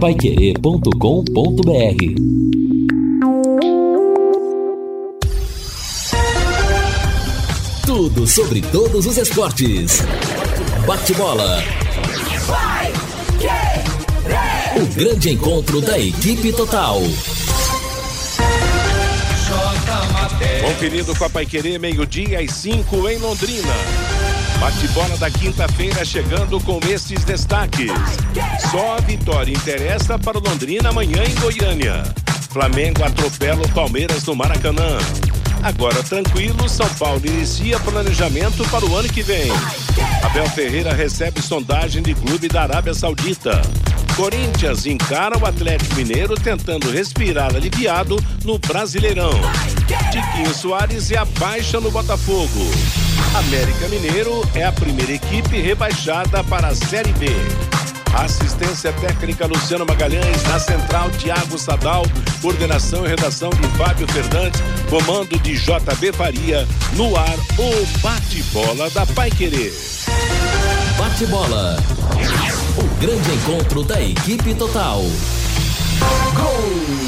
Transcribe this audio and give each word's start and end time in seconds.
paiquerê.com.br 0.00 0.90
Tudo 7.86 8.26
sobre 8.26 8.60
todos 8.60 9.06
os 9.06 9.16
esportes. 9.16 10.02
Bate-bola. 10.86 11.62
O 14.76 14.94
grande 14.94 15.30
encontro 15.30 15.80
da 15.80 15.98
equipe 15.98 16.52
total. 16.52 17.00
Conferido 20.60 21.16
com 21.16 21.24
a 21.24 21.30
Paiquerê, 21.30 21.78
meio-dia 21.78 22.40
às 22.40 22.52
5 22.52 23.08
em 23.08 23.16
Londrina. 23.16 24.05
Bate-bola 24.60 25.16
da 25.18 25.30
quinta-feira 25.30 26.04
chegando 26.04 26.58
com 26.60 26.80
estes 26.88 27.24
destaques. 27.24 27.90
Só 28.70 28.96
a 28.96 29.00
vitória 29.00 29.52
interessa 29.52 30.18
para 30.18 30.38
o 30.38 30.40
Londrina 30.40 30.88
amanhã 30.88 31.22
em 31.24 31.34
Goiânia. 31.34 32.02
Flamengo 32.50 33.04
atropela 33.04 33.62
o 33.62 33.68
Palmeiras 33.68 34.24
no 34.24 34.34
Maracanã. 34.34 34.98
Agora 35.62 36.02
tranquilo, 36.02 36.68
São 36.68 36.88
Paulo 36.94 37.20
inicia 37.24 37.78
planejamento 37.80 38.66
para 38.70 38.86
o 38.86 38.96
ano 38.96 39.08
que 39.08 39.22
vem. 39.22 39.50
Abel 40.22 40.48
Ferreira 40.50 40.94
recebe 40.94 41.42
sondagem 41.42 42.02
de 42.02 42.14
clube 42.14 42.48
da 42.48 42.62
Arábia 42.62 42.94
Saudita. 42.94 43.60
Corinthians 44.16 44.86
encara 44.86 45.36
o 45.36 45.44
Atlético 45.44 45.96
Mineiro 45.96 46.34
tentando 46.34 46.90
respirar 46.90 47.54
aliviado 47.54 48.16
no 48.44 48.58
Brasileirão. 48.58 49.32
Tiquinho 50.10 50.54
Soares 50.54 51.10
é 51.10 51.22
baixa 51.38 51.78
no 51.78 51.90
Botafogo. 51.90 52.70
América 53.38 53.86
Mineiro 53.88 54.42
é 54.54 54.64
a 54.64 54.72
primeira 54.72 55.12
equipe 55.12 55.60
rebaixada 55.60 56.42
para 56.44 56.68
a 56.68 56.74
Série 56.74 57.12
B. 57.12 57.26
Assistência 58.14 58.90
técnica 58.94 59.46
Luciano 59.46 59.84
Magalhães, 59.84 60.42
na 60.44 60.58
central 60.58 61.10
Tiago 61.10 61.58
Sadal, 61.58 62.04
coordenação 62.40 63.04
e 63.04 63.08
redação 63.08 63.50
de 63.50 63.68
Fábio 63.76 64.08
Fernandes, 64.08 64.62
comando 64.88 65.38
de 65.38 65.54
JB 65.54 66.14
Faria, 66.14 66.66
no 66.94 67.14
ar 67.14 67.36
o 67.58 68.00
bate-bola 68.00 68.88
da 68.90 69.04
Pai 69.04 69.30
Querer. 69.30 69.72
Bate-bola. 70.96 71.76
O 72.78 73.00
grande 73.00 73.32
encontro 73.32 73.82
da 73.82 74.00
equipe 74.00 74.54
total. 74.54 75.02
Gol! 76.34 77.05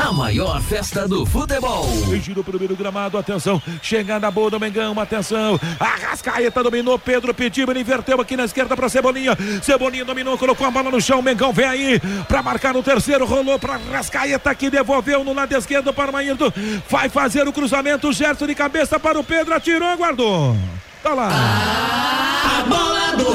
A 0.00 0.12
maior 0.14 0.60
festa 0.62 1.06
do 1.06 1.26
futebol. 1.26 1.86
Giro 2.22 2.42
primeiro 2.42 2.74
gramado, 2.74 3.18
atenção. 3.18 3.60
Chegada 3.82 4.30
boa 4.30 4.50
do 4.50 4.58
Mengão, 4.58 4.98
atenção. 4.98 5.60
Arrascaeta 5.78 6.62
dominou, 6.62 6.98
Pedro 6.98 7.34
pediu, 7.34 7.70
ele 7.70 7.80
inverteu 7.80 8.18
aqui 8.18 8.34
na 8.34 8.46
esquerda 8.46 8.74
para 8.74 8.88
Cebolinha. 8.88 9.36
Cebolinha 9.62 10.04
dominou, 10.04 10.38
colocou 10.38 10.66
a 10.66 10.70
bola 10.70 10.90
no 10.90 11.02
chão. 11.02 11.20
Mengão 11.20 11.52
vem 11.52 11.66
aí 11.66 12.00
para 12.26 12.42
marcar 12.42 12.74
o 12.74 12.82
terceiro, 12.82 13.26
rolou 13.26 13.58
para 13.58 13.74
Arrascaeta 13.74 14.54
que 14.54 14.70
devolveu 14.70 15.22
no 15.22 15.34
lado 15.34 15.54
esquerdo 15.54 15.92
para 15.92 16.10
o 16.10 16.12
Maírdo. 16.14 16.52
Vai 16.88 17.10
fazer 17.10 17.46
o 17.46 17.52
cruzamento, 17.52 18.10
Gerson 18.10 18.46
de 18.46 18.54
cabeça 18.54 18.98
para 18.98 19.20
o 19.20 19.24
Pedro, 19.24 19.54
atirou, 19.54 19.98
guardou. 19.98 20.56
Tá 21.02 21.12
lá. 21.12 21.28
A 22.58 22.62
bola 22.62 23.16
dormiu 23.16 23.29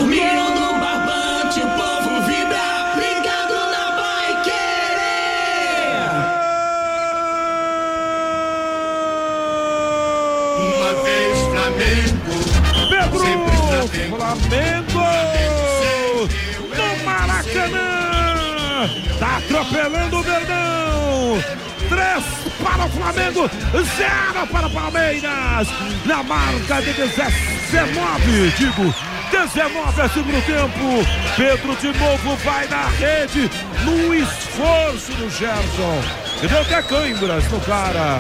Atropelando 19.66 20.20
o 20.20 20.22
Verdão! 20.22 21.44
Três 21.90 22.24
para 22.64 22.86
o 22.86 22.90
Flamengo, 22.90 23.50
zero 23.98 24.48
para 24.48 24.68
o 24.68 24.70
Palmeiras! 24.70 25.68
Na 26.06 26.22
marca 26.22 26.82
de 26.82 26.94
19, 26.94 28.52
digo, 28.58 28.94
19 29.32 30.02
é 30.02 30.08
segundo 30.10 30.46
tempo. 30.46 31.36
Pedro 31.36 31.76
de 31.78 32.00
novo 32.00 32.36
vai 32.38 32.68
na 32.68 32.88
rede, 32.90 33.50
no 33.84 34.14
esforço 34.14 35.12
do 35.14 35.30
Gerson. 35.32 36.02
Deu 36.48 36.62
até 36.62 36.82
câimbras 36.84 37.50
no 37.50 37.60
cara. 37.62 38.20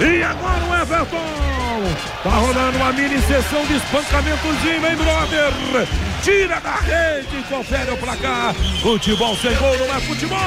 E 0.00 0.22
agora 0.24 0.64
o 0.64 0.74
Everton! 0.74 1.59
Tá 2.22 2.30
rolando 2.30 2.76
uma 2.76 2.92
mini 2.92 3.20
sessão 3.22 3.64
de 3.66 3.76
espancamentozinho, 3.76 4.86
hein, 4.86 4.96
brother? 4.96 5.52
Tira 6.22 6.60
da 6.60 6.76
rede, 6.76 7.42
confere 7.48 7.90
o 7.90 7.96
placar. 7.96 8.54
Futebol 8.82 9.34
sem 9.36 9.54
gol 9.56 9.78
não 9.78 9.96
é 9.96 10.00
futebol! 10.00 10.38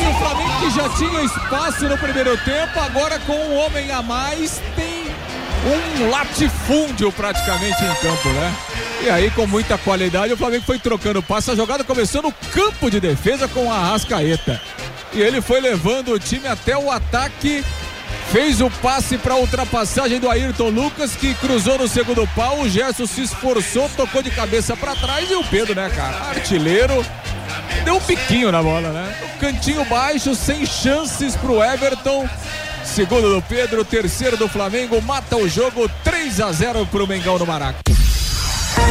E 0.00 0.06
o 0.06 0.14
Flamengo 0.18 0.60
que 0.60 0.70
já 0.70 0.88
tinha 0.90 1.22
espaço 1.22 1.88
no 1.88 1.96
primeiro 1.98 2.36
tempo, 2.38 2.78
agora 2.80 3.18
com 3.20 3.32
um 3.32 3.56
homem 3.58 3.90
a 3.90 4.02
mais, 4.02 4.60
tem 4.76 5.08
um 5.64 6.10
latifúndio 6.10 7.10
praticamente 7.12 7.82
em 7.82 7.94
campo, 8.02 8.28
né? 8.28 8.54
E 9.02 9.10
aí, 9.10 9.30
com 9.30 9.46
muita 9.46 9.78
qualidade, 9.78 10.32
o 10.32 10.36
Flamengo 10.36 10.64
foi 10.64 10.78
trocando 10.78 11.22
passe. 11.22 11.50
A 11.50 11.54
jogada 11.54 11.84
começou 11.84 12.20
no 12.20 12.32
campo 12.52 12.90
de 12.90 13.00
defesa 13.00 13.46
com 13.48 13.70
a 13.70 13.76
Arrascaeta. 13.76 14.60
E 15.12 15.20
ele 15.20 15.40
foi 15.40 15.60
levando 15.60 16.12
o 16.12 16.18
time 16.18 16.46
até 16.48 16.76
o 16.76 16.90
ataque. 16.90 17.64
Fez 18.30 18.60
o 18.60 18.70
passe 18.70 19.16
para 19.16 19.34
a 19.34 19.38
ultrapassagem 19.38 20.20
do 20.20 20.30
Ayrton 20.30 20.68
Lucas, 20.68 21.16
que 21.16 21.32
cruzou 21.34 21.78
no 21.78 21.88
segundo 21.88 22.26
pau. 22.28 22.60
O 22.60 22.68
Gerson 22.68 23.06
se 23.06 23.22
esforçou, 23.22 23.88
tocou 23.96 24.22
de 24.22 24.30
cabeça 24.30 24.76
para 24.76 24.94
trás. 24.94 25.30
E 25.30 25.34
o 25.34 25.42
Pedro, 25.44 25.74
né, 25.74 25.90
cara? 25.94 26.28
Artilheiro. 26.28 27.04
Deu 27.84 27.96
um 27.96 28.00
piquinho 28.00 28.52
na 28.52 28.62
bola, 28.62 28.90
né? 28.90 29.14
Cantinho 29.40 29.82
baixo, 29.86 30.34
sem 30.34 30.66
chances 30.66 31.36
pro 31.36 31.62
Everton. 31.62 32.28
Segundo 32.84 33.34
do 33.34 33.40
Pedro, 33.40 33.82
terceiro 33.82 34.36
do 34.36 34.46
Flamengo, 34.48 35.00
mata 35.00 35.36
o 35.36 35.48
jogo 35.48 35.90
3 36.04 36.40
a 36.40 36.52
0 36.52 36.86
pro 36.86 37.06
Mengão 37.06 37.38
no 37.38 37.46
Maraca. 37.46 37.78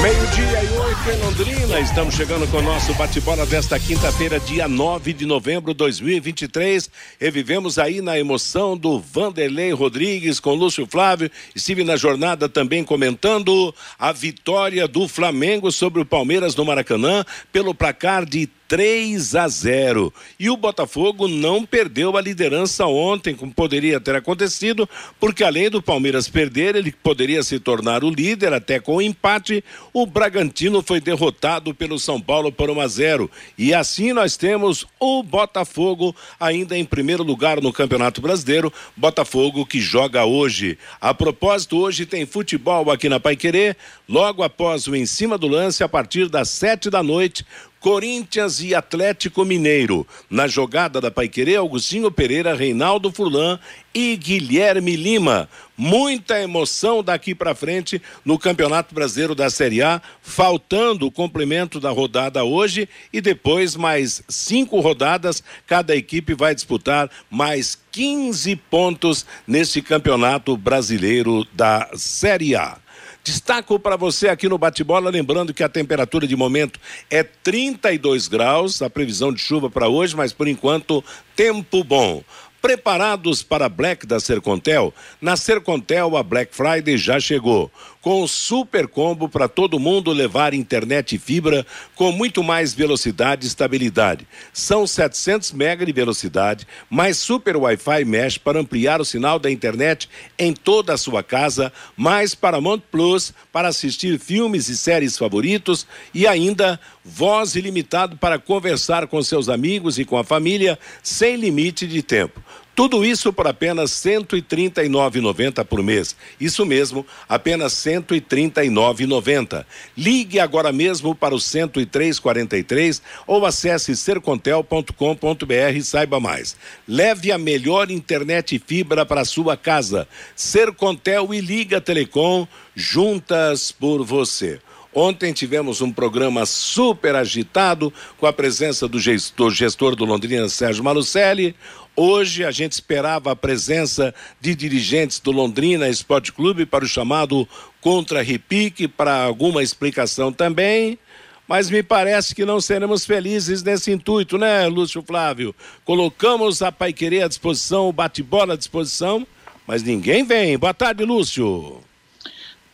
Meio-dia 0.01 0.63
e 0.63 0.77
oito 0.77 1.09
em 1.09 1.21
Londrina. 1.23 1.79
Estamos 1.79 2.15
chegando 2.15 2.45
com 2.51 2.57
o 2.57 2.61
nosso 2.61 2.93
bate-bola 2.93 3.45
desta 3.45 3.79
quinta-feira, 3.79 4.39
dia 4.39 4.67
9 4.67 5.13
de 5.13 5.25
novembro 5.25 5.73
de 5.73 5.77
2023. 5.77 6.89
Revivemos 7.19 7.79
aí 7.79 8.01
na 8.01 8.19
emoção 8.19 8.77
do 8.77 8.99
Vanderlei 8.99 9.71
Rodrigues 9.71 10.39
com 10.39 10.53
Lúcio 10.53 10.85
Flávio. 10.85 11.31
Estive 11.55 11.83
na 11.83 11.95
jornada 11.95 12.49
também 12.49 12.83
comentando 12.83 13.73
a 13.97 14.11
vitória 14.11 14.87
do 14.87 15.07
Flamengo 15.07 15.71
sobre 15.71 16.01
o 16.01 16.05
Palmeiras 16.05 16.55
no 16.55 16.65
Maracanã 16.65 17.25
pelo 17.51 17.73
placar 17.73 18.25
de 18.25 18.49
3 18.67 19.35
a 19.35 19.47
0. 19.47 20.13
E 20.39 20.49
o 20.49 20.57
Botafogo 20.57 21.27
não 21.27 21.65
perdeu 21.65 22.17
a 22.17 22.21
liderança 22.21 22.85
ontem, 22.85 23.33
como 23.33 23.53
poderia 23.53 23.99
ter 23.99 24.15
acontecido, 24.15 24.87
porque 25.19 25.43
além 25.43 25.69
do 25.69 25.81
Palmeiras 25.81 26.27
perder, 26.27 26.75
ele 26.75 26.91
poderia 26.91 27.41
se 27.43 27.59
tornar 27.59 28.03
o 28.03 28.09
líder 28.09 28.53
até 28.53 28.79
com 28.79 28.97
o 28.97 29.01
empate. 29.01 29.63
O 29.93 30.05
Bragantino 30.05 30.81
foi 30.81 30.99
derrotado 30.99 31.73
pelo 31.73 31.97
São 31.97 32.19
Paulo 32.19 32.51
por 32.51 32.69
1 32.69 32.81
a 32.81 32.87
0. 32.87 33.31
E 33.57 33.73
assim 33.73 34.11
nós 34.11 34.35
temos 34.35 34.85
o 34.99 35.23
Botafogo 35.23 36.15
ainda 36.39 36.77
em 36.77 36.83
primeiro 36.83 37.23
lugar 37.23 37.61
no 37.61 37.71
Campeonato 37.71 38.21
Brasileiro. 38.21 38.71
Botafogo 38.95 39.65
que 39.65 39.79
joga 39.79 40.25
hoje. 40.25 40.77
A 40.99 41.13
propósito, 41.13 41.77
hoje 41.77 42.05
tem 42.05 42.25
futebol 42.25 42.91
aqui 42.91 43.07
na 43.07 43.19
Paiquerê, 43.19 43.75
logo 44.07 44.43
após 44.43 44.87
o 44.87 44.95
em 44.95 45.05
cima 45.05 45.37
do 45.37 45.47
lance, 45.47 45.83
a 45.83 45.89
partir 45.89 46.27
das 46.27 46.49
sete 46.49 46.89
da 46.89 47.01
noite. 47.01 47.45
Corinthians 47.87 48.59
e 48.59 48.75
Atlético 48.75 49.45
Mineiro. 49.45 50.05
Na 50.29 50.45
jogada 50.45 50.99
da 50.99 51.09
Paiquerê, 51.09 51.55
Augustinho 51.55 52.11
Pereira, 52.11 52.53
Reinaldo 52.53 53.09
Furlan 53.09 53.57
e 53.95 54.17
Guilherme 54.17 54.97
Lima. 54.97 55.47
Muita 55.77 56.37
emoção 56.37 57.01
daqui 57.01 57.33
para 57.33 57.55
frente 57.55 58.01
no 58.25 58.37
Campeonato 58.37 58.93
Brasileiro 58.93 59.33
da 59.33 59.49
Série 59.49 59.81
A, 59.81 60.01
faltando 60.21 61.07
o 61.07 61.11
complemento 61.11 61.79
da 61.79 61.89
rodada 61.89 62.43
hoje 62.43 62.89
e 63.13 63.21
depois 63.21 63.77
mais 63.77 64.21
cinco 64.27 64.81
rodadas. 64.81 65.41
Cada 65.65 65.95
equipe 65.95 66.33
vai 66.33 66.53
disputar 66.53 67.09
mais 67.31 67.79
15 67.93 68.53
pontos 68.69 69.25
nesse 69.47 69.81
Campeonato 69.81 70.57
Brasileiro 70.57 71.47
da 71.53 71.89
Série 71.95 72.53
A. 72.53 72.79
Destaco 73.27 73.77
para 73.77 73.97
você 73.97 74.29
aqui 74.29 74.47
no 74.47 74.57
bate-bola, 74.57 75.09
lembrando 75.09 75.53
que 75.53 75.61
a 75.61 75.67
temperatura 75.67 76.25
de 76.25 76.33
momento 76.33 76.79
é 77.11 77.23
32 77.23 78.29
graus, 78.29 78.81
a 78.81 78.89
previsão 78.89 79.33
de 79.33 79.41
chuva 79.41 79.69
para 79.69 79.89
hoje, 79.89 80.15
mas 80.15 80.31
por 80.31 80.47
enquanto, 80.47 81.03
tempo 81.35 81.83
bom. 81.83 82.23
Preparados 82.61 83.43
para 83.43 83.65
a 83.65 83.69
Black 83.69 84.05
da 84.05 84.21
Sercontel? 84.21 84.93
Na 85.19 85.35
Sercontel, 85.35 86.15
a 86.15 86.23
Black 86.23 86.55
Friday 86.55 86.97
já 86.97 87.19
chegou. 87.19 87.69
Com 88.01 88.21
o 88.21 88.27
super 88.27 88.87
combo 88.87 89.27
para 89.27 89.47
todo 89.47 89.79
mundo 89.79 90.11
levar 90.11 90.53
internet 90.53 91.15
e 91.15 91.19
fibra 91.19 91.65
com 91.95 92.11
muito 92.11 92.43
mais 92.43 92.73
velocidade 92.73 93.45
e 93.45 93.47
estabilidade. 93.47 94.27
São 94.53 94.87
700 94.87 95.51
MB 95.51 95.85
de 95.85 95.91
velocidade, 95.91 96.67
mais 96.89 97.17
super 97.17 97.57
Wi-Fi 97.57 98.05
mesh 98.05 98.37
para 98.37 98.59
ampliar 98.59 99.01
o 99.01 99.05
sinal 99.05 99.39
da 99.39 99.51
internet 99.51 100.09
em 100.37 100.53
toda 100.53 100.93
a 100.93 100.97
sua 100.97 101.23
casa, 101.23 101.71
mais 101.95 102.33
Paramount 102.33 102.81
Plus 102.91 103.33
para 103.51 103.67
assistir 103.67 104.19
filmes 104.19 104.69
e 104.69 104.77
séries 104.77 105.17
favoritos 105.17 105.85
e 106.13 106.27
ainda 106.27 106.79
voz 107.03 107.55
ilimitado 107.55 108.17
para 108.17 108.39
conversar 108.39 109.07
com 109.07 109.21
seus 109.21 109.49
amigos 109.49 109.97
e 109.97 110.05
com 110.05 110.17
a 110.17 110.23
família 110.23 110.77
sem 111.01 111.35
limite 111.35 111.87
de 111.87 112.01
tempo. 112.01 112.41
Tudo 112.77 113.03
isso 113.03 113.33
por 113.33 113.47
apenas 113.47 114.05
R$ 114.05 114.19
139,90 114.19 115.65
por 115.65 115.81
mês. 115.81 116.15
Isso 116.39 116.63
mesmo, 116.63 117.03
apenas 117.27 117.83
R$ 117.83 117.93
139,90. 117.93 119.65
Ligue 119.97 120.39
agora 120.39 120.71
mesmo 120.71 121.15
para 121.15 121.33
o 121.33 121.39
10343 121.39 123.01
ou 123.25 123.47
acesse 123.47 123.97
sercontel.com.br 123.97 125.75
e 125.75 125.81
saiba 125.81 126.19
mais. 126.19 126.55
Leve 126.87 127.31
a 127.31 127.39
melhor 127.39 127.89
internet 127.89 128.61
fibra 128.63 129.03
para 129.03 129.25
sua 129.25 129.57
casa. 129.57 130.07
Sercontel 130.35 131.33
e 131.33 131.41
Liga 131.41 131.81
Telecom, 131.81 132.47
juntas 132.75 133.71
por 133.71 134.05
você. 134.05 134.59
Ontem 134.93 135.31
tivemos 135.31 135.79
um 135.81 135.91
programa 135.91 136.43
super 136.45 137.15
agitado 137.15 137.93
com 138.17 138.25
a 138.25 138.33
presença 138.33 138.87
do 138.87 138.99
gestor, 138.99 139.51
gestor 139.51 139.95
do 139.95 140.05
Londrina, 140.05 140.49
Sérgio 140.49 140.83
Malucelli. 140.83 141.55
Hoje 141.99 142.45
a 142.45 142.51
gente 142.51 142.73
esperava 142.73 143.31
a 143.31 143.35
presença 143.35 144.13
de 144.39 144.53
dirigentes 144.53 145.19
do 145.19 145.31
Londrina 145.31 145.89
Esporte 145.89 146.31
Clube 146.31 146.63
para 146.63 146.85
o 146.85 146.87
chamado 146.87 147.49
contra-repique, 147.81 148.87
para 148.87 149.23
alguma 149.23 149.63
explicação 149.63 150.31
também. 150.31 150.99
Mas 151.47 151.71
me 151.71 151.81
parece 151.81 152.35
que 152.35 152.45
não 152.45 152.61
seremos 152.61 153.03
felizes 153.03 153.63
nesse 153.63 153.91
intuito, 153.91 154.37
né, 154.37 154.67
Lúcio 154.67 155.01
Flávio? 155.01 155.55
Colocamos 155.83 156.61
a 156.61 156.71
Paiquerê 156.71 157.23
à 157.23 157.27
disposição, 157.27 157.89
o 157.89 157.93
bate-bola 157.93 158.53
à 158.53 158.57
disposição, 158.57 159.25
mas 159.65 159.81
ninguém 159.81 160.23
vem. 160.23 160.55
Boa 160.55 160.75
tarde, 160.75 161.03
Lúcio. 161.03 161.81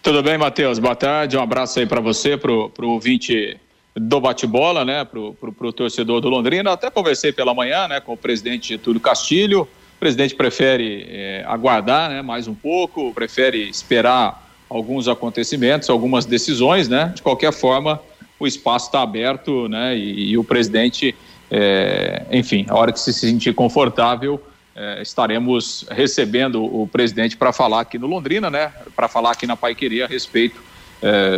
Tudo 0.01 0.21
bem, 0.21 0.37
Matheus? 0.37 0.79
Boa 0.79 0.97
tarde. 0.97 1.37
Um 1.37 1.41
abraço 1.41 1.79
aí 1.79 1.85
para 1.85 2.01
você, 2.01 2.35
pro, 2.35 2.69
pro 2.71 2.89
ouvinte 2.89 3.57
do 3.95 4.19
bate-bola, 4.19 4.83
né, 4.83 5.05
pro, 5.05 5.33
pro, 5.33 5.71
torcedor 5.71 6.19
do 6.19 6.29
Londrina. 6.29 6.71
Até 6.71 6.89
conversei 6.89 7.31
pela 7.31 7.53
manhã, 7.53 7.87
né, 7.87 7.99
com 7.99 8.13
o 8.13 8.17
presidente 8.17 8.69
Getúlio 8.69 8.99
Castilho. 8.99 9.61
O 9.61 9.99
presidente 9.99 10.33
prefere 10.33 11.05
é, 11.07 11.43
aguardar, 11.47 12.09
né, 12.09 12.21
mais 12.21 12.47
um 12.47 12.55
pouco, 12.55 13.13
prefere 13.13 13.69
esperar 13.69 14.51
alguns 14.67 15.07
acontecimentos, 15.07 15.89
algumas 15.89 16.25
decisões, 16.25 16.89
né. 16.89 17.11
De 17.13 17.21
qualquer 17.21 17.53
forma, 17.53 18.01
o 18.39 18.47
espaço 18.47 18.87
está 18.87 19.01
aberto, 19.01 19.67
né, 19.69 19.95
e, 19.95 20.31
e 20.31 20.37
o 20.37 20.43
presidente, 20.43 21.15
é, 21.51 22.25
enfim, 22.31 22.65
a 22.69 22.75
hora 22.75 22.91
que 22.91 22.99
se 22.99 23.13
sentir 23.13 23.53
confortável, 23.53 24.41
é, 24.75 25.03
estaremos 25.03 25.85
recebendo 25.91 26.63
o 26.63 26.87
presidente 26.87 27.37
para 27.37 27.53
falar 27.53 27.81
aqui 27.81 27.99
no 27.99 28.07
Londrina, 28.07 28.49
né, 28.49 28.73
para 28.95 29.07
falar 29.07 29.31
aqui 29.31 29.45
na 29.45 29.55
Paiqueria 29.55 30.05
a 30.05 30.07
respeito 30.07 30.73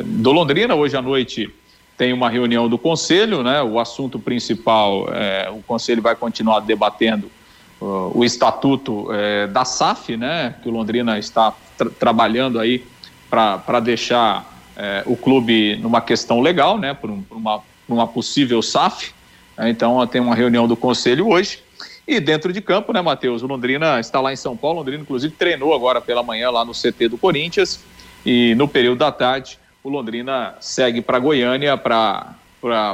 do 0.06 0.32
Londrina. 0.32 0.76
Hoje 0.76 0.96
à 0.96 1.02
noite 1.02 1.52
tem 1.98 2.12
uma 2.12 2.30
reunião 2.30 2.68
do 2.68 2.78
conselho, 2.78 3.42
né? 3.42 3.62
O 3.62 3.80
assunto 3.80 4.20
principal, 4.20 5.08
é, 5.12 5.50
o 5.50 5.62
conselho 5.64 6.02
vai 6.02 6.16
continuar 6.16 6.60
debatendo 6.60 7.32
uh, 7.80 8.12
o 8.14 8.24
estatuto 8.24 9.12
é, 9.14 9.48
da 9.48 9.64
SAF, 9.64 10.18
né? 10.18 10.56
Que 10.62 10.68
o 10.68 10.72
Londrina 10.72 11.18
está 11.18 11.54
tra 11.78 11.90
trabalhando 11.90 12.60
aí 12.60 12.84
para 13.30 13.80
deixar 13.80 14.46
é, 14.76 15.04
o 15.06 15.16
clube 15.16 15.78
numa 15.78 16.02
questão 16.02 16.42
legal, 16.42 16.78
né? 16.78 16.94
Por, 16.94 17.10
um, 17.10 17.22
por 17.22 17.38
uma, 17.38 17.60
por 17.60 17.94
uma 17.94 18.08
possível 18.08 18.62
SAF. 18.62 19.14
Então 19.58 20.06
tem 20.08 20.20
uma 20.20 20.36
reunião 20.36 20.68
do 20.68 20.76
conselho 20.76 21.30
hoje. 21.30 21.64
E 22.08 22.20
dentro 22.20 22.54
de 22.54 22.62
campo, 22.62 22.94
né, 22.94 23.02
Matheus? 23.02 23.42
O 23.42 23.48
Londrina 23.48 24.00
está 24.00 24.20
lá 24.20 24.32
em 24.32 24.36
São 24.36 24.56
Paulo. 24.56 24.78
O 24.78 24.80
Londrina, 24.82 25.02
inclusive, 25.02 25.34
treinou 25.34 25.74
agora 25.74 26.02
pela 26.02 26.22
manhã 26.22 26.52
lá 26.52 26.64
no 26.64 26.74
CT 26.74 27.08
do 27.08 27.18
Corinthians. 27.18 27.80
E 28.26 28.54
no 28.56 28.68
período 28.68 29.00
da 29.00 29.12
tarde 29.12 29.58
o 29.86 29.90
Londrina 29.90 30.56
segue 30.60 31.00
para 31.00 31.20
Goiânia 31.20 31.78
para 31.78 32.36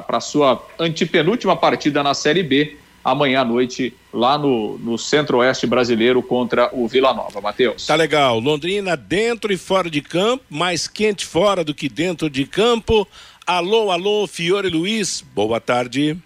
a 0.10 0.20
sua 0.20 0.62
antepenúltima 0.78 1.56
partida 1.56 2.04
na 2.04 2.14
Série 2.14 2.44
B, 2.44 2.78
amanhã 3.02 3.40
à 3.40 3.46
noite, 3.46 3.94
lá 4.14 4.38
no, 4.38 4.78
no 4.78 4.98
Centro-Oeste 4.98 5.66
brasileiro 5.66 6.22
contra 6.22 6.70
o 6.74 6.86
Vila 6.90 7.14
Nova. 7.14 7.40
Matheus. 7.40 7.88
Tá 7.88 7.96
legal. 7.96 8.42
Londrina 8.42 8.98
dentro 8.98 9.54
e 9.54 9.58
fora 9.58 9.90
de 9.90 10.02
campo, 10.02 10.44
mais 10.50 10.86
quente 10.86 11.26
fora 11.26 11.64
do 11.64 11.74
que 11.74 11.88
dentro 11.88 12.30
de 12.30 12.46
campo. 12.46 13.08
Alô, 13.48 13.90
alô, 13.90 14.28
Fiore 14.28 14.68
Luiz, 14.68 15.24
boa 15.34 15.62
tarde. 15.62 16.18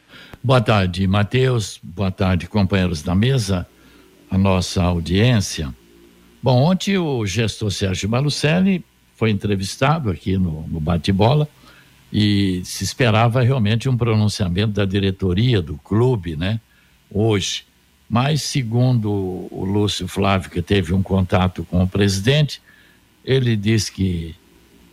Boa 0.44 0.62
tarde, 0.62 1.06
Matheus. 1.06 1.80
Boa 1.84 2.10
tarde, 2.10 2.48
companheiros 2.48 3.04
da 3.04 3.14
mesa, 3.14 3.68
a 4.32 4.38
nossa 4.38 4.82
audiência. 4.82 5.72
Bom, 6.42 6.64
ontem 6.64 6.98
o 6.98 7.24
gestor 7.24 7.70
Sérgio 7.70 8.10
Malucelli 8.10 8.84
foi 9.16 9.32
entrevistado 9.32 10.10
aqui 10.10 10.38
no, 10.38 10.68
no 10.68 10.80
bate-bola 10.80 11.48
e 12.12 12.62
se 12.64 12.84
esperava 12.84 13.42
realmente 13.42 13.90
um 13.90 13.98
pronunciamento 13.98 14.74
da 14.74 14.86
diretoria 14.86 15.62
do 15.62 15.78
clube, 15.78 16.36
né? 16.36 16.60
Hoje. 17.12 17.66
Mas, 18.08 18.44
segundo 18.44 19.10
o 19.10 19.66
Lúcio 19.66 20.08
Flávio, 20.08 20.52
que 20.52 20.62
teve 20.62 20.94
um 20.94 21.02
contato 21.02 21.66
com 21.66 21.84
o 21.84 21.88
presidente, 21.88 22.62
ele 23.24 23.56
disse 23.56 23.92
que 23.92 24.36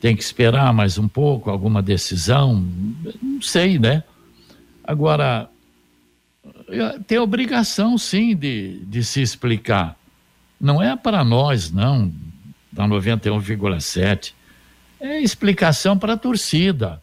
tem 0.00 0.16
que 0.16 0.22
esperar 0.22 0.72
mais 0.72 0.96
um 0.98 1.06
pouco, 1.06 1.50
alguma 1.50 1.82
decisão, 1.82 2.66
não 3.22 3.42
sei, 3.42 3.78
né? 3.78 4.02
Agora, 4.82 5.48
tem 7.06 7.18
obrigação, 7.18 7.96
sim, 7.98 8.34
de, 8.34 8.80
de 8.86 9.04
se 9.04 9.20
explicar. 9.20 9.96
Não 10.60 10.82
é 10.82 10.96
para 10.96 11.22
nós, 11.22 11.70
não, 11.70 12.10
da 12.72 12.84
91,7. 12.84 14.32
É 14.98 15.20
explicação 15.20 15.98
para 15.98 16.14
a 16.14 16.16
torcida. 16.16 17.02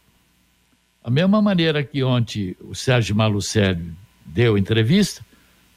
A 1.02 1.10
mesma 1.10 1.40
maneira 1.40 1.82
que 1.84 2.02
ontem 2.02 2.56
o 2.60 2.74
Sérgio 2.74 3.14
Malucelli 3.14 3.92
deu 4.26 4.58
entrevista, 4.58 5.24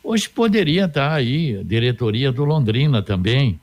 hoje 0.03 0.27
poderia 0.27 0.85
estar 0.85 1.13
aí 1.13 1.57
a 1.59 1.63
diretoria 1.63 2.31
do 2.31 2.43
Londrina 2.43 3.01
também. 3.01 3.59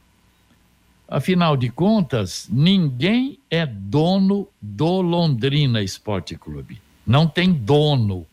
Afinal 1.09 1.56
de 1.56 1.69
contas, 1.69 2.49
ninguém 2.49 3.38
é 3.50 3.67
dono 3.67 4.49
do 4.62 5.00
Londrina 5.00 5.82
Esporte 5.82 6.37
Clube. 6.37 6.81
Não 7.05 7.27
tem 7.27 7.53
dono, 7.53 8.25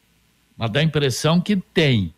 mas 0.56 0.70
dá 0.70 0.80
a 0.80 0.84
impressão 0.84 1.42
que 1.42 1.56
tem. 1.56 2.14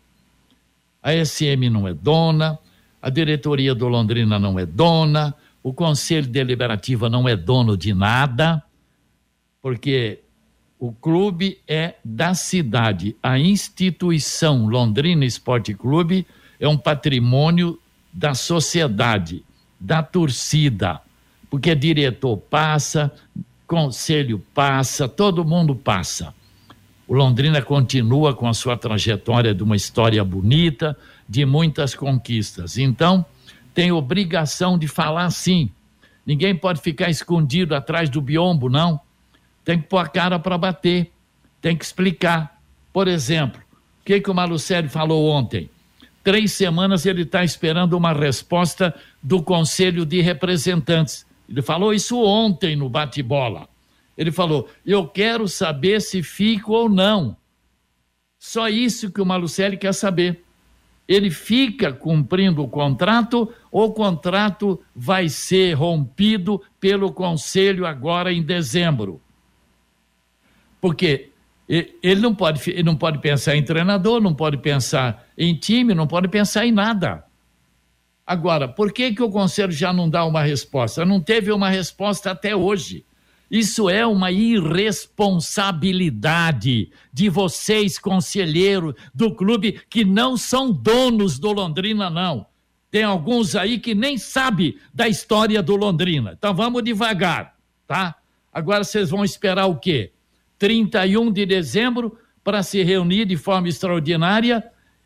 A 1.02 1.12
SM 1.24 1.70
não 1.70 1.88
é 1.88 1.94
dona, 1.94 2.58
a 3.00 3.08
diretoria 3.08 3.74
do 3.74 3.88
Londrina 3.88 4.38
não 4.38 4.58
é 4.58 4.66
dona, 4.66 5.34
o 5.62 5.72
Conselho 5.72 6.26
Deliberativo 6.26 7.08
não 7.08 7.28
é 7.28 7.36
dono 7.36 7.76
de 7.76 7.92
nada, 7.92 8.62
porque 9.60 10.20
o 10.78 10.92
clube 10.92 11.58
é 11.68 11.96
da 12.02 12.34
cidade. 12.34 13.14
A 13.22 13.38
instituição 13.38 14.66
Londrina 14.66 15.24
Esporte 15.24 15.74
Clube 15.74 16.26
é 16.58 16.66
um 16.66 16.78
patrimônio 16.78 17.78
da 18.12 18.34
sociedade, 18.34 19.44
da 19.78 20.02
torcida, 20.02 21.00
porque 21.50 21.74
diretor 21.74 22.36
passa, 22.38 23.12
conselho 23.66 24.42
passa, 24.54 25.08
todo 25.08 25.44
mundo 25.44 25.74
passa. 25.74 26.34
O 27.06 27.14
Londrina 27.14 27.60
continua 27.60 28.34
com 28.34 28.48
a 28.48 28.54
sua 28.54 28.76
trajetória 28.76 29.54
de 29.54 29.62
uma 29.62 29.76
história 29.76 30.24
bonita, 30.24 30.96
de 31.28 31.44
muitas 31.44 31.94
conquistas. 31.94 32.78
Então, 32.78 33.24
tem 33.74 33.92
obrigação 33.92 34.78
de 34.78 34.88
falar 34.88 35.30
sim. 35.30 35.70
Ninguém 36.24 36.54
pode 36.54 36.80
ficar 36.80 37.10
escondido 37.10 37.74
atrás 37.74 38.08
do 38.08 38.20
biombo, 38.20 38.68
não. 38.68 39.00
Tem 39.64 39.80
que 39.80 39.88
pôr 39.88 39.98
a 39.98 40.08
cara 40.08 40.38
para 40.38 40.58
bater. 40.58 41.10
Tem 41.60 41.76
que 41.76 41.84
explicar. 41.84 42.60
Por 42.92 43.08
exemplo, 43.08 43.60
o 44.00 44.04
que, 44.04 44.20
que 44.20 44.30
o 44.30 44.34
Malucelli 44.34 44.88
falou 44.88 45.28
ontem? 45.30 45.70
Três 46.22 46.52
semanas 46.52 47.06
ele 47.06 47.22
está 47.22 47.42
esperando 47.42 47.94
uma 47.94 48.12
resposta 48.12 48.94
do 49.22 49.42
Conselho 49.42 50.04
de 50.04 50.20
Representantes. 50.20 51.26
Ele 51.48 51.62
falou 51.62 51.94
isso 51.94 52.22
ontem 52.22 52.76
no 52.76 52.88
bate-bola. 52.88 53.68
Ele 54.16 54.30
falou: 54.30 54.68
Eu 54.84 55.06
quero 55.06 55.48
saber 55.48 56.00
se 56.00 56.22
fico 56.22 56.72
ou 56.72 56.88
não. 56.88 57.36
Só 58.38 58.68
isso 58.68 59.10
que 59.10 59.20
o 59.20 59.26
Malucelli 59.26 59.76
quer 59.76 59.92
saber 59.92 60.44
ele 61.10 61.28
fica 61.28 61.92
cumprindo 61.92 62.62
o 62.62 62.68
contrato 62.68 63.52
ou 63.68 63.88
o 63.88 63.92
contrato 63.92 64.80
vai 64.94 65.28
ser 65.28 65.72
rompido 65.72 66.62
pelo 66.78 67.12
conselho 67.12 67.84
agora 67.84 68.32
em 68.32 68.40
dezembro? 68.40 69.20
Porque 70.80 71.30
ele 71.68 72.20
não 72.20 72.32
pode, 72.32 72.70
ele 72.70 72.84
não 72.84 72.94
pode 72.94 73.18
pensar 73.18 73.56
em 73.56 73.64
treinador, 73.64 74.20
não 74.20 74.32
pode 74.32 74.58
pensar 74.58 75.26
em 75.36 75.52
time, 75.56 75.94
não 75.94 76.06
pode 76.06 76.28
pensar 76.28 76.64
em 76.64 76.70
nada. 76.70 77.24
Agora, 78.24 78.68
por 78.68 78.92
que, 78.92 79.12
que 79.12 79.22
o 79.22 79.30
Conselho 79.30 79.72
já 79.72 79.92
não 79.92 80.08
dá 80.08 80.24
uma 80.24 80.42
resposta? 80.42 81.04
Não 81.04 81.20
teve 81.20 81.50
uma 81.50 81.68
resposta 81.68 82.30
até 82.30 82.54
hoje. 82.54 83.04
Isso 83.50 83.90
é 83.90 84.06
uma 84.06 84.30
irresponsabilidade 84.30 86.92
de 87.12 87.28
vocês, 87.28 87.98
conselheiros 87.98 88.94
do 89.12 89.34
clube, 89.34 89.80
que 89.90 90.04
não 90.04 90.36
são 90.36 90.70
donos 90.70 91.36
do 91.36 91.50
Londrina, 91.50 92.08
não. 92.08 92.46
Tem 92.92 93.02
alguns 93.02 93.56
aí 93.56 93.80
que 93.80 93.92
nem 93.92 94.16
sabem 94.16 94.78
da 94.94 95.08
história 95.08 95.60
do 95.60 95.74
Londrina. 95.74 96.34
Então 96.38 96.54
vamos 96.54 96.84
devagar, 96.84 97.56
tá? 97.88 98.14
Agora 98.52 98.84
vocês 98.84 99.10
vão 99.10 99.24
esperar 99.24 99.66
o 99.66 99.74
quê? 99.76 100.12
31 100.56 101.32
de 101.32 101.44
dezembro 101.44 102.16
para 102.44 102.62
se 102.62 102.84
reunir 102.84 103.24
de 103.24 103.36
forma 103.36 103.68
extraordinária 103.68 104.64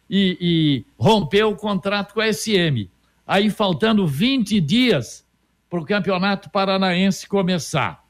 e, 0.08 0.38
e 0.40 0.84
romper 1.02 1.44
o 1.44 1.56
contrato 1.56 2.12
com 2.12 2.20
a 2.20 2.30
SM. 2.30 2.90
Aí 3.26 3.48
faltando 3.48 4.06
20 4.06 4.60
dias 4.60 5.26
para 5.70 5.80
o 5.80 5.84
Campeonato 5.84 6.50
Paranaense 6.50 7.26
começar 7.26 8.03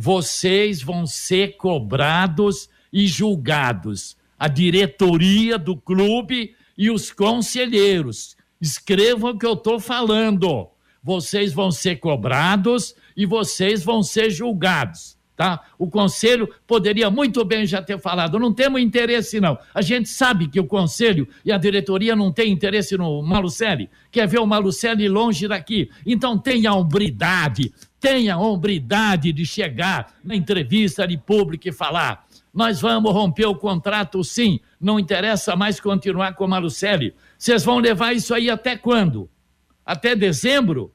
vocês 0.00 0.80
vão 0.80 1.08
ser 1.08 1.56
cobrados 1.56 2.70
e 2.92 3.08
julgados. 3.08 4.16
A 4.38 4.46
diretoria 4.46 5.58
do 5.58 5.76
clube 5.76 6.54
e 6.76 6.88
os 6.88 7.10
conselheiros. 7.10 8.36
Escrevam 8.60 9.32
o 9.32 9.36
que 9.36 9.44
eu 9.44 9.54
estou 9.54 9.80
falando. 9.80 10.68
Vocês 11.02 11.52
vão 11.52 11.72
ser 11.72 11.96
cobrados 11.96 12.94
e 13.16 13.26
vocês 13.26 13.82
vão 13.82 14.00
ser 14.00 14.30
julgados. 14.30 15.18
Tá? 15.38 15.64
O 15.78 15.88
conselho 15.88 16.48
poderia 16.66 17.08
muito 17.10 17.44
bem 17.44 17.64
já 17.64 17.80
ter 17.80 17.96
falado, 18.00 18.40
não 18.40 18.52
temos 18.52 18.80
interesse 18.80 19.40
não. 19.40 19.56
A 19.72 19.80
gente 19.80 20.08
sabe 20.08 20.48
que 20.48 20.58
o 20.58 20.66
conselho 20.66 21.28
e 21.44 21.52
a 21.52 21.56
diretoria 21.56 22.16
não 22.16 22.32
têm 22.32 22.52
interesse 22.52 22.96
no 22.96 23.22
Malucelli, 23.22 23.88
quer 24.10 24.26
ver 24.26 24.40
o 24.40 24.46
Malucelli 24.46 25.08
longe 25.08 25.46
daqui. 25.46 25.90
Então 26.04 26.36
tenha 26.36 26.74
hombridade, 26.74 27.72
tenha 28.00 28.38
hombridade 28.38 29.32
de 29.32 29.44
chegar 29.44 30.14
na 30.22 30.34
entrevista 30.34 31.06
de 31.06 31.16
público 31.16 31.68
e 31.68 31.72
falar: 31.72 32.26
nós 32.52 32.80
vamos 32.80 33.12
romper 33.12 33.46
o 33.46 33.54
contrato 33.54 34.22
sim, 34.24 34.60
não 34.80 34.98
interessa 34.98 35.54
mais 35.54 35.78
continuar 35.78 36.34
com 36.34 36.44
o 36.44 36.48
Malucelli. 36.48 37.14
Vocês 37.36 37.64
vão 37.64 37.78
levar 37.78 38.12
isso 38.14 38.34
aí 38.34 38.50
até 38.50 38.76
quando? 38.76 39.28
Até 39.84 40.16
dezembro? 40.16 40.92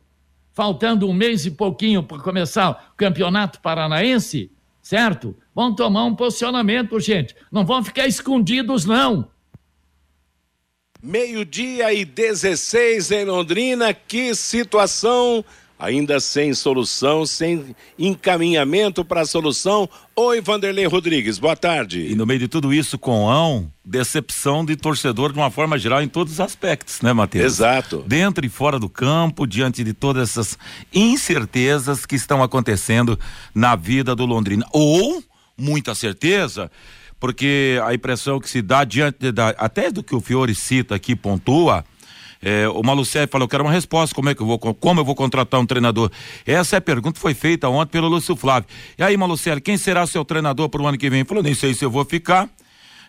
Faltando 0.51 1.09
um 1.09 1.13
mês 1.13 1.45
e 1.45 1.51
pouquinho 1.51 2.03
para 2.03 2.19
começar 2.19 2.91
o 2.93 2.97
campeonato 2.97 3.59
paranaense? 3.59 4.51
Certo? 4.81 5.35
Vão 5.55 5.73
tomar 5.73 6.03
um 6.03 6.15
posicionamento, 6.15 6.99
gente. 6.99 7.35
Não 7.51 7.65
vão 7.65 7.83
ficar 7.83 8.07
escondidos, 8.07 8.85
não. 8.85 9.29
Meio-dia 11.01 11.93
e 11.93 12.05
16 12.05 13.11
em 13.11 13.25
Londrina. 13.25 13.93
Que 13.93 14.35
situação 14.35 15.43
ainda 15.83 16.17
sem 16.21 16.53
solução, 16.53 17.25
sem 17.25 17.75
encaminhamento 17.99 19.03
para 19.03 19.21
a 19.21 19.25
solução. 19.25 19.89
Oi, 20.15 20.39
Vanderlei 20.39 20.85
Rodrigues, 20.85 21.37
boa 21.37 21.57
tarde. 21.57 22.07
E 22.09 22.15
no 22.15 22.25
meio 22.25 22.39
de 22.39 22.47
tudo 22.47 22.73
isso, 22.73 22.97
com 22.97 23.29
ão, 23.29 23.69
decepção 23.83 24.63
de 24.63 24.77
torcedor 24.77 25.33
de 25.33 25.39
uma 25.39 25.51
forma 25.51 25.77
geral 25.77 26.01
em 26.01 26.07
todos 26.07 26.33
os 26.33 26.39
aspectos, 26.39 27.01
né, 27.01 27.11
Matheus? 27.11 27.43
Exato. 27.43 28.01
Dentro 28.07 28.45
e 28.45 28.49
fora 28.49 28.79
do 28.79 28.87
campo, 28.87 29.45
diante 29.45 29.83
de 29.83 29.93
todas 29.93 30.29
essas 30.29 30.57
incertezas 30.93 32.05
que 32.05 32.15
estão 32.15 32.41
acontecendo 32.41 33.19
na 33.53 33.75
vida 33.75 34.15
do 34.15 34.25
Londrina. 34.25 34.65
Ou, 34.71 35.21
muita 35.57 35.93
certeza, 35.93 36.71
porque 37.19 37.77
a 37.85 37.93
impressão 37.93 38.39
que 38.39 38.49
se 38.49 38.61
dá 38.61 38.85
diante 38.85 39.33
da, 39.33 39.49
até 39.49 39.91
do 39.91 40.01
que 40.01 40.15
o 40.15 40.21
Fiore 40.21 40.55
cita 40.55 40.95
aqui, 40.95 41.13
pontua, 41.13 41.83
é, 42.43 42.67
o 42.67 42.83
Malucelli 42.83 43.27
falou, 43.27 43.45
eu 43.45 43.49
quero 43.49 43.63
uma 43.63 43.71
resposta, 43.71 44.13
como 44.13 44.29
é 44.29 44.35
que 44.35 44.41
eu 44.41 44.45
vou, 44.45 44.59
como 44.59 44.99
eu 44.99 45.05
vou 45.05 45.15
contratar 45.15 45.59
um 45.59 45.65
treinador? 45.65 46.11
Essa 46.45 46.75
é 46.75 46.79
a 46.79 46.81
pergunta 46.81 47.13
que 47.13 47.21
foi 47.21 47.33
feita 47.33 47.69
ontem 47.69 47.91
pelo 47.91 48.09
Lúcio 48.09 48.35
Flávio. 48.35 48.67
E 48.97 49.03
aí, 49.03 49.15
Malucelli, 49.15 49.61
quem 49.61 49.77
será 49.77 50.05
seu 50.05 50.25
treinador 50.25 50.67
para 50.67 50.81
o 50.81 50.87
ano 50.87 50.97
que 50.97 51.09
vem? 51.09 51.19
Ele 51.19 51.27
falou, 51.27 51.41
nem 51.41 51.53
sei 51.53 51.73
se 51.73 51.85
eu 51.85 51.89
vou 51.89 52.03
ficar, 52.03 52.49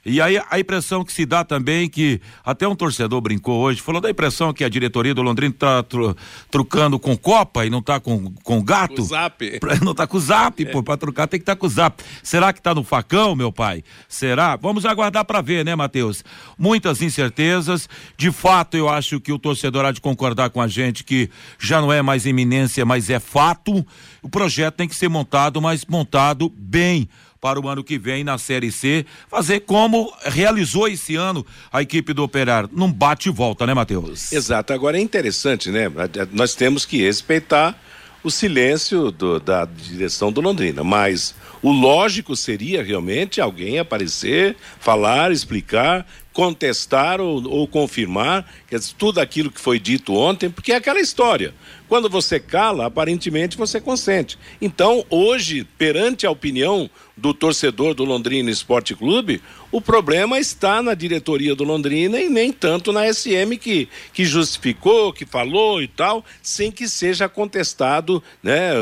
e 0.05 0.21
aí 0.21 0.41
a 0.51 0.61
impressão 0.61 1.05
que 1.05 1.13
se 1.13 1.25
dá 1.25 1.45
também 1.45 1.89
que 1.89 2.21
até 2.45 2.69
um 2.69 2.77
torcedor 2.77 3.21
brincou 3.21 3.61
hoje, 3.61 3.81
falou 3.81 4.01
da 4.01 4.11
impressão 4.11 4.53
que 4.53 4.63
a 4.63 4.69
diretoria 4.69 5.15
do 5.15 5.23
Londrina 5.23 5.55
está 5.55 5.83
tru, 5.83 6.15
trucando 6.51 6.99
com 6.99 7.17
Copa 7.17 7.65
e 7.65 7.71
não 7.71 7.79
está 7.79 7.99
com, 7.99 8.33
com 8.43 8.63
gato. 8.63 8.97
Com 8.97 9.03
zap. 9.03 9.59
Pra, 9.59 9.77
não 9.81 9.93
está 9.93 10.07
com 10.07 10.19
zap, 10.19 10.63
é. 10.63 10.67
pô, 10.67 10.83
para 10.83 10.97
trucar 10.97 11.27
tem 11.27 11.41
que 11.41 11.43
estar 11.43 11.55
tá 11.55 11.61
com 11.61 11.69
zap. 11.69 12.03
Será 12.23 12.53
que 12.53 12.61
está 12.61 12.75
no 12.75 12.85
facão, 12.85 13.35
meu 13.35 13.51
pai? 13.51 13.83
Será? 14.09 14.57
Vamos 14.57 14.85
aguardar 14.85 15.25
para 15.25 15.41
ver, 15.41 15.65
né, 15.65 15.75
Matheus? 15.75 16.23
Muitas 16.59 17.01
incertezas. 17.01 17.89
De 18.17 18.31
fato, 18.31 18.77
eu 18.77 18.89
acho 18.89 19.21
que 19.21 19.33
o 19.33 19.39
torcedor 19.39 19.87
há 19.87 19.93
de 19.93 20.01
concordar 20.01 20.51
com 20.51 20.61
a 20.61 20.69
gente 20.69 21.03
que 21.03 21.31
já 21.59 21.81
não 21.81 21.93
é 21.93 22.03
mais 22.03 22.27
iminência, 22.27 22.85
mas 22.85 23.09
é 23.09 23.19
fato. 23.19 23.85
O 24.23 24.29
projeto 24.29 24.75
tem 24.75 24.89
que 24.89 24.95
ser 24.95 25.09
montado, 25.09 25.61
mas 25.63 25.85
montado 25.87 26.53
bem 26.57 27.09
para 27.45 27.61
o 27.61 27.69
ano 27.69 27.85
que 27.85 27.99
vem 27.99 28.25
na 28.25 28.39
Série 28.39 28.73
C, 28.73 29.05
fazer 29.29 29.61
como 29.61 30.11
realizou 30.25 30.89
esse 30.89 31.15
ano 31.15 31.45
a 31.71 31.83
equipe 31.83 32.15
do 32.15 32.23
Operário. 32.23 32.71
Não 32.73 32.91
bate 32.91 33.29
e 33.29 33.33
volta, 33.33 33.67
né, 33.67 33.75
Matheus? 33.75 34.33
Exato. 34.33 34.73
Agora 34.73 34.97
é 34.97 35.01
interessante, 35.03 35.71
né? 35.71 35.93
Nós 36.33 36.55
temos 36.55 36.87
que 36.87 37.03
respeitar 37.03 37.79
o 38.23 38.31
silêncio 38.31 39.11
do, 39.11 39.39
da 39.39 39.67
direção 39.67 40.33
do 40.33 40.41
Londrina, 40.41 40.83
mas 40.83 41.35
o 41.61 41.71
lógico 41.71 42.35
seria 42.35 42.83
realmente 42.83 43.43
alguém 43.43 43.79
aparecer, 43.79 44.57
falar, 44.81 45.31
explicar, 45.31 46.07
contestar 46.33 47.21
ou, 47.21 47.47
ou 47.47 47.69
confirmar 47.69 48.51
tudo 48.97 49.21
aquilo 49.21 49.51
que 49.51 49.61
foi 49.61 49.79
dito 49.79 50.15
ontem, 50.15 50.49
porque 50.49 50.73
é 50.73 50.77
aquela 50.77 50.99
história. 50.99 51.53
Quando 51.95 52.11
você 52.11 52.41
cala, 52.41 52.87
aparentemente 52.87 53.57
você 53.57 53.81
consente. 53.81 54.37
Então, 54.61 55.07
hoje, 55.09 55.63
perante 55.79 56.27
a 56.27 56.31
opinião 56.33 56.91
do 57.17 57.33
torcedor 57.33 57.95
do 57.95 58.05
Londrina 58.05 58.51
Esporte 58.51 58.97
Clube, 58.97 59.41
o 59.71 59.81
problema 59.81 60.41
está 60.41 60.83
na 60.83 60.93
diretoria 60.93 61.55
do 61.55 61.63
Londrina 61.63 62.19
e 62.19 62.29
nem 62.29 62.53
tanto 62.53 62.93
na 62.93 63.07
SM 63.07 63.57
que, 63.61 63.89
que 64.13 64.25
justificou, 64.25 65.13
que 65.13 65.25
falou 65.25 65.81
e 65.81 65.87
tal, 65.87 66.25
sem 66.43 66.73
que 66.73 66.89
seja 66.89 67.29
contestado, 67.29 68.21
né? 68.43 68.73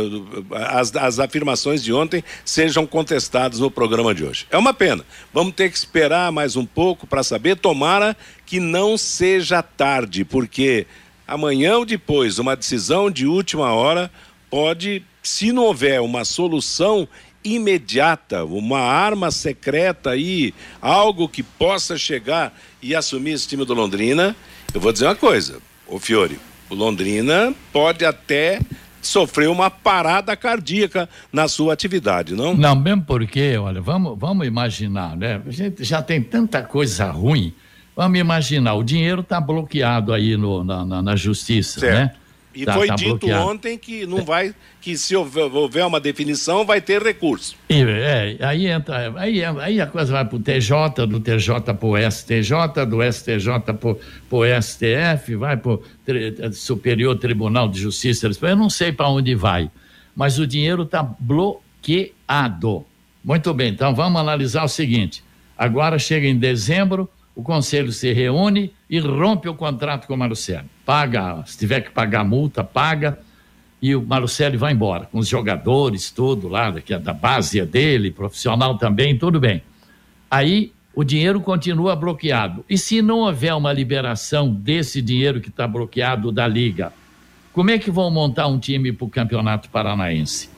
As, 0.51 0.97
as 0.97 1.19
afirmações 1.19 1.85
de 1.85 1.93
ontem 1.93 2.25
sejam 2.47 2.87
contestadas 2.87 3.59
no 3.59 3.71
programa 3.71 4.15
de 4.15 4.25
hoje. 4.25 4.47
É 4.51 4.57
uma 4.57 4.73
pena. 4.73 5.05
Vamos 5.35 5.55
ter 5.55 5.71
que 5.71 5.77
esperar 5.77 6.33
mais 6.33 6.57
um 6.57 6.65
pouco 6.65 7.07
para 7.07 7.23
saber. 7.23 7.57
Tomara 7.59 8.17
que 8.47 8.59
não 8.59 8.97
seja 8.97 9.63
tarde, 9.63 10.25
porque 10.25 10.87
amanhã 11.27 11.79
ou 11.79 11.85
depois, 11.85 12.39
uma 12.39 12.57
decisão 12.57 13.11
de 13.11 13.27
última 13.27 13.73
hora 13.73 14.11
pode, 14.51 15.03
se 15.23 15.53
não 15.53 15.65
houver 15.65 16.01
uma 16.01 16.25
solução 16.25 17.09
imediata, 17.45 18.45
uma 18.45 18.81
arma 18.81 19.31
secreta 19.31 20.11
aí, 20.11 20.55
algo 20.81 21.29
que 21.29 21.43
possa 21.43 21.97
chegar 21.97 22.57
e 22.81 22.95
assumir 22.95 23.33
esse 23.33 23.49
time 23.49 23.65
do 23.65 23.75
Londrina, 23.75 24.37
eu 24.73 24.81
vou 24.81 24.93
dizer 24.93 25.07
uma 25.07 25.17
coisa, 25.17 25.59
o 25.87 25.99
Fiore, 25.99 26.39
o 26.71 26.75
Londrina 26.75 27.55
pode 27.73 28.05
até 28.05 28.61
sofrer 29.01 29.49
uma 29.49 29.69
parada 29.69 30.37
cardíaca 30.37 31.09
na 31.33 31.49
sua 31.49 31.73
atividade, 31.73 32.35
não? 32.35 32.55
Não, 32.55 32.77
mesmo 32.77 33.03
porque, 33.03 33.57
olha, 33.57 33.81
vamos, 33.81 34.17
vamos 34.19 34.47
imaginar, 34.47 35.17
né? 35.17 35.43
A 35.45 35.51
gente 35.51 35.83
já 35.83 36.01
tem 36.01 36.23
tanta 36.23 36.63
coisa 36.63 37.11
ruim 37.11 37.53
Vamos 37.95 38.19
imaginar, 38.19 38.75
o 38.75 38.83
dinheiro 38.83 39.21
está 39.21 39.41
bloqueado 39.41 40.13
aí 40.13 40.37
no, 40.37 40.65
na, 40.65 40.85
na, 40.85 41.03
na 41.03 41.17
justiça, 41.17 41.81
certo. 41.81 41.95
né? 41.95 42.15
E 42.55 42.67
tá, 42.67 42.75
foi 42.75 42.87
tá 42.87 42.95
dito 42.95 43.19
bloqueado. 43.19 43.49
ontem 43.49 43.79
que 43.79 44.05
não 44.07 44.25
vai, 44.25 44.55
que 44.81 44.97
se 44.97 45.17
houver 45.17 45.87
uma 45.87 45.99
definição, 45.99 46.67
vai 46.67 46.81
ter 46.81 47.03
recurso. 47.03 47.57
E, 47.69 47.83
é, 47.83 48.37
aí 48.41 48.67
entra, 48.67 49.13
aí, 49.19 49.43
aí 49.45 49.81
a 49.81 49.87
coisa 49.87 50.13
vai 50.13 50.25
para 50.25 50.37
o 50.37 50.39
TJ, 50.39 51.07
do 51.07 51.19
TJ 51.19 51.75
para 51.75 51.87
o 51.87 52.11
STJ, 52.11 52.87
do 52.87 53.03
STJ 53.13 53.73
para 53.73 53.97
o 54.31 54.45
STF, 54.61 55.35
vai 55.37 55.57
para 55.57 55.73
o 55.73 55.83
Superior 56.53 57.17
Tribunal 57.17 57.69
de 57.69 57.81
Justiça. 57.81 58.31
Eu 58.43 58.57
não 58.57 58.69
sei 58.69 58.93
para 58.93 59.09
onde 59.09 59.35
vai, 59.35 59.71
mas 60.15 60.39
o 60.39 60.47
dinheiro 60.47 60.83
está 60.83 61.03
bloqueado. 61.03 62.85
Muito 63.25 63.55
bem, 63.55 63.71
então 63.71 63.95
vamos 63.95 64.21
analisar 64.21 64.65
o 64.65 64.69
seguinte: 64.69 65.25
agora 65.57 65.99
chega 65.99 66.27
em 66.27 66.37
dezembro 66.37 67.09
o 67.35 67.43
conselho 67.43 67.93
se 67.93 68.13
reúne 68.13 68.73
e 68.89 68.99
rompe 68.99 69.49
o 69.49 69.55
contrato 69.55 70.07
com 70.07 70.15
o 70.15 70.19
Marcelo. 70.19 70.69
Paga, 70.85 71.43
se 71.47 71.59
tiver 71.59 71.81
que 71.81 71.91
pagar 71.91 72.25
multa, 72.25 72.63
paga, 72.63 73.19
e 73.81 73.97
o 73.97 74.03
Marcelo 74.03 74.59
vai 74.59 74.73
embora, 74.73 75.07
com 75.07 75.19
os 75.19 75.27
jogadores, 75.27 76.11
tudo 76.11 76.47
lá, 76.47 76.73
que 76.81 76.95
é 76.95 76.99
da 76.99 77.13
base 77.13 77.59
é 77.59 77.67
dele, 77.67 78.11
profissional 78.11 78.79
também, 78.79 79.19
tudo 79.19 79.41
bem. 79.41 79.63
Aí 80.31 80.73
o 80.95 81.03
dinheiro 81.03 81.41
continua 81.41 81.97
bloqueado. 81.97 82.65
E 82.69 82.79
se 82.79 83.03
não 83.03 83.21
houver 83.21 83.55
uma 83.55 83.73
liberação 83.73 84.53
desse 84.53 85.03
dinheiro 85.03 85.41
que 85.41 85.49
está 85.49 85.67
bloqueado 85.67 86.31
da 86.31 86.47
Liga, 86.47 86.93
como 87.53 87.71
é 87.71 87.79
que 87.79 87.91
vão 87.91 88.11
montar 88.11 88.47
um 88.47 88.59
time 88.59 88.93
para 88.93 89.05
o 89.05 89.11
Campeonato 89.11 89.69
Paranaense? 89.69 90.49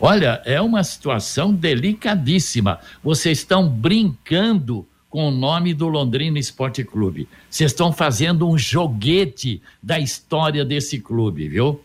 Olha, 0.00 0.40
é 0.44 0.60
uma 0.60 0.84
situação 0.84 1.52
delicadíssima. 1.52 2.78
Vocês 3.02 3.38
estão 3.38 3.68
brincando 3.68 4.86
com 5.10 5.28
o 5.28 5.30
nome 5.30 5.72
do 5.72 5.88
Londrina 5.88 6.38
Esporte 6.38 6.84
Clube. 6.84 7.28
Vocês 7.48 7.70
estão 7.70 7.92
fazendo 7.92 8.48
um 8.48 8.58
joguete 8.58 9.62
da 9.82 9.98
história 9.98 10.64
desse 10.64 10.98
clube, 10.98 11.48
viu? 11.48 11.80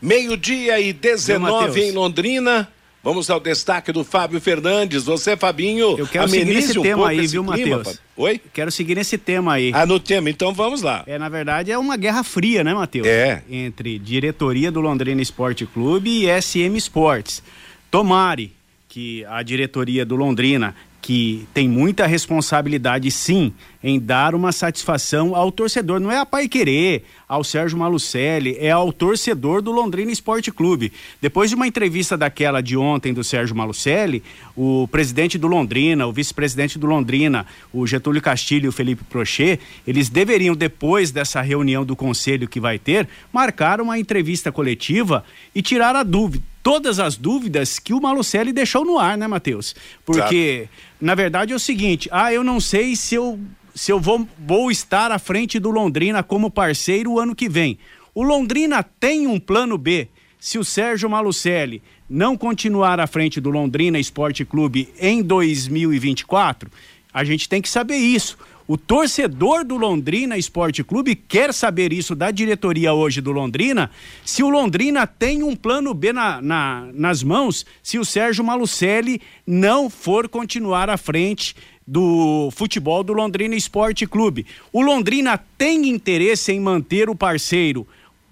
Meio-dia 0.00 0.78
e 0.80 0.92
19 0.92 1.40
Matheus? 1.40 1.76
em 1.76 1.92
Londrina. 1.92 2.68
Vamos 3.02 3.28
ao 3.28 3.38
destaque 3.38 3.92
do 3.92 4.02
Fábio 4.02 4.40
Fernandes. 4.40 5.04
Você, 5.04 5.36
Fabinho, 5.36 5.98
Eu 5.98 6.06
quero 6.06 6.26
seguir 6.26 6.54
nesse 6.54 6.78
um 6.78 6.82
tema 6.82 7.08
aí, 7.08 7.26
viu, 7.26 7.44
Matheus? 7.44 8.00
Oi? 8.16 8.40
Quero 8.52 8.70
seguir 8.70 8.94
nesse 8.94 9.18
tema 9.18 9.52
aí. 9.52 9.72
Ah, 9.74 9.84
no 9.84 10.00
tema, 10.00 10.30
então 10.30 10.54
vamos 10.54 10.80
lá. 10.80 11.04
É, 11.06 11.18
na 11.18 11.28
verdade, 11.28 11.70
é 11.70 11.76
uma 11.76 11.98
guerra 11.98 12.24
fria, 12.24 12.64
né, 12.64 12.72
Matheus? 12.72 13.06
É. 13.06 13.42
Entre 13.50 13.98
diretoria 13.98 14.72
do 14.72 14.80
Londrina 14.80 15.20
Esporte 15.20 15.66
Clube 15.66 16.24
e 16.24 16.42
SM 16.42 16.76
Esportes. 16.76 17.42
Tomare 17.90 18.52
que 18.88 19.24
a 19.26 19.42
diretoria 19.42 20.06
do 20.06 20.16
Londrina, 20.16 20.74
que 21.04 21.46
tem 21.52 21.68
muita 21.68 22.06
responsabilidade, 22.06 23.10
sim, 23.10 23.52
em 23.82 24.00
dar 24.00 24.34
uma 24.34 24.52
satisfação 24.52 25.36
ao 25.36 25.52
torcedor. 25.52 26.00
Não 26.00 26.10
é 26.10 26.16
a 26.16 26.24
Pai 26.24 26.48
Querer, 26.48 27.04
ao 27.28 27.44
Sérgio 27.44 27.76
Malucelli, 27.76 28.56
é 28.58 28.70
ao 28.70 28.90
torcedor 28.90 29.60
do 29.60 29.70
Londrina 29.70 30.10
Esporte 30.10 30.50
Clube. 30.50 30.90
Depois 31.20 31.50
de 31.50 31.56
uma 31.56 31.66
entrevista 31.66 32.16
daquela 32.16 32.62
de 32.62 32.74
ontem 32.74 33.12
do 33.12 33.22
Sérgio 33.22 33.54
Malucelli, 33.54 34.22
o 34.56 34.88
presidente 34.88 35.36
do 35.36 35.46
Londrina, 35.46 36.06
o 36.06 36.12
vice-presidente 36.12 36.78
do 36.78 36.86
Londrina, 36.86 37.44
o 37.70 37.86
Getúlio 37.86 38.22
Castilho 38.22 38.64
e 38.64 38.68
o 38.68 38.72
Felipe 38.72 39.04
Prochet, 39.04 39.60
eles 39.86 40.08
deveriam, 40.08 40.56
depois 40.56 41.10
dessa 41.10 41.42
reunião 41.42 41.84
do 41.84 41.94
conselho 41.94 42.48
que 42.48 42.58
vai 42.58 42.78
ter, 42.78 43.06
marcar 43.30 43.78
uma 43.78 43.98
entrevista 43.98 44.50
coletiva 44.50 45.22
e 45.54 45.60
tirar 45.60 45.94
a 45.94 46.02
dúvida 46.02 46.53
todas 46.64 46.98
as 46.98 47.16
dúvidas 47.16 47.78
que 47.78 47.92
o 47.92 48.00
Malucelli 48.00 48.50
deixou 48.50 48.86
no 48.86 48.98
ar, 48.98 49.18
né, 49.18 49.28
Matheus? 49.28 49.76
Porque, 50.04 50.66
na 50.98 51.14
verdade, 51.14 51.52
é 51.52 51.56
o 51.56 51.60
seguinte: 51.60 52.08
ah, 52.10 52.32
eu 52.32 52.42
não 52.42 52.58
sei 52.58 52.96
se 52.96 53.14
eu, 53.14 53.38
se 53.74 53.92
eu 53.92 54.00
vou, 54.00 54.26
vou 54.38 54.70
estar 54.70 55.12
à 55.12 55.18
frente 55.18 55.60
do 55.60 55.70
Londrina 55.70 56.22
como 56.22 56.50
parceiro 56.50 57.12
o 57.12 57.20
ano 57.20 57.36
que 57.36 57.48
vem. 57.48 57.78
O 58.14 58.22
Londrina 58.22 58.82
tem 58.82 59.26
um 59.26 59.38
plano 59.38 59.76
B. 59.76 60.08
Se 60.40 60.58
o 60.58 60.64
Sérgio 60.64 61.08
Malucelli 61.08 61.82
não 62.08 62.36
continuar 62.36 63.00
à 63.00 63.06
frente 63.06 63.40
do 63.40 63.50
Londrina 63.50 63.98
Esporte 63.98 64.44
Clube 64.44 64.88
em 64.98 65.22
2024, 65.22 66.70
a 67.12 67.24
gente 67.24 67.48
tem 67.48 67.62
que 67.62 67.68
saber 67.68 67.96
isso. 67.96 68.36
O 68.66 68.78
torcedor 68.78 69.62
do 69.62 69.76
Londrina 69.76 70.38
Esporte 70.38 70.82
Clube 70.82 71.14
quer 71.14 71.52
saber 71.52 71.92
isso 71.92 72.14
da 72.14 72.30
diretoria 72.30 72.94
hoje 72.94 73.20
do 73.20 73.30
Londrina. 73.30 73.90
Se 74.24 74.42
o 74.42 74.48
Londrina 74.48 75.06
tem 75.06 75.42
um 75.42 75.54
plano 75.54 75.92
B 75.92 76.14
na, 76.14 76.40
na- 76.40 76.88
nas 76.94 77.22
mãos, 77.22 77.66
se 77.82 77.98
o 77.98 78.06
Sérgio 78.06 78.42
Malucelli 78.42 79.20
não 79.46 79.90
for 79.90 80.30
continuar 80.30 80.88
à 80.88 80.96
frente 80.96 81.54
do 81.86 82.48
futebol 82.52 83.04
do 83.04 83.12
Londrina 83.12 83.54
Esporte 83.54 84.06
Clube. 84.06 84.46
O 84.72 84.80
Londrina 84.80 85.36
tem 85.58 85.86
interesse 85.90 86.50
em 86.50 86.58
manter 86.58 87.10
o 87.10 87.14
parceiro 87.14 87.86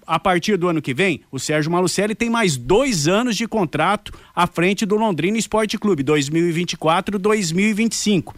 a 0.05 0.19
partir 0.19 0.57
do 0.57 0.67
ano 0.67 0.81
que 0.81 0.93
vem, 0.93 1.21
o 1.31 1.39
Sérgio 1.39 1.71
Malucelli 1.71 2.13
tem 2.13 2.29
mais 2.29 2.57
dois 2.57 3.07
anos 3.07 3.37
de 3.37 3.47
contrato 3.47 4.11
à 4.35 4.45
frente 4.45 4.85
do 4.85 4.97
Londrina 4.97 5.37
Esporte 5.37 5.77
Clube, 5.77 6.03
2024-2025. 6.03 8.33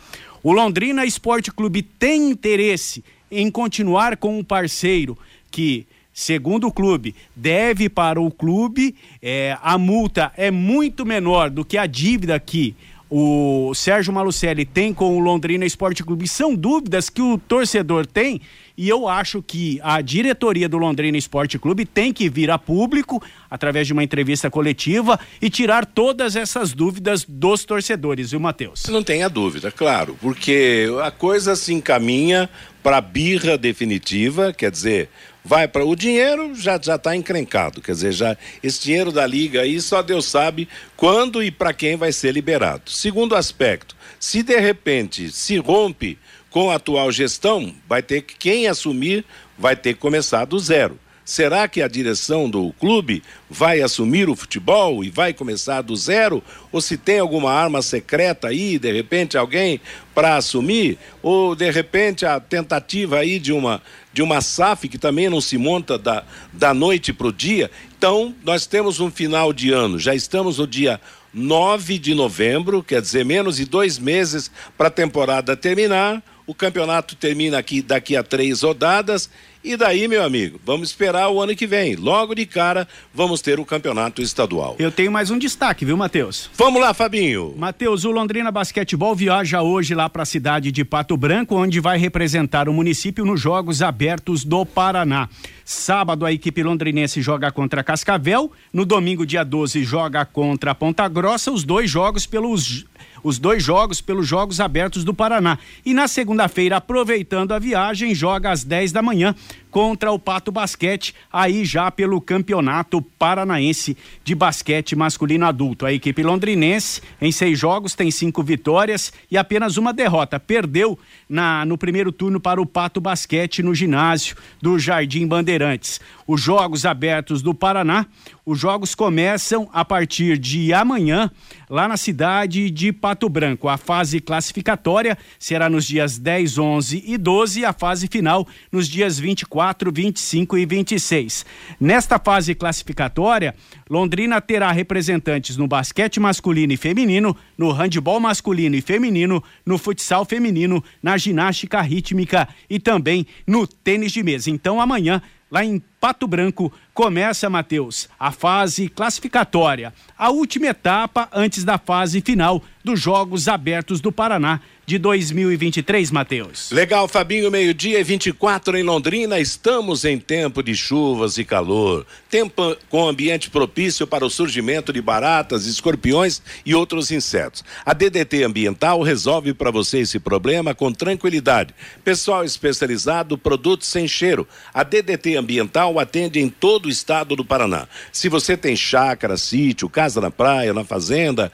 O 0.46 0.54
Londrina 0.54 1.04
Esporte 1.04 1.52
Clube 1.52 1.82
tem 1.82 2.30
interesse 2.30 3.04
em 3.32 3.50
continuar 3.50 4.16
com 4.16 4.38
um 4.38 4.44
parceiro 4.44 5.18
que, 5.50 5.88
segundo 6.14 6.68
o 6.68 6.72
clube, 6.72 7.16
deve 7.36 7.90
para 7.90 8.22
o 8.22 8.30
clube. 8.30 8.94
é, 9.24 9.58
a 9.60 9.75
multa 9.75 10.32
é 10.38 10.52
muito 10.52 11.04
menor 11.04 11.50
do 11.50 11.66
que 11.66 11.80
a 11.80 11.88
dívida 11.88 12.40
que 12.40 12.75
o 13.10 13.74
Sérgio 13.74 14.14
Malucelli 14.14 14.68
tem 14.68 14.94
com 14.94 15.18
o 15.18 15.20
Londrina 15.20 15.66
Esporte 15.66 16.04
Clube. 16.04 16.28
São 16.28 16.54
dúvidas 16.54 17.10
que 17.10 17.24
o 17.24 17.40
torcedor 17.40 18.06
tem 18.06 18.40
e 18.77 18.89
eu 18.89 19.08
acho 19.08 19.41
que 19.41 19.79
a 19.84 20.01
diretoria 20.01 20.67
do 20.67 20.77
Londrina 20.77 21.17
Esporte 21.17 21.58
Clube 21.58 21.86
tem 21.86 22.12
que 22.12 22.29
vir 22.29 22.51
a 22.51 22.58
público, 22.58 23.22
através 23.50 23.88
de 23.88 23.94
uma 23.94 24.03
entrevista 24.03 24.50
coletiva, 24.50 25.20
e 25.41 25.50
tirar 25.50 25.86
todas 25.86 26.36
essas 26.36 26.74
dúvidas 26.74 27.25
dos 27.27 27.63
torcedores, 27.63 28.32
viu, 28.32 28.39
Matheus? 28.39 28.86
Não 28.88 29.03
tenha 29.03 29.29
dúvida, 29.29 29.72
claro, 29.72 30.17
porque 30.22 30.88
a 31.03 31.12
coisa 31.12 31.55
se 31.55 31.74
encaminha 31.74 32.50
para 32.84 33.01
birra 33.01 33.58
definitiva, 33.58 34.53
quer 34.53 34.70
dizer, 34.70 35.10
vai 35.44 35.67
para 35.67 35.86
o 35.86 35.96
dinheiro 35.96 36.53
já 36.53 36.79
já 36.82 36.96
está 36.96 37.15
encrencado, 37.15 37.82
quer 37.82 37.94
dizer, 37.94 38.12
já 38.12 38.38
esse 38.62 38.84
dinheiro 38.84 39.12
da 39.12 39.25
liga 39.25 39.62
aí 39.62 39.79
só 39.79 40.01
Deus 40.01 40.25
sabe 40.25 40.67
quando 40.96 41.41
e 41.44 41.50
para 41.50 41.74
quem 41.74 41.96
vai 41.96 42.12
ser 42.12 42.32
liberado. 42.32 42.91
Segundo 42.91 43.36
aspecto, 43.36 43.96
se 44.20 44.44
de 44.44 44.60
repente 44.60 45.32
se 45.32 45.58
rompe 45.58 46.17
com 46.55 46.72
a 46.72 46.75
atual 46.75 47.11
gestão, 47.11 47.75
vai 47.85 48.01
ter 48.01 48.22
que 48.22 48.33
quem 48.33 48.65
assumir 48.65 49.25
vai 49.59 49.75
ter 49.75 49.94
que 49.94 50.00
começar 50.00 50.46
do 50.46 50.57
zero. 50.57 50.98
Será 51.25 51.68
que 51.68 51.81
a 51.81 51.87
direção 51.89 52.50
do 52.50 52.72
clube 52.79 53.22
vai 53.50 53.81
assumir 53.81 54.29
o 54.29 54.37
futebol 54.37 55.03
e 55.03 55.09
vai 55.09 55.33
começar 55.33 55.81
do 55.81 55.94
zero? 55.98 56.41
Ou 56.72 56.79
se 56.79 56.96
tem 56.96 57.20
alguma 57.20 57.51
arma 57.51 57.81
secreta 57.81 58.48
aí, 58.48 58.79
de 58.79 58.89
repente, 58.89 59.37
alguém 59.37 59.81
para 60.13 60.37
assumir? 60.37 60.98
Ou 61.22 61.57
de 61.57 61.70
repente 61.70 62.25
a 62.25 62.39
tentativa 62.39 63.18
aí 63.18 63.37
de 63.37 63.51
uma, 63.51 63.81
de 64.13 64.22
uma 64.22 64.39
SAF 64.39 64.87
que 64.87 64.98
também 64.98 65.29
não 65.29 65.41
se 65.41 65.57
monta 65.57 65.98
da, 65.98 66.24
da 66.53 66.74
noite 66.74 67.11
para 67.11 67.27
o 67.27 67.33
dia? 67.33 67.70
Então, 67.98 68.33
nós 68.46 68.65
temos 68.65 69.01
um 69.01 69.11
final 69.11 69.51
de 69.51 69.72
ano, 69.72 70.00
já 70.00 70.15
estamos 70.15 70.57
no 70.57 70.65
dia 70.65 71.01
9 71.33 72.00
de 72.00 72.15
novembro, 72.15 72.81
quer 72.81 73.01
dizer, 73.01 73.25
menos 73.25 73.57
de 73.57 73.65
dois 73.65 74.00
meses 74.00 74.50
para 74.77 74.87
a 74.87 74.91
temporada 74.91 75.57
terminar. 75.57 76.24
O 76.48 76.53
campeonato 76.53 77.16
termina 77.16 77.58
aqui 77.58 77.81
daqui 77.81 78.16
a 78.16 78.24
três 78.24 78.62
rodadas. 78.62 79.29
E 79.64 79.75
daí, 79.75 80.08
meu 80.08 80.24
amigo, 80.24 80.62
vamos 80.64 80.90
esperar 80.90 81.27
o 81.29 81.42
ano 81.42 81.55
que 81.55 81.66
vem. 81.66 81.96
Logo 81.96 82.36
de 82.36 82.46
cara, 82.46 82.88
vamos 83.12 83.42
ter 83.42 83.60
o 83.60 83.66
campeonato 83.66 84.22
estadual. 84.22 84.75
Eu 84.77 84.92
tenho 84.92 85.12
mais 85.12 85.31
um 85.31 85.40
destaque, 85.40 85.84
viu, 85.84 85.98
Matheus? 85.98 86.51
Vamos 86.53 86.79
lá, 86.79 86.94
Fabinho. 86.94 87.55
Matheus, 87.58 88.05
o 88.05 88.12
Londrina 88.12 88.51
Basquetebol 88.51 89.16
viaja 89.16 89.64
hoje 89.64 89.96
lá 89.96 90.08
para 90.08 90.22
a 90.22 90.25
cidade 90.25 90.72
de 90.72 90.86
Pato 90.86 91.18
Branco, 91.18 91.55
onde 91.55 91.79
vai 91.79 91.98
representar 91.98 92.70
o 92.70 92.74
município 92.74 93.25
nos 93.25 93.42
Jogos 93.42 93.81
Abertos 93.81 94.46
do 94.46 94.64
Paraná. 94.68 95.27
Sábado, 95.64 96.27
a 96.27 96.31
equipe 96.31 96.62
londrinense 96.62 97.24
joga 97.24 97.51
contra 97.51 97.84
Cascavel. 97.84 98.51
No 98.72 98.86
domingo, 98.86 99.25
dia 99.25 99.44
12, 99.44 99.84
joga 99.84 100.24
contra 100.25 100.75
Ponta 100.75 101.08
Grossa. 101.08 101.50
Os 101.50 101.64
dois 101.64 101.90
jogos 101.90 102.27
pelos 102.27 102.86
os 103.25 103.40
dois 103.40 103.64
jogos 103.64 104.01
pelos 104.01 104.27
Jogos 104.27 104.59
Abertos 104.59 105.03
do 105.03 105.11
Paraná. 105.11 105.57
E 105.83 105.96
na 105.96 106.07
segunda-feira, 106.07 106.77
aproveitando 106.77 107.53
a 107.53 107.59
viagem, 107.59 108.14
joga 108.14 108.51
às 108.51 108.64
10 108.64 108.92
da 108.92 109.01
manhã 109.01 109.33
contra 109.72 110.11
o 110.11 110.20
Pato 110.20 110.51
Basquete, 110.51 111.14
aí 111.33 111.66
já 111.66 111.90
pelo 111.90 112.22
Campeonato 112.22 113.01
Paranaense 113.01 113.98
de 114.24 114.35
Basquete 114.35 114.96
Masculino 114.96 115.46
Adulto. 115.46 115.88
A 115.88 115.92
equipe 115.92 116.22
londrinense, 116.22 117.01
em 117.20 117.31
seis 117.31 117.59
jogos, 117.59 117.96
tem 117.96 118.11
cinco 118.11 118.44
vitórias 118.44 119.11
e 119.29 119.38
apenas 119.38 119.75
uma 119.75 119.92
derrota. 119.92 120.40
Perdeu 120.40 120.98
na, 121.27 121.66
no 121.66 121.77
primeiro 121.77 122.11
turno 122.11 122.40
para 122.40 122.61
o 122.61 122.66
Pato 122.66 123.01
Basquete 123.01 123.64
no 123.64 123.74
ginásio 123.74 124.35
do 124.61 124.77
Jardim 124.77 125.27
Bandeirantes. 125.27 126.00
Os 126.27 126.42
Jogos 126.42 126.85
Abertos 126.85 127.42
do 127.42 127.53
Paraná, 127.53 128.05
os 128.46 128.59
jogos 128.59 128.94
começam 128.94 129.68
a 129.74 129.83
partir 129.83 130.38
de 130.38 130.72
amanhã, 130.72 131.31
lá 131.68 131.88
na 131.88 131.98
cidade 131.98 132.70
de 132.70 132.94
Pato 132.94 133.27
Branco. 133.27 133.68
A 133.68 133.75
fase 133.75 134.20
classificatória 134.20 135.18
será 135.40 135.68
nos 135.68 135.85
dias 135.85 136.20
10, 136.20 136.59
11 136.59 137.03
e 137.07 137.18
12 137.18 137.61
e 137.61 137.66
a 137.66 137.74
fase 137.74 138.07
final 138.07 138.48
nos 138.72 138.88
dias 138.88 139.18
24, 139.18 139.92
25 139.92 140.57
e 140.57 140.66
26. 140.66 141.46
Nesta 141.79 142.20
fase 142.20 142.53
classificatória, 142.53 143.55
Londrina 143.87 144.41
terá 144.41 144.71
representantes 144.71 145.57
no 145.57 145.67
basquete 145.67 146.19
masculino 146.19 146.74
e 146.74 146.77
feminino, 146.77 147.37
no 147.55 147.71
handebol 147.71 148.19
masculino 148.19 148.75
e 148.75 148.81
feminino, 148.81 149.43
no 149.63 149.77
futsal 149.77 150.25
feminino, 150.25 150.83
na 151.03 151.17
ginástica 151.17 151.81
rítmica 151.81 152.48
e 152.67 152.79
também 152.79 153.27
no 153.45 153.67
tênis 153.67 154.11
de 154.11 154.24
mesa. 154.24 154.50
Então 154.50 154.81
amanhã 154.81 155.21
lá 155.51 155.63
em 155.63 155.81
Pato 156.01 156.27
Branco, 156.27 156.71
começa, 156.93 157.50
Matheus, 157.50 158.09
a 158.19 158.31
fase 158.31 158.89
classificatória, 158.89 159.93
a 160.17 160.29
última 160.29 160.67
etapa 160.67 161.29
antes 161.31 161.63
da 161.63 161.77
fase 161.77 162.21
final 162.21 162.61
dos 162.83 163.00
Jogos 163.00 163.48
Abertos 163.48 164.01
do 164.01 164.11
Paraná 164.11 164.59
de 164.85 165.00
2023, 165.00 166.11
Matheus. 166.11 166.69
Legal, 166.69 167.07
Fabinho, 167.07 167.50
meio-dia 167.50 168.00
e 168.00 168.03
24 168.03 168.77
em 168.77 168.83
Londrina. 168.83 169.39
Estamos 169.39 170.05
em 170.05 170.19
tempo 170.19 170.61
de 170.61 170.75
chuvas 170.75 171.39
e 171.39 171.43
calor. 171.43 172.05
Tempo 172.29 172.77
com 172.89 173.07
ambiente 173.07 173.50
propício 173.50 174.05
para 174.05 174.24
o 174.24 174.29
surgimento 174.29 174.93
de 174.93 175.01
baratas, 175.01 175.65
escorpiões 175.65 176.41
e 176.63 176.75
outros 176.75 177.09
insetos. 177.09 177.63
A 177.83 177.93
DDT 177.93 178.43
Ambiental 178.43 179.01
resolve 179.01 179.53
para 179.53 179.71
você 179.71 180.00
esse 180.00 180.19
problema 180.19 180.75
com 180.75 180.91
tranquilidade. 180.91 181.74
Pessoal 182.03 182.43
especializado, 182.43 183.37
produtos 183.37 183.87
sem 183.87 184.07
cheiro. 184.07 184.48
A 184.71 184.83
DDT 184.83 185.35
Ambiental 185.35 186.00
atende 186.00 186.39
em 186.39 186.48
todo 186.48 186.85
o 186.85 186.89
estado 186.89 187.35
do 187.35 187.43
Paraná. 187.43 187.87
Se 188.11 188.29
você 188.29 188.55
tem 188.55 188.75
chácara, 188.75 189.35
sítio, 189.35 189.89
casa 189.89 190.21
na 190.21 190.29
praia, 190.29 190.74
na 190.74 190.83
fazenda, 190.83 191.51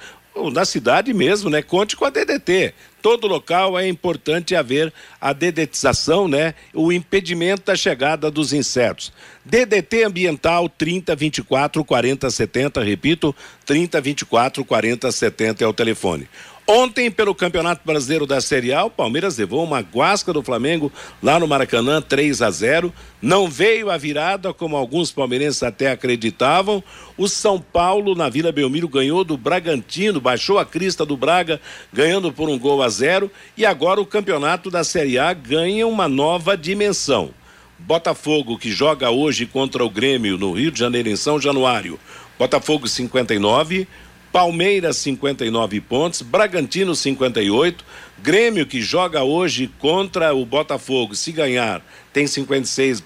na 0.54 0.66
cidade 0.66 1.14
mesmo, 1.14 1.50
né? 1.50 1.62
Conte 1.62 1.96
com 1.96 2.06
a 2.06 2.10
DDT. 2.10 2.74
todo 3.02 3.28
local 3.28 3.80
é 3.80 3.88
importante 3.88 4.56
haver 4.56 4.94
a 5.20 5.34
dedetização, 5.34 6.28
né? 6.28 6.54
O 6.74 6.92
impedimento 6.92 7.64
da 7.66 7.76
chegada 7.76 8.30
dos 8.30 8.54
insetos. 8.54 9.12
DDT 9.44 10.04
ambiental 10.04 10.70
30 10.70 11.16
24 11.16 11.84
40 11.84 12.30
70, 12.30 12.84
repito, 12.84 13.36
30 13.66 14.00
24 14.00 14.64
40 14.64 15.12
70 15.12 15.64
é 15.64 15.68
o 15.68 15.74
telefone. 15.74 16.30
Ontem, 16.74 17.12
pelo 17.12 17.36
Campeonato 17.36 17.82
Brasileiro 17.84 18.26
da 18.26 18.40
Série 18.40 18.72
A, 18.72 18.86
o 18.86 18.90
Palmeiras 18.90 19.38
levou 19.38 19.62
uma 19.62 19.82
guasca 19.82 20.32
do 20.32 20.42
Flamengo 20.42 20.90
lá 21.22 21.38
no 21.38 21.46
Maracanã, 21.46 22.02
3 22.02 22.42
a 22.42 22.50
0. 22.50 22.94
Não 23.22 23.50
veio 23.50 23.92
a 23.92 23.98
virada, 23.98 24.54
como 24.54 24.78
alguns 24.78 25.12
palmeirenses 25.12 25.62
até 25.64 25.92
acreditavam. 25.92 26.82
O 27.18 27.28
São 27.28 27.60
Paulo, 27.60 28.16
na 28.16 28.30
Vila 28.30 28.54
Belmiro, 28.54 28.88
ganhou 28.88 29.26
do 29.26 29.36
Bragantino, 29.36 30.22
baixou 30.22 30.60
a 30.60 30.66
crista 30.66 31.06
do 31.06 31.18
Braga, 31.18 31.60
ganhando 31.92 32.32
por 32.32 32.48
um 32.48 32.58
gol 32.58 32.82
a 32.82 32.88
zero. 32.88 33.30
E 33.58 33.66
agora 33.66 34.00
o 34.00 34.06
campeonato 34.06 34.72
da 34.72 34.86
Série 34.86 35.20
A 35.20 35.34
ganha 35.34 35.86
uma 35.86 36.08
nova 36.08 36.56
dimensão. 36.56 37.32
Botafogo, 37.80 38.58
que 38.58 38.72
joga 38.72 39.12
hoje 39.12 39.46
contra 39.46 39.84
o 39.84 39.90
Grêmio 39.90 40.38
no 40.38 40.54
Rio 40.54 40.72
de 40.72 40.80
Janeiro, 40.80 41.10
em 41.10 41.18
São 41.18 41.38
Januário. 41.38 42.00
Botafogo 42.40 42.88
59, 42.88 43.88
Palmeiras 44.32 44.98
59 44.98 45.82
pontos, 45.82 46.22
Bragantino 46.22 46.96
58, 46.96 47.84
Grêmio 48.24 48.68
que 48.68 48.80
joga 48.82 49.24
hoje 49.24 49.68
contra 49.80 50.32
o 50.32 50.46
Botafogo, 50.46 51.16
se 51.16 51.32
ganhar, 51.32 51.84
tem 52.14 52.28
56, 52.28 53.04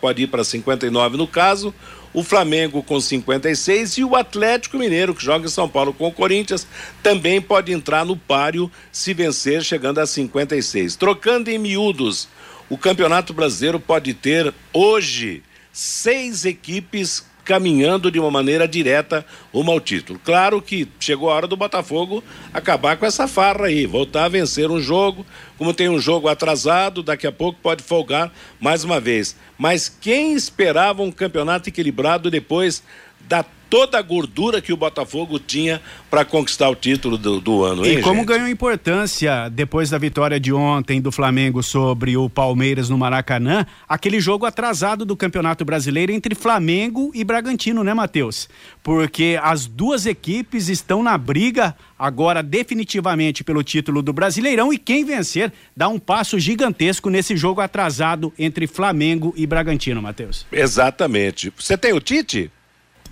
pode, 0.00 0.22
ir 0.22 0.28
para 0.28 0.44
59 0.44 1.16
no 1.16 1.26
caso. 1.26 1.74
O 2.14 2.22
Flamengo 2.22 2.82
com 2.82 3.00
56 3.00 3.98
e 3.98 4.04
o 4.04 4.14
Atlético 4.14 4.78
Mineiro, 4.78 5.14
que 5.14 5.24
joga 5.24 5.46
em 5.46 5.50
São 5.50 5.68
Paulo 5.68 5.92
com 5.92 6.06
o 6.06 6.12
Corinthians, 6.12 6.66
também 7.02 7.40
pode 7.40 7.72
entrar 7.72 8.04
no 8.04 8.16
páreo 8.16 8.70
se 8.92 9.12
vencer, 9.14 9.64
chegando 9.64 9.98
a 9.98 10.06
56. 10.06 10.94
Trocando 10.94 11.50
em 11.50 11.58
miúdos, 11.58 12.28
o 12.68 12.78
Campeonato 12.78 13.32
Brasileiro 13.32 13.80
pode 13.80 14.14
ter 14.14 14.54
hoje 14.72 15.42
seis 15.72 16.44
equipes 16.44 17.24
caminhando 17.44 18.10
de 18.10 18.18
uma 18.18 18.30
maneira 18.30 18.68
direta 18.68 19.24
rumo 19.52 19.70
ao 19.70 19.80
título. 19.80 20.20
Claro 20.24 20.62
que 20.62 20.88
chegou 21.00 21.30
a 21.30 21.34
hora 21.34 21.46
do 21.46 21.56
Botafogo 21.56 22.22
acabar 22.52 22.96
com 22.96 23.06
essa 23.06 23.26
farra 23.26 23.66
aí, 23.66 23.86
voltar 23.86 24.24
a 24.24 24.28
vencer 24.28 24.70
um 24.70 24.80
jogo, 24.80 25.26
como 25.58 25.74
tem 25.74 25.88
um 25.88 25.98
jogo 25.98 26.28
atrasado, 26.28 27.02
daqui 27.02 27.26
a 27.26 27.32
pouco 27.32 27.58
pode 27.62 27.82
folgar 27.82 28.32
mais 28.60 28.84
uma 28.84 29.00
vez. 29.00 29.36
Mas 29.58 29.88
quem 29.88 30.34
esperava 30.34 31.02
um 31.02 31.12
campeonato 31.12 31.68
equilibrado 31.68 32.30
depois 32.30 32.82
da 33.20 33.44
toda 33.72 33.98
a 33.98 34.02
gordura 34.02 34.60
que 34.60 34.70
o 34.70 34.76
Botafogo 34.76 35.38
tinha 35.38 35.80
para 36.10 36.26
conquistar 36.26 36.68
o 36.68 36.76
título 36.76 37.16
do, 37.16 37.40
do 37.40 37.64
ano. 37.64 37.86
E 37.86 37.94
hein, 37.94 38.02
como 38.02 38.16
gente? 38.16 38.26
ganhou 38.26 38.46
importância 38.46 39.48
depois 39.48 39.88
da 39.88 39.96
vitória 39.96 40.38
de 40.38 40.52
ontem 40.52 41.00
do 41.00 41.10
Flamengo 41.10 41.62
sobre 41.62 42.14
o 42.14 42.28
Palmeiras 42.28 42.90
no 42.90 42.98
Maracanã, 42.98 43.64
aquele 43.88 44.20
jogo 44.20 44.44
atrasado 44.44 45.06
do 45.06 45.16
Campeonato 45.16 45.64
Brasileiro 45.64 46.12
entre 46.12 46.34
Flamengo 46.34 47.10
e 47.14 47.24
Bragantino, 47.24 47.82
né, 47.82 47.94
Matheus? 47.94 48.46
Porque 48.82 49.40
as 49.42 49.64
duas 49.66 50.04
equipes 50.04 50.68
estão 50.68 51.02
na 51.02 51.16
briga 51.16 51.74
agora 51.98 52.42
definitivamente 52.42 53.42
pelo 53.42 53.62
título 53.62 54.02
do 54.02 54.12
Brasileirão 54.12 54.70
e 54.70 54.76
quem 54.76 55.02
vencer 55.02 55.50
dá 55.74 55.88
um 55.88 55.98
passo 55.98 56.38
gigantesco 56.38 57.08
nesse 57.08 57.38
jogo 57.38 57.62
atrasado 57.62 58.34
entre 58.38 58.66
Flamengo 58.66 59.32
e 59.34 59.46
Bragantino, 59.46 60.02
Matheus. 60.02 60.44
Exatamente. 60.52 61.50
Você 61.56 61.78
tem 61.78 61.94
o 61.94 62.00
Tite? 62.00 62.50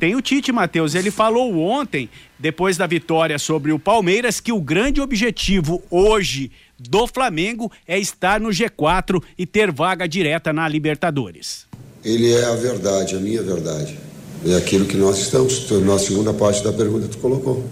Tem 0.00 0.16
o 0.16 0.22
Tite, 0.22 0.50
Matheus. 0.50 0.94
Ele 0.94 1.10
falou 1.10 1.58
ontem, 1.58 2.08
depois 2.38 2.78
da 2.78 2.86
vitória 2.86 3.38
sobre 3.38 3.70
o 3.70 3.78
Palmeiras, 3.78 4.40
que 4.40 4.50
o 4.50 4.58
grande 4.58 4.98
objetivo 4.98 5.82
hoje 5.90 6.50
do 6.78 7.06
Flamengo 7.06 7.70
é 7.86 7.98
estar 7.98 8.40
no 8.40 8.48
G4 8.48 9.22
e 9.36 9.44
ter 9.44 9.70
vaga 9.70 10.08
direta 10.08 10.54
na 10.54 10.66
Libertadores. 10.66 11.66
Ele 12.02 12.32
é 12.32 12.46
a 12.46 12.54
verdade, 12.54 13.14
a 13.14 13.20
minha 13.20 13.42
verdade. 13.42 13.98
É 14.46 14.56
aquilo 14.56 14.86
que 14.86 14.96
nós 14.96 15.18
estamos, 15.18 15.70
na 15.82 15.98
segunda 15.98 16.32
parte 16.32 16.64
da 16.64 16.72
pergunta 16.72 17.06
que 17.06 17.16
tu 17.16 17.18
colocou. 17.18 17.62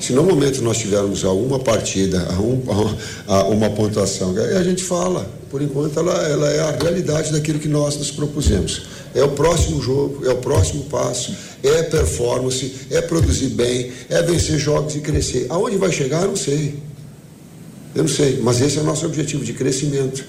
Se 0.00 0.14
no 0.14 0.22
momento 0.22 0.62
nós 0.62 0.78
tivermos 0.78 1.24
a 1.24 1.30
uma 1.30 1.58
partida, 1.58 2.26
um, 2.40 2.62
uma 3.52 3.68
pontuação, 3.68 4.34
a 4.36 4.62
gente 4.62 4.82
fala. 4.82 5.28
Por 5.50 5.60
enquanto, 5.60 5.98
ela, 5.98 6.14
ela 6.26 6.48
é 6.48 6.60
a 6.60 6.70
realidade 6.70 7.32
daquilo 7.32 7.58
que 7.58 7.68
nós 7.68 7.96
nos 7.96 8.10
propusemos. 8.10 8.82
É 9.14 9.22
o 9.22 9.30
próximo 9.30 9.82
jogo, 9.82 10.24
é 10.24 10.30
o 10.30 10.36
próximo 10.36 10.84
passo, 10.84 11.34
é 11.62 11.82
performance, 11.82 12.72
é 12.88 13.00
produzir 13.02 13.48
bem, 13.48 13.92
é 14.08 14.22
vencer 14.22 14.58
jogos 14.58 14.94
e 14.94 15.00
crescer. 15.00 15.46
Aonde 15.50 15.76
vai 15.76 15.90
chegar, 15.92 16.22
eu 16.22 16.28
não 16.28 16.36
sei. 16.36 16.78
Eu 17.94 18.04
não 18.04 18.08
sei, 18.08 18.40
mas 18.40 18.60
esse 18.60 18.78
é 18.78 18.80
o 18.80 18.84
nosso 18.84 19.04
objetivo 19.04 19.44
de 19.44 19.52
crescimento. 19.52 20.24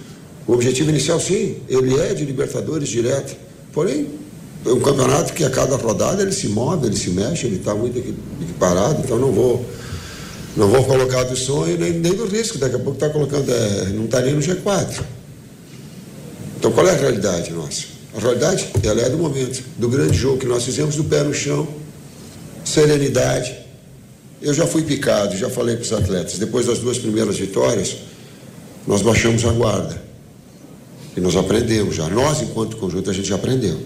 O 0.48 0.54
objetivo 0.54 0.90
inicial, 0.90 1.20
sim, 1.20 1.58
ele 1.70 1.98
é 2.00 2.14
de 2.14 2.26
Libertadores 2.26 2.90
direto. 2.90 3.38
Porém, 3.72 4.08
um 4.66 4.80
campeonato 4.80 5.34
que 5.34 5.44
a 5.44 5.50
cada 5.50 5.76
rodada 5.76 6.22
ele 6.22 6.32
se 6.32 6.48
move, 6.48 6.86
ele 6.88 6.96
se 6.96 7.10
mexe, 7.10 7.48
ele 7.48 7.58
está 7.58 7.74
muito 7.74 7.98
equiparado, 7.98 9.02
então 9.04 9.18
não 9.18 9.32
vou 9.32 9.66
não 10.56 10.68
vou 10.68 10.84
colocar 10.84 11.24
do 11.24 11.36
sonho 11.36 11.78
nem, 11.78 11.94
nem 11.94 12.14
do 12.14 12.26
risco, 12.26 12.58
daqui 12.58 12.76
a 12.76 12.80
pouco 12.80 12.94
está 12.94 13.10
colocando, 13.10 13.50
é, 13.50 13.86
não 13.94 14.06
está 14.06 14.20
nem 14.20 14.34
no 14.34 14.42
G4. 14.42 15.02
Então 16.58 16.72
qual 16.72 16.88
é 16.88 16.92
a 16.92 16.98
realidade 16.98 17.52
nossa? 17.52 17.86
A 18.16 18.20
realidade, 18.20 18.68
ela 18.84 19.02
é 19.02 19.10
do 19.10 19.18
momento, 19.18 19.64
do 19.78 19.88
grande 19.88 20.18
jogo 20.18 20.38
que 20.38 20.46
nós 20.46 20.66
fizemos, 20.66 20.96
do 20.96 21.06
pé 21.06 21.24
no 21.24 21.34
chão, 21.34 21.68
serenidade. 22.66 23.56
Eu 24.42 24.54
já 24.54 24.68
fui 24.68 24.82
picado, 24.82 25.38
já 25.38 25.50
falei 25.50 25.78
para 25.78 25.84
os 25.84 25.94
atletas, 25.94 26.38
depois 26.38 26.66
das 26.66 26.80
duas 26.80 26.98
primeiras 26.98 27.38
vitórias, 27.38 27.96
nós 28.86 29.02
baixamos 29.02 29.46
a 29.46 29.52
guarda. 29.52 30.02
E 31.16 31.22
nós 31.22 31.36
aprendemos 31.36 31.96
já. 31.96 32.10
Nós, 32.10 32.42
enquanto 32.42 32.78
conjunto, 32.78 33.10
a 33.10 33.14
gente 33.14 33.28
já 33.28 33.36
aprendeu. 33.36 33.80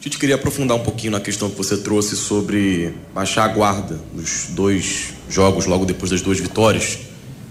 Tite, 0.00 0.16
queria 0.16 0.36
aprofundar 0.36 0.76
um 0.76 0.82
pouquinho 0.82 1.10
na 1.10 1.20
questão 1.20 1.50
que 1.50 1.56
você 1.56 1.76
trouxe 1.76 2.16
sobre 2.16 2.94
baixar 3.12 3.44
a 3.44 3.48
guarda 3.48 3.98
nos 4.14 4.46
dois 4.50 5.12
jogos, 5.28 5.66
logo 5.66 5.84
depois 5.84 6.12
das 6.12 6.22
duas 6.22 6.38
vitórias. 6.38 7.00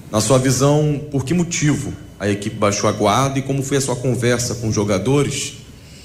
Na 0.10 0.22
sua 0.22 0.38
visão, 0.38 1.02
por 1.12 1.26
que 1.26 1.34
motivo 1.34 1.92
a 2.18 2.30
equipe 2.30 2.56
baixou 2.56 2.90
a 2.90 2.94
guarda 2.94 3.38
e 3.38 3.42
como 3.42 3.62
foi 3.62 3.76
a 3.76 3.82
sua 3.82 3.98
conversa 3.98 4.56
com 4.56 4.70
os 4.70 4.76
jogadores 4.76 5.56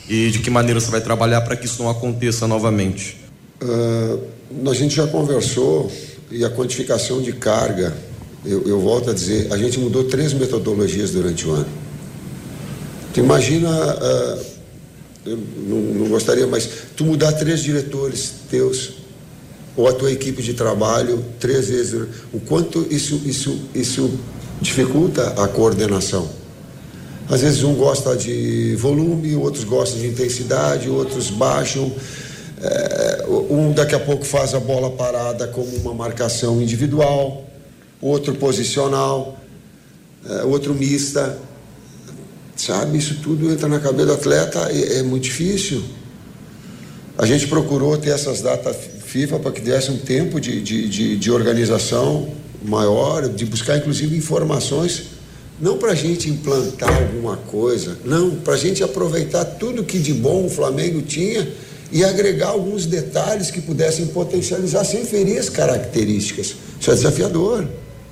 e 0.08 0.30
de 0.30 0.40
que 0.40 0.50
maneira 0.50 0.80
você 0.80 0.90
vai 0.90 1.00
trabalhar 1.00 1.42
para 1.42 1.54
que 1.54 1.64
isso 1.64 1.80
não 1.80 1.88
aconteça 1.88 2.48
novamente? 2.48 3.20
Uh, 3.62 4.68
a 4.68 4.74
gente 4.74 4.96
já 4.96 5.06
conversou 5.06 5.92
e 6.28 6.44
a 6.44 6.50
quantificação 6.50 7.22
de 7.22 7.34
carga, 7.34 7.96
eu, 8.44 8.66
eu 8.66 8.80
volto 8.80 9.10
a 9.10 9.14
dizer, 9.14 9.52
a 9.52 9.56
gente 9.56 9.78
mudou 9.78 10.04
três 10.04 10.32
metodologias 10.32 11.12
durante 11.12 11.46
o 11.46 11.52
ano. 11.52 11.68
Tu 13.14 13.20
imagina, 13.20 13.70
uh, 13.70 14.51
eu 15.24 15.36
não, 15.36 15.80
não 15.80 16.08
gostaria, 16.08 16.46
mas 16.46 16.68
tu 16.96 17.04
mudar 17.04 17.32
três 17.32 17.60
diretores 17.60 18.32
teus 18.50 19.02
ou 19.76 19.88
a 19.88 19.92
tua 19.92 20.10
equipe 20.12 20.42
de 20.42 20.54
trabalho 20.54 21.24
três 21.40 21.68
vezes, 21.68 22.06
o 22.32 22.40
quanto 22.40 22.86
isso, 22.90 23.20
isso, 23.24 23.58
isso 23.74 24.18
dificulta 24.60 25.28
a 25.42 25.48
coordenação. 25.48 26.28
Às 27.28 27.40
vezes 27.40 27.62
um 27.62 27.74
gosta 27.74 28.14
de 28.14 28.76
volume, 28.76 29.34
outros 29.34 29.64
gostam 29.64 30.00
de 30.00 30.08
intensidade, 30.08 30.90
outros 30.90 31.30
baixam. 31.30 31.90
É, 32.60 33.24
um 33.50 33.72
daqui 33.72 33.94
a 33.94 34.00
pouco 34.00 34.24
faz 34.24 34.54
a 34.54 34.60
bola 34.60 34.90
parada 34.90 35.48
como 35.48 35.74
uma 35.76 35.94
marcação 35.94 36.60
individual, 36.60 37.44
outro 38.00 38.34
posicional, 38.34 39.38
é, 40.28 40.44
outro 40.44 40.74
mista. 40.74 41.38
Sabe, 42.56 42.98
isso 42.98 43.16
tudo 43.22 43.50
entra 43.50 43.68
na 43.68 43.80
cabeça 43.80 44.06
do 44.06 44.12
atleta, 44.12 44.70
é, 44.70 44.98
é 44.98 45.02
muito 45.02 45.24
difícil. 45.24 45.82
A 47.18 47.26
gente 47.26 47.46
procurou 47.46 47.96
ter 47.96 48.10
essas 48.10 48.40
datas 48.40 48.76
FIFA 49.06 49.38
para 49.40 49.52
que 49.52 49.60
desse 49.60 49.90
um 49.90 49.98
tempo 49.98 50.40
de, 50.40 50.62
de, 50.62 50.88
de, 50.88 51.16
de 51.16 51.30
organização 51.30 52.28
maior, 52.64 53.28
de 53.28 53.44
buscar 53.44 53.76
inclusive 53.76 54.16
informações, 54.16 55.04
não 55.60 55.76
para 55.76 55.92
a 55.92 55.94
gente 55.94 56.30
implantar 56.30 57.02
alguma 57.02 57.36
coisa, 57.36 57.98
não, 58.04 58.36
para 58.36 58.54
a 58.54 58.56
gente 58.56 58.82
aproveitar 58.82 59.44
tudo 59.44 59.84
que 59.84 59.98
de 59.98 60.14
bom 60.14 60.46
o 60.46 60.50
Flamengo 60.50 61.02
tinha 61.02 61.46
e 61.92 62.02
agregar 62.02 62.48
alguns 62.48 62.86
detalhes 62.86 63.50
que 63.50 63.60
pudessem 63.60 64.06
potencializar 64.06 64.84
sem 64.84 65.04
ferir 65.04 65.38
as 65.38 65.50
características. 65.50 66.54
Isso 66.80 66.90
é 66.90 66.94
desafiador, 66.94 67.66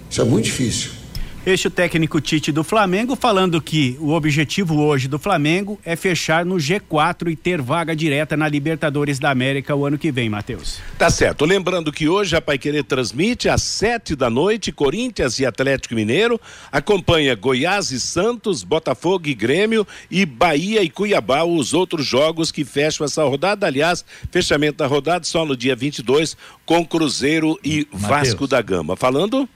isso 0.08 0.20
é 0.20 0.24
muito 0.24 0.44
difícil. 0.44 0.99
Este 1.44 1.68
o 1.68 1.70
técnico 1.70 2.20
Tite 2.20 2.52
do 2.52 2.62
Flamengo 2.62 3.16
falando 3.16 3.62
que 3.62 3.96
o 3.98 4.10
objetivo 4.10 4.78
hoje 4.78 5.08
do 5.08 5.18
Flamengo 5.18 5.80
é 5.82 5.96
fechar 5.96 6.44
no 6.44 6.56
G4 6.56 7.30
e 7.30 7.36
ter 7.36 7.62
vaga 7.62 7.96
direta 7.96 8.36
na 8.36 8.46
Libertadores 8.46 9.18
da 9.18 9.30
América 9.30 9.74
o 9.74 9.86
ano 9.86 9.96
que 9.96 10.12
vem, 10.12 10.28
Matheus. 10.28 10.80
Tá 10.98 11.08
certo. 11.08 11.46
Lembrando 11.46 11.90
que 11.90 12.06
hoje 12.06 12.36
a 12.36 12.42
Paiquerê 12.42 12.82
transmite 12.82 13.48
às 13.48 13.62
sete 13.62 14.14
da 14.14 14.28
noite 14.28 14.70
Corinthians 14.70 15.38
e 15.38 15.46
Atlético 15.46 15.94
Mineiro. 15.94 16.38
Acompanha 16.70 17.34
Goiás 17.34 17.90
e 17.90 17.98
Santos, 17.98 18.62
Botafogo 18.62 19.26
e 19.26 19.32
Grêmio 19.32 19.86
e 20.10 20.26
Bahia 20.26 20.82
e 20.82 20.90
Cuiabá, 20.90 21.42
os 21.42 21.72
outros 21.72 22.04
jogos 22.04 22.52
que 22.52 22.66
fecham 22.66 23.02
essa 23.02 23.24
rodada. 23.24 23.66
Aliás, 23.66 24.04
fechamento 24.30 24.76
da 24.76 24.86
rodada 24.86 25.24
só 25.24 25.46
no 25.46 25.56
dia 25.56 25.74
22 25.74 26.36
com 26.66 26.84
Cruzeiro 26.84 27.58
e 27.64 27.88
Mateus. 27.90 28.10
Vasco 28.10 28.46
da 28.46 28.60
Gama. 28.60 28.94
Falando? 28.94 29.48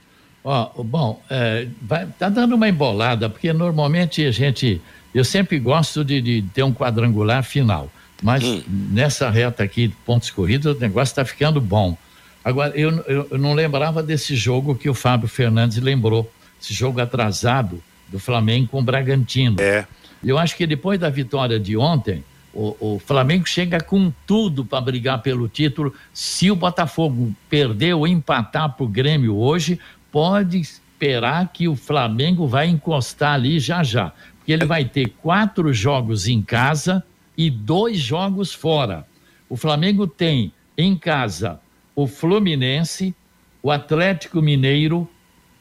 Ó, 0.47 0.83
bom, 0.83 1.19
é, 1.27 1.67
vai, 1.81 2.05
tá 2.19 2.29
dando 2.29 2.53
uma 2.53 2.69
embolada, 2.69 3.27
porque 3.27 3.51
normalmente 3.51 4.23
a 4.23 4.29
gente. 4.31 4.79
Eu 5.11 5.23
sempre 5.23 5.57
gosto 5.57 6.05
de, 6.05 6.21
de 6.21 6.41
ter 6.53 6.61
um 6.61 6.71
quadrangular 6.71 7.43
final. 7.43 7.89
Mas 8.21 8.43
Hum. 8.43 8.61
nessa 8.67 9.29
reta 9.29 9.63
aqui 9.63 9.87
de 9.87 9.95
pontos 10.05 10.29
corridos, 10.29 10.75
o 10.75 10.79
negócio 10.79 11.11
está 11.11 11.25
ficando 11.25 11.59
bom. 11.59 11.97
Agora, 12.43 12.71
eu, 12.75 12.91
eu, 13.07 13.27
eu 13.31 13.37
não 13.39 13.53
lembrava 13.55 14.03
desse 14.03 14.35
jogo 14.35 14.75
que 14.75 14.87
o 14.87 14.93
Fábio 14.93 15.27
Fernandes 15.27 15.77
lembrou. 15.77 16.31
Esse 16.61 16.73
jogo 16.73 17.01
atrasado 17.01 17.81
do 18.07 18.19
Flamengo 18.19 18.67
com 18.67 18.79
o 18.79 18.83
Bragantino. 18.83 19.57
É. 19.59 19.87
Eu 20.23 20.37
acho 20.37 20.55
que 20.55 20.67
depois 20.67 20.99
da 20.99 21.09
vitória 21.09 21.59
de 21.59 21.75
ontem, 21.75 22.23
o, 22.53 22.75
o 22.79 22.99
Flamengo 22.99 23.47
chega 23.47 23.79
com 23.81 24.13
tudo 24.27 24.63
para 24.63 24.79
brigar 24.79 25.21
pelo 25.21 25.47
título. 25.47 25.93
Se 26.13 26.51
o 26.51 26.55
Botafogo 26.55 27.33
perder 27.49 27.95
ou 27.95 28.07
empatar 28.07 28.69
para 28.69 28.85
o 28.85 28.87
Grêmio 28.87 29.35
hoje, 29.35 29.79
pode 30.15 30.57
esperar 30.59 31.51
que 31.51 31.67
o 31.67 31.75
Flamengo 31.75 32.47
vai 32.47 32.69
encostar 32.69 33.33
ali 33.33 33.59
já 33.59 33.83
já. 33.83 34.13
Porque 34.37 34.53
ele 34.53 34.63
vai 34.63 34.85
ter 34.85 35.09
quatro 35.21 35.73
jogos 35.73 36.25
em 36.25 36.41
casa 36.41 37.03
e 37.37 37.49
dois 37.49 37.97
jogos 37.97 38.53
fora. 38.53 39.05
O 39.49 39.57
Flamengo 39.57 40.07
tem 40.07 40.53
em 40.77 40.95
casa 40.97 41.59
o 41.93 42.07
Fluminense, 42.07 43.13
o 43.61 43.69
Atlético 43.69 44.41
Mineiro, 44.41 45.05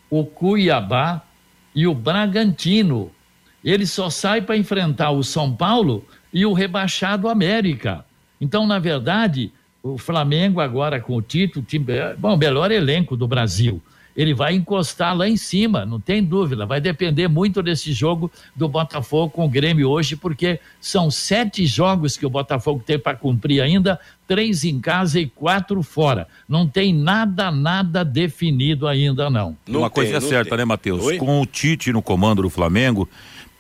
o 0.09 0.25
Cuiabá 0.25 1.25
e 1.75 1.89
o 1.89 1.93
Bragantino. 1.93 3.11
Ele 3.65 3.85
só 3.85 4.09
sai 4.09 4.41
para 4.41 4.57
enfrentar 4.57 5.11
o 5.11 5.25
São 5.25 5.53
Paulo 5.53 6.07
e 6.33 6.47
o 6.47 6.53
rebaixado 6.53 7.29
América. 7.29 8.05
Então, 8.41 8.69
na 8.69 8.79
verdade, 8.79 9.53
o 9.83 9.99
Flamengo 9.99 10.61
agora 10.61 11.01
com 11.01 11.17
o 11.17 11.23
título, 11.23 11.67
time, 11.67 11.85
bom, 12.17 12.35
o 12.35 12.39
melhor 12.39 12.71
elenco 12.71 13.17
do 13.17 13.27
Brasil. 13.27 13.83
Ele 14.17 14.33
vai 14.33 14.55
encostar 14.55 15.17
lá 15.17 15.29
em 15.29 15.37
cima, 15.37 15.85
não 15.85 15.99
tem 15.99 16.23
dúvida. 16.23 16.67
Vai 16.67 16.81
depender 16.81 17.29
muito 17.29 17.63
desse 17.63 17.93
jogo 17.93 18.31
do 18.55 18.69
Botafogo 18.69 19.31
com 19.31 19.45
o 19.45 19.49
Grêmio 19.49 19.89
hoje, 19.89 20.17
porque 20.17 20.61
são 20.81 21.11
sete 21.11 21.67
jogos 21.67 22.17
que 22.17 22.25
o 22.25 22.31
Botafogo 22.31 22.83
tem 22.85 22.99
para 22.99 23.17
cumprir 23.17 23.61
ainda, 23.61 23.99
três 24.27 24.65
em 24.65 24.81
casa 24.81 25.19
e 25.21 25.27
quatro 25.27 25.83
fora. 25.83 26.29
Não 26.49 26.67
tem 26.67 26.95
nada, 26.95 27.51
nada 27.51 28.05
definido 28.05 28.87
ainda, 28.87 29.29
não. 29.29 29.57
Uma 29.69 29.91
coisa 29.91 30.17
é 30.17 30.21
certa, 30.21 30.57
né, 30.57 30.65
Matheus? 30.65 31.19
Com 31.19 31.41
o 31.41 31.47
Tite 31.47 31.93
no 31.93 32.03
comando 32.03 32.43
do 32.43 32.51
Flamengo, 32.51 33.09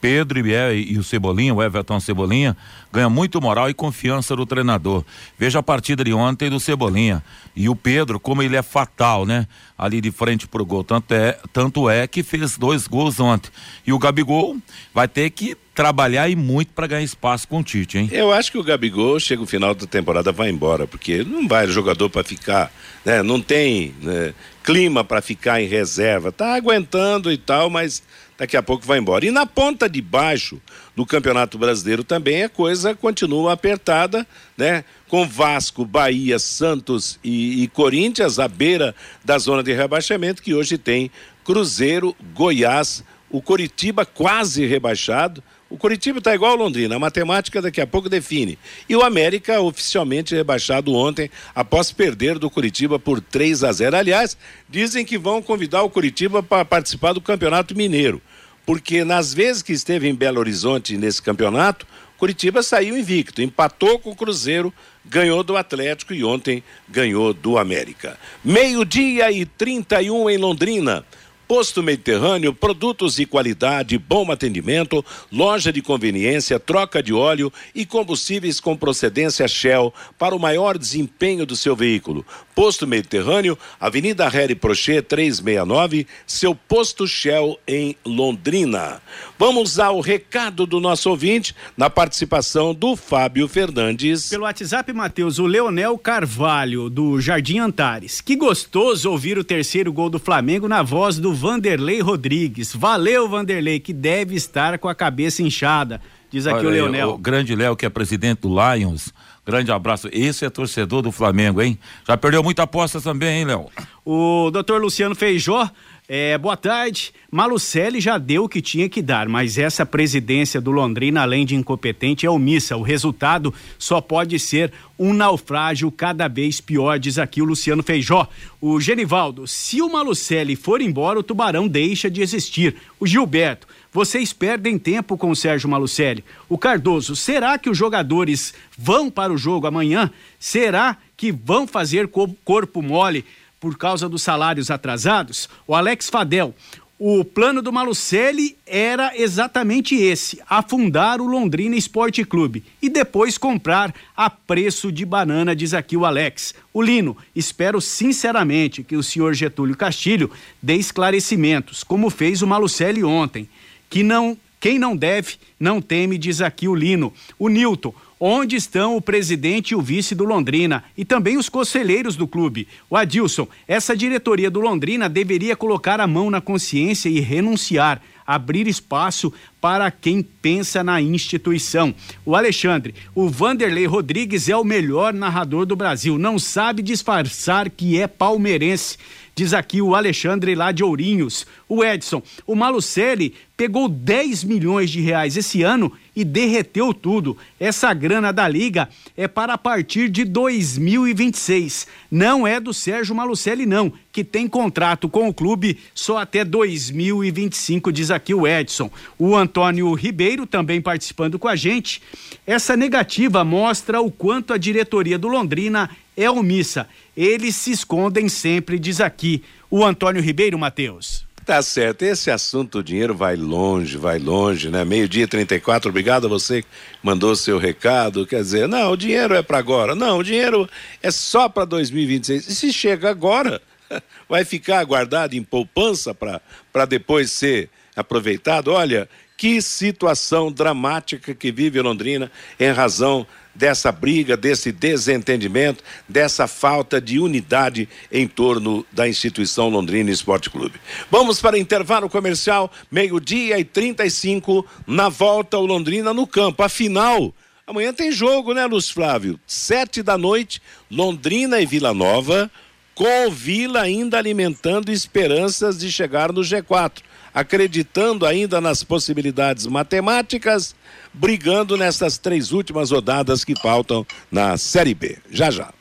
Pedro 0.04 0.46
e, 0.46 0.92
e 0.92 0.98
o 0.98 1.02
Cebolinha, 1.02 1.54
o 1.54 1.62
Everton 1.62 1.98
Cebolinha, 1.98 2.54
ganha 2.92 3.08
muito 3.08 3.40
moral 3.40 3.70
e 3.70 3.74
confiança 3.74 4.36
do 4.36 4.44
treinador. 4.44 5.02
Veja 5.38 5.60
a 5.60 5.62
partida 5.62 6.04
de 6.04 6.12
ontem 6.12 6.50
do 6.50 6.60
Cebolinha. 6.60 7.24
E 7.56 7.70
o 7.70 7.74
Pedro, 7.74 8.20
como 8.20 8.42
ele 8.42 8.54
é 8.54 8.60
fatal, 8.60 9.24
né? 9.24 9.48
Ali 9.78 10.02
de 10.02 10.10
frente 10.10 10.46
pro 10.46 10.62
gol. 10.62 10.84
Tanto 10.84 11.14
é, 11.14 11.38
tanto 11.54 11.88
é 11.88 12.06
que 12.06 12.22
fez 12.22 12.58
dois 12.58 12.86
gols 12.86 13.18
ontem. 13.18 13.50
E 13.86 13.94
o 13.94 13.98
Gabigol 13.98 14.58
vai 14.92 15.08
ter 15.08 15.30
que 15.30 15.56
trabalhar 15.74 16.28
e 16.28 16.36
muito 16.36 16.72
para 16.72 16.86
ganhar 16.86 17.02
espaço 17.02 17.48
com 17.48 17.58
o 17.58 17.64
Tite, 17.64 17.98
hein? 17.98 18.08
Eu 18.12 18.32
acho 18.32 18.52
que 18.52 18.58
o 18.58 18.62
Gabigol 18.62 19.18
chega 19.18 19.42
o 19.42 19.46
final 19.46 19.74
da 19.74 19.86
temporada 19.86 20.30
vai 20.30 20.48
embora, 20.48 20.86
porque 20.86 21.24
não 21.24 21.48
vai 21.48 21.66
jogador 21.66 22.08
para 22.08 22.22
ficar, 22.22 22.72
né? 23.04 23.22
Não 23.22 23.40
tem 23.40 23.92
né, 24.00 24.32
clima 24.62 25.02
para 25.02 25.20
ficar 25.20 25.60
em 25.60 25.66
reserva. 25.66 26.30
Tá 26.30 26.54
aguentando 26.54 27.30
e 27.32 27.36
tal, 27.36 27.68
mas 27.68 28.04
daqui 28.38 28.56
a 28.56 28.62
pouco 28.62 28.86
vai 28.86 28.98
embora. 28.98 29.26
E 29.26 29.32
na 29.32 29.46
ponta 29.46 29.88
de 29.88 30.00
baixo 30.00 30.60
do 30.94 31.04
Campeonato 31.04 31.58
Brasileiro 31.58 32.04
também 32.04 32.44
a 32.44 32.48
coisa 32.48 32.94
continua 32.94 33.52
apertada, 33.52 34.24
né? 34.56 34.84
Com 35.08 35.26
Vasco, 35.26 35.84
Bahia, 35.84 36.38
Santos 36.38 37.18
e, 37.22 37.64
e 37.64 37.68
Corinthians 37.68 38.38
à 38.38 38.46
beira 38.46 38.94
da 39.24 39.38
zona 39.38 39.62
de 39.62 39.72
rebaixamento, 39.72 40.40
que 40.40 40.54
hoje 40.54 40.78
tem 40.78 41.10
Cruzeiro, 41.44 42.14
Goiás, 42.32 43.04
o 43.28 43.42
Coritiba 43.42 44.06
quase 44.06 44.64
rebaixado. 44.64 45.42
O 45.70 45.78
Curitiba 45.78 46.18
está 46.18 46.34
igual 46.34 46.52
ao 46.52 46.58
Londrina, 46.58 46.96
a 46.96 46.98
matemática 46.98 47.60
daqui 47.60 47.80
a 47.80 47.86
pouco 47.86 48.08
define. 48.08 48.58
E 48.88 48.94
o 48.94 49.02
América 49.02 49.60
oficialmente 49.60 50.34
rebaixado 50.34 50.92
ontem, 50.92 51.30
após 51.54 51.90
perder 51.90 52.38
do 52.38 52.50
Curitiba 52.50 52.98
por 52.98 53.20
3 53.20 53.64
a 53.64 53.72
0. 53.72 53.96
Aliás, 53.96 54.36
dizem 54.68 55.04
que 55.04 55.18
vão 55.18 55.42
convidar 55.42 55.82
o 55.82 55.90
Curitiba 55.90 56.42
para 56.42 56.64
participar 56.64 57.12
do 57.12 57.20
Campeonato 57.20 57.76
Mineiro, 57.76 58.20
porque 58.66 59.04
nas 59.04 59.32
vezes 59.32 59.62
que 59.62 59.72
esteve 59.72 60.08
em 60.08 60.14
Belo 60.14 60.38
Horizonte 60.38 60.96
nesse 60.96 61.20
campeonato, 61.20 61.86
Curitiba 62.16 62.62
saiu 62.62 62.96
invicto, 62.96 63.42
empatou 63.42 63.98
com 63.98 64.10
o 64.10 64.16
Cruzeiro, 64.16 64.72
ganhou 65.04 65.42
do 65.42 65.56
Atlético 65.56 66.14
e 66.14 66.24
ontem 66.24 66.62
ganhou 66.88 67.34
do 67.34 67.58
América. 67.58 68.18
Meio-dia 68.44 69.30
e 69.32 69.44
31 69.44 70.30
em 70.30 70.38
Londrina. 70.38 71.04
Posto 71.46 71.82
Mediterrâneo, 71.82 72.54
produtos 72.54 73.16
de 73.16 73.26
qualidade, 73.26 73.98
bom 73.98 74.32
atendimento, 74.32 75.04
loja 75.30 75.70
de 75.70 75.82
conveniência, 75.82 76.58
troca 76.58 77.02
de 77.02 77.12
óleo 77.12 77.52
e 77.74 77.84
combustíveis 77.84 78.60
com 78.60 78.74
procedência 78.74 79.46
Shell 79.46 79.92
para 80.18 80.34
o 80.34 80.38
maior 80.38 80.78
desempenho 80.78 81.44
do 81.44 81.54
seu 81.54 81.76
veículo. 81.76 82.24
Posto 82.54 82.86
Mediterrâneo, 82.86 83.58
Avenida 83.78 84.26
Harry 84.28 84.54
Prochet 84.54 85.02
369, 85.02 86.06
seu 86.26 86.54
posto 86.54 87.06
Shell 87.06 87.58
em 87.66 87.94
Londrina. 88.06 89.02
Vamos 89.38 89.78
ao 89.78 90.00
recado 90.00 90.64
do 90.64 90.80
nosso 90.80 91.10
ouvinte 91.10 91.54
na 91.76 91.90
participação 91.90 92.72
do 92.72 92.96
Fábio 92.96 93.48
Fernandes. 93.48 94.30
Pelo 94.30 94.44
WhatsApp, 94.44 94.92
Matheus, 94.92 95.38
o 95.38 95.46
Leonel 95.46 95.98
Carvalho, 95.98 96.88
do 96.88 97.20
Jardim 97.20 97.58
Antares. 97.58 98.20
Que 98.20 98.36
gostoso 98.36 99.10
ouvir 99.10 99.36
o 99.36 99.44
terceiro 99.44 99.92
gol 99.92 100.08
do 100.08 100.18
Flamengo 100.18 100.68
na 100.68 100.82
voz 100.82 101.18
do 101.18 101.33
Vanderlei 101.34 102.00
Rodrigues. 102.00 102.74
Valeu, 102.74 103.28
Vanderlei, 103.28 103.80
que 103.80 103.92
deve 103.92 104.34
estar 104.34 104.78
com 104.78 104.88
a 104.88 104.94
cabeça 104.94 105.42
inchada. 105.42 106.00
Diz 106.30 106.46
aqui 106.46 106.58
Olha 106.60 106.68
o 106.68 106.70
Leonel. 106.70 107.10
o 107.10 107.18
grande 107.18 107.54
Léo, 107.54 107.76
que 107.76 107.86
é 107.86 107.88
presidente 107.88 108.40
do 108.40 108.48
Lions. 108.48 109.12
Grande 109.46 109.70
abraço. 109.70 110.08
Esse 110.10 110.44
é 110.46 110.50
torcedor 110.50 111.02
do 111.02 111.12
Flamengo, 111.12 111.60
hein? 111.60 111.78
Já 112.08 112.16
perdeu 112.16 112.42
muita 112.42 112.62
aposta 112.62 113.00
também, 113.00 113.40
hein, 113.40 113.44
Léo? 113.44 113.66
O 114.04 114.50
doutor 114.50 114.80
Luciano 114.80 115.14
Feijó, 115.14 115.70
é, 116.06 116.36
boa 116.36 116.56
tarde. 116.56 117.12
Malucelli 117.30 117.98
já 118.00 118.18
deu 118.18 118.44
o 118.44 118.48
que 118.48 118.60
tinha 118.60 118.88
que 118.88 119.00
dar, 119.00 119.28
mas 119.28 119.56
essa 119.56 119.86
presidência 119.86 120.60
do 120.60 120.70
Londrina, 120.70 121.22
além 121.22 121.46
de 121.46 121.56
incompetente, 121.56 122.26
é 122.26 122.30
omissa. 122.30 122.76
O 122.76 122.82
resultado 122.82 123.52
só 123.78 124.00
pode 124.00 124.38
ser 124.38 124.70
um 124.98 125.12
naufrágio 125.14 125.90
cada 125.90 126.28
vez 126.28 126.60
pior, 126.60 126.98
diz 126.98 127.18
aqui 127.18 127.40
o 127.40 127.44
Luciano 127.46 127.82
Feijó. 127.82 128.28
O 128.60 128.78
Genivaldo, 128.80 129.46
se 129.46 129.80
o 129.80 129.90
Malucelli 129.90 130.54
for 130.56 130.80
embora, 130.82 131.18
o 131.18 131.22
Tubarão 131.22 131.66
deixa 131.66 132.10
de 132.10 132.20
existir. 132.20 132.76
O 133.00 133.06
Gilberto, 133.06 133.66
vocês 133.90 134.32
perdem 134.32 134.78
tempo 134.78 135.16
com 135.16 135.30
o 135.30 135.36
Sérgio 135.36 135.68
Malucelli. 135.70 136.22
O 136.48 136.58
Cardoso, 136.58 137.16
será 137.16 137.58
que 137.58 137.70
os 137.70 137.78
jogadores 137.78 138.52
vão 138.76 139.10
para 139.10 139.32
o 139.32 139.38
jogo 139.38 139.66
amanhã? 139.66 140.10
Será 140.38 140.98
que 141.16 141.32
vão 141.32 141.66
fazer 141.66 142.08
co- 142.08 142.34
corpo 142.44 142.82
mole 142.82 143.24
por 143.64 143.78
causa 143.78 144.10
dos 144.10 144.20
salários 144.20 144.70
atrasados? 144.70 145.48
O 145.66 145.74
Alex 145.74 146.10
Fadel, 146.10 146.54
o 146.98 147.24
plano 147.24 147.62
do 147.62 147.72
Malucelli 147.72 148.58
era 148.66 149.18
exatamente 149.18 149.94
esse: 149.94 150.38
afundar 150.46 151.18
o 151.18 151.26
Londrina 151.26 151.74
Esporte 151.74 152.22
Clube 152.26 152.62
e 152.82 152.90
depois 152.90 153.38
comprar 153.38 153.94
a 154.14 154.28
preço 154.28 154.92
de 154.92 155.06
banana, 155.06 155.56
diz 155.56 155.72
aqui 155.72 155.96
o 155.96 156.04
Alex. 156.04 156.54
O 156.74 156.82
Lino, 156.82 157.16
espero 157.34 157.80
sinceramente 157.80 158.82
que 158.82 158.96
o 158.96 159.02
senhor 159.02 159.32
Getúlio 159.32 159.74
Castilho 159.74 160.30
dê 160.62 160.74
esclarecimentos, 160.74 161.82
como 161.82 162.10
fez 162.10 162.42
o 162.42 162.46
Malucelli 162.46 163.02
ontem, 163.02 163.48
que 163.88 164.02
não 164.02 164.36
quem 164.60 164.78
não 164.78 164.96
deve, 164.96 165.36
não 165.60 165.78
teme, 165.78 166.16
diz 166.16 166.40
aqui 166.40 166.66
o 166.66 166.74
Lino. 166.74 167.12
O 167.38 167.50
Nilton, 167.50 167.94
onde 168.18 168.56
estão 168.56 168.96
o 168.96 169.00
presidente 169.00 169.70
e 169.70 169.74
o 169.74 169.80
vice 169.80 170.14
do 170.14 170.24
Londrina 170.24 170.84
e 170.96 171.04
também 171.04 171.36
os 171.36 171.48
conselheiros 171.48 172.16
do 172.16 172.26
clube? 172.26 172.68
O 172.88 172.96
Adilson, 172.96 173.46
essa 173.66 173.96
diretoria 173.96 174.50
do 174.50 174.60
Londrina 174.60 175.08
deveria 175.08 175.56
colocar 175.56 176.00
a 176.00 176.06
mão 176.06 176.30
na 176.30 176.40
consciência 176.40 177.08
e 177.08 177.20
renunciar, 177.20 178.00
abrir 178.26 178.66
espaço 178.66 179.32
para 179.60 179.90
quem 179.90 180.22
pensa 180.22 180.82
na 180.82 181.00
instituição. 181.00 181.94
O 182.24 182.34
Alexandre, 182.34 182.94
o 183.14 183.28
Vanderlei 183.28 183.86
Rodrigues 183.86 184.48
é 184.48 184.56
o 184.56 184.64
melhor 184.64 185.12
narrador 185.12 185.66
do 185.66 185.76
Brasil, 185.76 186.18
não 186.18 186.38
sabe 186.38 186.82
disfarçar 186.82 187.68
que 187.70 187.98
é 188.00 188.06
palmeirense. 188.06 188.96
Diz 189.36 189.52
aqui 189.52 189.82
o 189.82 189.96
Alexandre 189.96 190.54
lá 190.54 190.70
de 190.70 190.84
Ourinhos. 190.84 191.44
O 191.68 191.82
Edson, 191.82 192.22
o 192.46 192.54
Malucelli 192.54 193.34
pegou 193.56 193.88
10 193.88 194.44
milhões 194.44 194.90
de 194.90 195.00
reais 195.00 195.36
esse 195.36 195.62
ano 195.62 195.92
e 196.14 196.24
derreteu 196.24 196.92
tudo. 196.92 197.36
Essa 197.58 197.92
grana 197.94 198.32
da 198.32 198.48
liga 198.48 198.88
é 199.16 199.28
para 199.28 199.54
a 199.54 199.58
partir 199.58 200.08
de 200.08 200.24
2026. 200.24 201.86
Não 202.10 202.46
é 202.46 202.58
do 202.58 202.74
Sérgio 202.74 203.14
Malucelli 203.14 203.66
não, 203.66 203.92
que 204.12 204.24
tem 204.24 204.48
contrato 204.48 205.08
com 205.08 205.28
o 205.28 205.34
clube 205.34 205.78
só 205.94 206.18
até 206.18 206.44
2025, 206.44 207.92
diz 207.92 208.10
aqui 208.10 208.34
o 208.34 208.46
Edson. 208.46 208.90
O 209.18 209.36
Antônio 209.36 209.92
Ribeiro 209.94 210.46
também 210.46 210.80
participando 210.80 211.38
com 211.38 211.48
a 211.48 211.56
gente. 211.56 212.02
Essa 212.46 212.76
negativa 212.76 213.44
mostra 213.44 214.00
o 214.00 214.10
quanto 214.10 214.52
a 214.52 214.58
diretoria 214.58 215.18
do 215.18 215.28
Londrina 215.28 215.90
é 216.16 216.30
omissa. 216.30 216.88
Eles 217.16 217.56
se 217.56 217.70
escondem 217.70 218.28
sempre, 218.28 218.78
diz 218.78 219.00
aqui. 219.00 219.42
o 219.70 219.84
Antônio 219.84 220.22
Ribeiro, 220.22 220.56
Matheus. 220.56 221.24
Tá 221.44 221.60
certo, 221.60 222.02
esse 222.04 222.30
assunto, 222.30 222.78
o 222.78 222.82
dinheiro 222.82 223.14
vai 223.14 223.36
longe, 223.36 223.98
vai 223.98 224.18
longe, 224.18 224.70
né? 224.70 224.82
Meio-dia 224.82 225.28
34, 225.28 225.90
obrigado 225.90 226.24
a 226.24 226.28
você 226.28 226.62
que 226.62 226.68
mandou 227.02 227.36
seu 227.36 227.58
recado. 227.58 228.26
Quer 228.26 228.40
dizer, 228.40 228.66
não, 228.66 228.92
o 228.92 228.96
dinheiro 228.96 229.34
é 229.34 229.42
para 229.42 229.58
agora. 229.58 229.94
Não, 229.94 230.18
o 230.18 230.24
dinheiro 230.24 230.66
é 231.02 231.10
só 231.10 231.46
para 231.46 231.66
2026. 231.66 232.48
E 232.48 232.54
se 232.54 232.72
chega 232.72 233.10
agora, 233.10 233.60
vai 234.26 234.42
ficar 234.42 234.82
guardado 234.84 235.34
em 235.34 235.42
poupança 235.42 236.14
para 236.14 236.86
depois 236.86 237.30
ser 237.30 237.68
aproveitado? 237.94 238.68
Olha, 238.68 239.06
que 239.36 239.60
situação 239.60 240.50
dramática 240.50 241.34
que 241.34 241.52
vive 241.52 241.78
Londrina 241.82 242.32
em 242.58 242.70
razão 242.70 243.26
dessa 243.54 243.92
briga, 243.92 244.36
desse 244.36 244.72
desentendimento, 244.72 245.82
dessa 246.08 246.46
falta 246.46 247.00
de 247.00 247.18
unidade 247.18 247.88
em 248.10 248.26
torno 248.26 248.84
da 248.90 249.08
instituição 249.08 249.68
Londrina 249.68 250.10
Esporte 250.10 250.50
Clube. 250.50 250.80
Vamos 251.10 251.40
para 251.40 251.58
intervalo 251.58 252.08
comercial, 252.08 252.70
meio-dia 252.90 253.58
e 253.58 253.64
35, 253.64 254.66
na 254.86 255.08
volta 255.08 255.58
o 255.58 255.66
Londrina 255.66 256.12
no 256.12 256.26
campo. 256.26 256.62
Afinal, 256.62 257.34
amanhã 257.66 257.92
tem 257.92 258.10
jogo, 258.10 258.52
né, 258.52 258.66
Luz 258.66 258.90
Flávio? 258.90 259.38
Sete 259.46 260.02
da 260.02 260.18
noite, 260.18 260.60
Londrina 260.90 261.60
e 261.60 261.66
Vila 261.66 261.94
Nova, 261.94 262.50
com 262.94 263.26
o 263.26 263.30
Vila 263.30 263.82
ainda 263.82 264.18
alimentando 264.18 264.90
esperanças 264.90 265.78
de 265.78 265.90
chegar 265.90 266.32
no 266.32 266.40
G4 266.42 267.02
acreditando 267.34 268.24
ainda 268.24 268.60
nas 268.60 268.84
possibilidades 268.84 269.66
matemáticas, 269.66 270.74
brigando 271.12 271.76
nessas 271.76 272.16
três 272.16 272.52
últimas 272.52 272.92
rodadas 272.92 273.44
que 273.44 273.58
faltam 273.60 274.06
na 274.30 274.56
Série 274.56 274.94
B. 274.94 275.18
Já 275.30 275.50
já. 275.50 275.74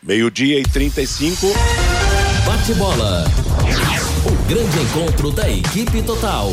Meio-dia 0.00 0.60
e 0.60 0.62
35. 0.62 1.48
Bate 2.46 2.72
bola. 2.74 3.24
O 4.24 4.48
grande 4.48 4.78
encontro 4.78 5.30
da 5.30 5.50
equipe 5.50 6.02
total. 6.02 6.50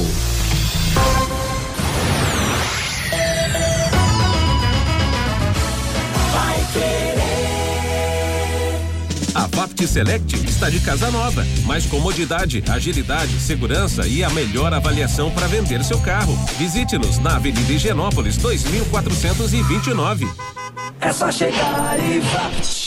Vapt 9.77 9.87
Select 9.87 10.35
está 10.49 10.69
de 10.69 10.79
casa 10.79 11.11
nova. 11.11 11.45
Mais 11.65 11.85
comodidade, 11.85 12.63
agilidade, 12.67 13.39
segurança 13.39 14.07
e 14.07 14.23
a 14.23 14.29
melhor 14.31 14.73
avaliação 14.73 15.29
para 15.29 15.45
vender 15.45 15.83
seu 15.83 15.99
carro. 15.99 16.35
Visite-nos 16.57 17.19
na 17.19 17.35
Avenida 17.35 17.71
Higienópolis 17.71 18.37
2429. 18.37 20.27
É 20.99 21.13
só 21.13 21.31
chegar 21.31 21.99
e 21.99 22.19
Vapt. 22.19 22.86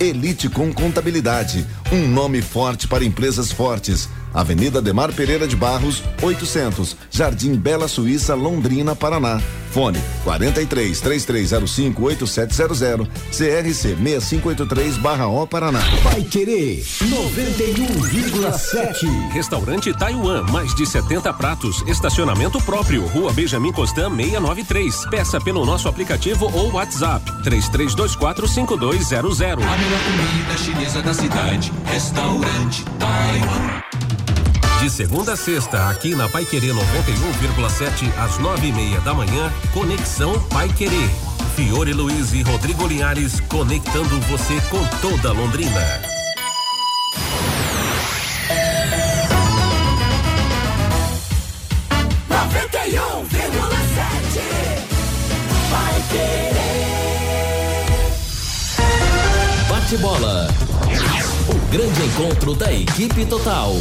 Elite 0.00 0.48
com 0.48 0.72
Contabilidade, 0.72 1.66
um 1.92 2.08
nome 2.08 2.40
forte 2.40 2.88
para 2.88 3.04
empresas 3.04 3.52
fortes. 3.52 4.08
Avenida 4.32 4.80
Demar 4.80 5.12
Pereira 5.12 5.46
de 5.46 5.56
Barros, 5.56 6.02
800, 6.22 6.96
Jardim 7.10 7.54
Bela 7.54 7.86
Suíça, 7.88 8.34
Londrina, 8.34 8.96
Paraná. 8.96 9.42
Fone 9.72 10.00
43 10.24 11.00
3305 11.00 12.02
8700, 12.02 13.06
CRC 13.30 13.96
6583/O 13.96 15.46
Paraná. 15.46 15.78
Vai 16.02 16.22
querer 16.22 16.82
91,7. 16.82 19.30
Restaurante 19.32 19.96
Taiwan, 19.96 20.42
mais 20.50 20.74
de 20.74 20.84
70 20.84 21.32
pratos, 21.34 21.84
estacionamento 21.86 22.60
próprio, 22.62 23.06
Rua 23.06 23.32
Benjamin 23.32 23.70
Constant 23.72 24.12
693. 24.16 25.06
Peça 25.06 25.40
pelo 25.40 25.64
nosso 25.64 25.88
aplicativo 25.88 26.50
ou 26.52 26.72
WhatsApp 26.72 27.24
3324 27.44 28.48
5200. 28.48 29.40
A 29.40 29.46
melhor 29.46 29.70
comida 29.98 30.56
chinesa 30.58 31.02
da 31.02 31.12
cidade. 31.12 31.72
Restaurante 31.86 32.84
Taiwan. 32.98 33.82
De 34.80 34.88
segunda 34.88 35.34
a 35.34 35.36
sexta, 35.36 35.88
aqui 35.90 36.14
na 36.14 36.28
Pai 36.28 36.44
Querer 36.44 36.72
91,7 36.72 38.10
às 38.18 38.38
nove 38.38 38.68
e 38.68 38.72
meia 38.72 39.00
da 39.00 39.12
manhã, 39.12 39.52
Conexão 39.74 40.40
Pai 40.48 40.68
Querer. 40.68 41.10
Fiore 41.54 41.92
Luiz 41.92 42.32
e 42.32 42.42
Rodrigo 42.42 42.86
Linhares 42.86 43.40
conectando 43.40 44.18
você 44.22 44.58
com 44.70 44.82
toda 45.02 45.32
Londrina. 45.32 46.00
Noventa 52.28 52.86
e 52.86 52.98
um 52.98 53.24
vírgula 53.24 53.76
sete. 53.94 54.46
Vai 55.70 56.02
querer. 56.10 56.59
Bate 59.90 60.02
bola. 60.02 60.46
O 61.48 61.72
grande 61.72 62.00
encontro 62.02 62.54
da 62.54 62.72
equipe 62.72 63.26
total. 63.26 63.74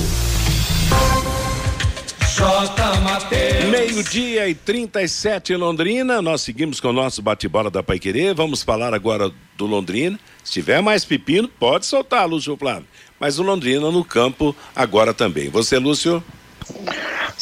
Meio-dia 3.69 4.49
e 4.49 4.55
37 4.55 5.53
em 5.53 5.57
Londrina. 5.57 6.19
Nós 6.19 6.41
seguimos 6.41 6.79
com 6.79 6.87
o 6.87 6.93
nosso 6.93 7.21
bate-bola 7.21 7.69
da 7.69 7.83
Paiquerê. 7.83 8.33
Vamos 8.33 8.63
falar 8.63 8.91
agora 8.91 9.31
do 9.55 9.67
Londrina. 9.67 10.19
Se 10.43 10.53
tiver 10.53 10.81
mais 10.81 11.05
pepino, 11.05 11.47
pode 11.47 11.85
soltar, 11.85 12.27
Lúcio 12.27 12.57
Flávio. 12.57 12.87
Mas 13.19 13.37
o 13.37 13.43
Londrina 13.43 13.91
no 13.91 14.03
campo 14.03 14.55
agora 14.75 15.13
também. 15.13 15.47
Você, 15.49 15.77
Lúcio? 15.77 16.23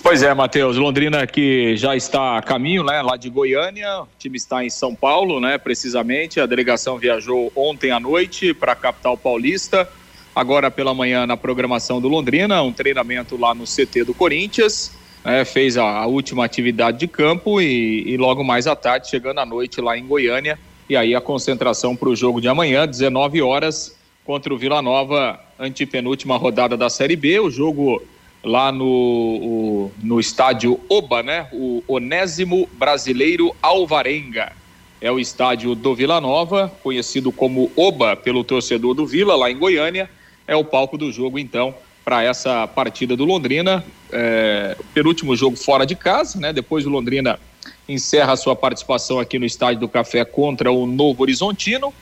Pois 0.02 0.24
é, 0.24 0.34
Matheus. 0.34 0.78
Londrina 0.78 1.26
que 1.28 1.76
já 1.76 1.96
está 1.96 2.38
a 2.38 2.42
caminho, 2.42 2.84
né? 2.84 3.02
Lá 3.02 3.18
de 3.18 3.30
Goiânia. 3.30 4.02
O 4.02 4.08
time 4.18 4.38
está 4.38 4.63
em 4.63 4.70
São 4.70 4.96
Paulo, 4.96 5.40
né? 5.40 5.58
Precisamente. 5.58 6.40
A 6.40 6.46
delegação 6.46 6.98
viajou 6.98 7.52
ontem 7.56 7.92
à 7.92 8.00
noite 8.00 8.54
para 8.54 8.72
a 8.72 8.76
capital 8.76 9.18
paulista. 9.18 9.90
Agora 10.36 10.70
pela 10.70 10.94
manhã 10.94 11.26
na 11.26 11.36
programação 11.36 12.00
do 12.00 12.08
Londrina, 12.08 12.62
um 12.62 12.72
treinamento 12.72 13.36
lá 13.38 13.56
no 13.56 13.63
CT 13.63 14.04
do 14.04 14.13
Corinthians. 14.13 14.92
né? 15.26 15.44
fez 15.44 15.78
a, 15.78 16.06
última 16.06 16.46
atividade 16.46 17.00
de 17.00 17.08
campo 17.08 17.60
e, 17.60 18.04
e 18.08 18.18
logo 18.18 18.44
mais 18.44 18.68
à 18.68 18.76
tarde, 18.76 19.10
chegando 19.10 19.40
à 19.40 19.46
noite 19.46 19.82
lá 19.82 19.98
em 19.98 20.06
Goiânia. 20.06 20.60
E 20.88 20.96
aí 20.96 21.16
a 21.16 21.20
concentração 21.20 21.96
para 21.96 22.08
o 22.08 22.16
jogo 22.16 22.40
de 22.40 22.48
amanhã, 22.48 22.88
19 22.88 23.42
horas, 23.42 23.98
contra 24.24 24.54
o 24.54 24.58
Vila 24.58 24.82
Nova, 24.82 25.40
antepenúltima 25.60 26.38
rodada 26.38 26.78
da 26.78 26.90
Série 26.90 27.16
B. 27.16 27.40
O 27.40 27.50
jogo 27.50 28.02
lá 28.48 28.72
no, 28.72 28.86
o- 28.86 29.92
no 30.02 30.20
estádio 30.20 30.80
Oba, 30.90 31.22
né? 31.22 31.48
O 31.52 31.84
Onésimo 31.88 32.68
Brasileiro 32.74 33.54
Alvarenga. 33.62 34.54
É 35.00 35.12
o 35.12 35.20
estádio 35.20 35.76
do 35.76 35.94
Vila 35.94 36.20
Nova, 36.20 36.72
conhecido 36.82 37.32
como 37.32 37.70
Oba 37.76 38.16
pelo 38.16 38.44
torcedor 38.44 38.96
do 38.96 39.06
Vila, 39.06 39.36
lá 39.36 39.52
em 39.52 39.58
Goiânia. 39.58 40.10
É 40.48 40.56
o 40.56 40.64
palco 40.64 40.98
do 40.98 41.12
jogo, 41.12 41.38
então, 41.38 41.76
para 42.04 42.24
essa 42.24 42.66
partida 42.68 43.16
do 43.16 43.26
Londrina. 43.26 43.84
É, 44.12 44.76
penúltimo 44.94 45.36
jogo 45.36 45.58
fora 45.58 45.86
de 45.86 45.96
casa, 45.96 46.40
né? 46.40 46.54
Depois 46.54 46.86
o 46.86 46.90
Londrina 46.90 47.40
encerra 47.88 48.36
sua 48.38 48.56
participação 48.56 49.20
aqui 49.20 49.38
no 49.38 49.46
Estádio 49.46 49.82
do 49.82 49.90
Café 49.90 50.24
contra 50.26 50.72
o 50.72 50.88
Novo 50.88 51.22
Horizontino. 51.22 51.94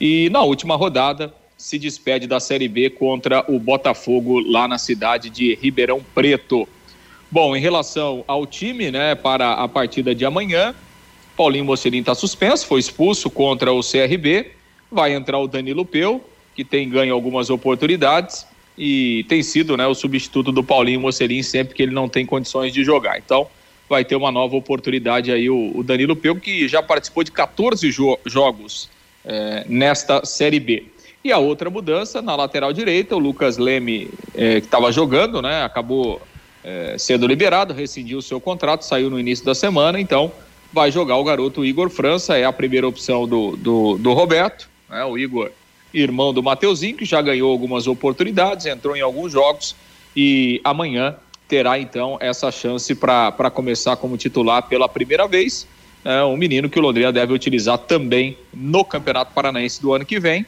E 0.00 0.28
na 0.30 0.42
última 0.42 0.76
rodada 0.76 1.32
se 1.56 1.78
despede 1.78 2.26
da 2.26 2.38
Série 2.38 2.68
B 2.68 2.90
contra 2.90 3.44
o 3.48 3.58
Botafogo 3.58 4.40
lá 4.40 4.68
na 4.68 4.78
cidade 4.78 5.30
de 5.30 5.54
Ribeirão 5.54 6.04
Preto. 6.14 6.68
Bom, 7.30 7.56
em 7.56 7.60
relação 7.60 8.24
ao 8.26 8.46
time, 8.46 8.90
né, 8.90 9.14
para 9.14 9.54
a 9.54 9.66
partida 9.66 10.14
de 10.14 10.24
amanhã, 10.24 10.74
Paulinho 11.36 11.64
Mocerim 11.64 11.98
está 12.00 12.14
suspenso, 12.14 12.66
foi 12.66 12.80
expulso 12.80 13.28
contra 13.28 13.72
o 13.72 13.80
CRB. 13.80 14.52
Vai 14.90 15.12
entrar 15.14 15.38
o 15.38 15.48
Danilo 15.48 15.84
Peu, 15.84 16.22
que 16.54 16.64
tem 16.64 16.88
ganho 16.88 17.12
algumas 17.12 17.50
oportunidades 17.50 18.46
e 18.78 19.24
tem 19.28 19.42
sido 19.42 19.76
né, 19.76 19.86
o 19.86 19.94
substituto 19.94 20.52
do 20.52 20.62
Paulinho 20.62 21.00
Mocerim 21.00 21.42
sempre 21.42 21.74
que 21.74 21.82
ele 21.82 21.92
não 21.92 22.08
tem 22.08 22.24
condições 22.24 22.72
de 22.72 22.84
jogar. 22.84 23.18
Então, 23.18 23.48
vai 23.88 24.04
ter 24.04 24.16
uma 24.16 24.30
nova 24.30 24.56
oportunidade 24.56 25.32
aí 25.32 25.48
o, 25.50 25.72
o 25.74 25.82
Danilo 25.82 26.14
Peu, 26.16 26.36
que 26.36 26.68
já 26.68 26.82
participou 26.82 27.24
de 27.24 27.32
14 27.32 27.90
jo- 27.90 28.18
jogos 28.24 28.88
eh, 29.24 29.64
nesta 29.68 30.24
Série 30.24 30.60
B. 30.60 30.84
E 31.26 31.32
a 31.32 31.38
outra 31.38 31.68
mudança 31.68 32.22
na 32.22 32.36
lateral 32.36 32.72
direita, 32.72 33.16
o 33.16 33.18
Lucas 33.18 33.58
Leme, 33.58 34.08
eh, 34.32 34.60
que 34.60 34.66
estava 34.68 34.92
jogando, 34.92 35.42
né, 35.42 35.64
acabou 35.64 36.22
eh, 36.62 36.94
sendo 37.00 37.26
liberado, 37.26 37.74
rescindiu 37.74 38.18
o 38.18 38.22
seu 38.22 38.40
contrato, 38.40 38.84
saiu 38.84 39.10
no 39.10 39.18
início 39.18 39.44
da 39.44 39.52
semana, 39.52 40.00
então 40.00 40.30
vai 40.72 40.92
jogar 40.92 41.16
o 41.16 41.24
garoto 41.24 41.64
Igor 41.64 41.90
França, 41.90 42.38
é 42.38 42.44
a 42.44 42.52
primeira 42.52 42.86
opção 42.86 43.26
do, 43.26 43.56
do, 43.56 43.98
do 43.98 44.12
Roberto, 44.12 44.70
né, 44.88 45.04
o 45.04 45.18
Igor, 45.18 45.50
irmão 45.92 46.32
do 46.32 46.44
Mateuzinho, 46.44 46.96
que 46.96 47.04
já 47.04 47.20
ganhou 47.20 47.50
algumas 47.50 47.88
oportunidades, 47.88 48.64
entrou 48.64 48.96
em 48.96 49.00
alguns 49.00 49.32
jogos 49.32 49.74
e 50.16 50.60
amanhã 50.62 51.16
terá 51.48 51.76
então 51.76 52.18
essa 52.20 52.52
chance 52.52 52.94
para 52.94 53.50
começar 53.50 53.96
como 53.96 54.16
titular 54.16 54.62
pela 54.68 54.88
primeira 54.88 55.26
vez. 55.26 55.66
é 56.04 56.22
um 56.22 56.36
menino 56.36 56.70
que 56.70 56.78
o 56.78 56.82
Londrina 56.82 57.12
deve 57.12 57.32
utilizar 57.32 57.78
também 57.78 58.38
no 58.54 58.84
Campeonato 58.84 59.34
Paranaense 59.34 59.82
do 59.82 59.92
ano 59.92 60.06
que 60.06 60.20
vem. 60.20 60.46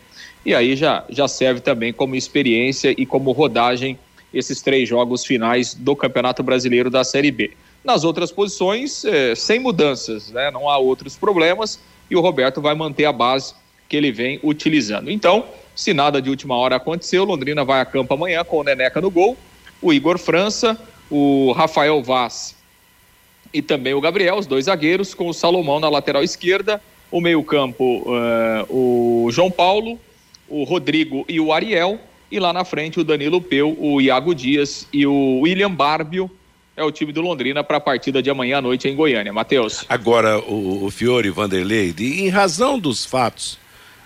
E 0.49 0.55
aí 0.55 0.74
já, 0.74 1.05
já 1.11 1.28
serve 1.28 1.61
também 1.61 1.92
como 1.92 2.16
experiência 2.16 2.94
e 2.96 3.05
como 3.05 3.32
rodagem 3.32 3.99
esses 4.32 4.62
três 4.62 4.88
jogos 4.88 5.22
finais 5.22 5.74
do 5.74 5.94
Campeonato 5.94 6.42
Brasileiro 6.42 6.88
da 6.88 7.05
Série 7.05 7.30
B. 7.30 7.51
Nas 7.84 8.03
outras 8.03 8.32
posições, 8.32 9.05
é, 9.05 9.34
sem 9.34 9.61
mudanças, 9.61 10.30
né? 10.30 10.51
não 10.51 10.66
há 10.66 10.78
outros 10.78 11.16
problemas 11.16 11.78
e 12.11 12.16
o 12.16 12.22
Roberto 12.22 12.62
vai 12.62 12.74
manter 12.74 13.05
a 13.05 13.12
base 13.12 13.53
que 13.90 13.94
ele 13.94 14.11
vem 14.11 14.40
utilizando. 14.42 15.11
Então, 15.11 15.44
se 15.74 15.92
nada 15.92 16.22
de 16.22 16.30
última 16.30 16.57
hora 16.57 16.76
aconteceu, 16.76 17.24
Londrina 17.24 17.62
vai 17.62 17.82
a 17.82 17.84
campo 17.84 18.14
amanhã 18.14 18.42
com 18.42 18.57
o 18.61 18.64
Neneca 18.64 19.03
no 19.03 19.11
gol, 19.11 19.36
o 19.82 19.92
Igor 19.92 20.16
França, 20.16 20.80
o 21.11 21.53
Rafael 21.53 22.03
Vaz 22.03 22.57
e 23.53 23.61
também 23.61 23.92
o 23.92 24.01
Gabriel, 24.01 24.36
os 24.36 24.46
dois 24.46 24.64
zagueiros, 24.64 25.12
com 25.12 25.28
o 25.28 25.34
Salomão 25.34 25.78
na 25.78 25.90
lateral 25.90 26.22
esquerda, 26.22 26.80
o 27.11 27.20
meio-campo, 27.20 28.03
uh, 28.07 28.74
o 28.74 29.30
João 29.30 29.51
Paulo, 29.51 29.99
o 30.49 30.64
Rodrigo 30.64 31.24
e 31.28 31.40
o 31.40 31.53
Ariel, 31.53 32.01
e 32.30 32.38
lá 32.38 32.53
na 32.53 32.64
frente 32.64 33.01
o 33.01 33.05
Danilo 33.05 33.40
Peu, 33.40 33.76
o 33.78 34.01
Iago 34.01 34.34
Dias 34.34 34.86
e 34.92 35.07
o 35.07 35.40
William 35.40 35.70
Barbio. 35.70 36.30
É 36.76 36.84
o 36.84 36.92
time 36.92 37.12
do 37.12 37.20
Londrina 37.20 37.64
para 37.64 37.78
a 37.78 37.80
partida 37.80 38.22
de 38.22 38.30
amanhã 38.30 38.59
à 38.59 38.62
noite 38.62 38.88
em 38.88 38.94
Goiânia. 38.94 39.32
Matheus. 39.32 39.84
Agora, 39.88 40.38
o, 40.38 40.84
o 40.84 40.90
Fiore 40.90 41.28
Vanderlei, 41.28 41.92
de, 41.92 42.22
em 42.22 42.28
razão 42.28 42.78
dos 42.78 43.05
fatos 43.05 43.59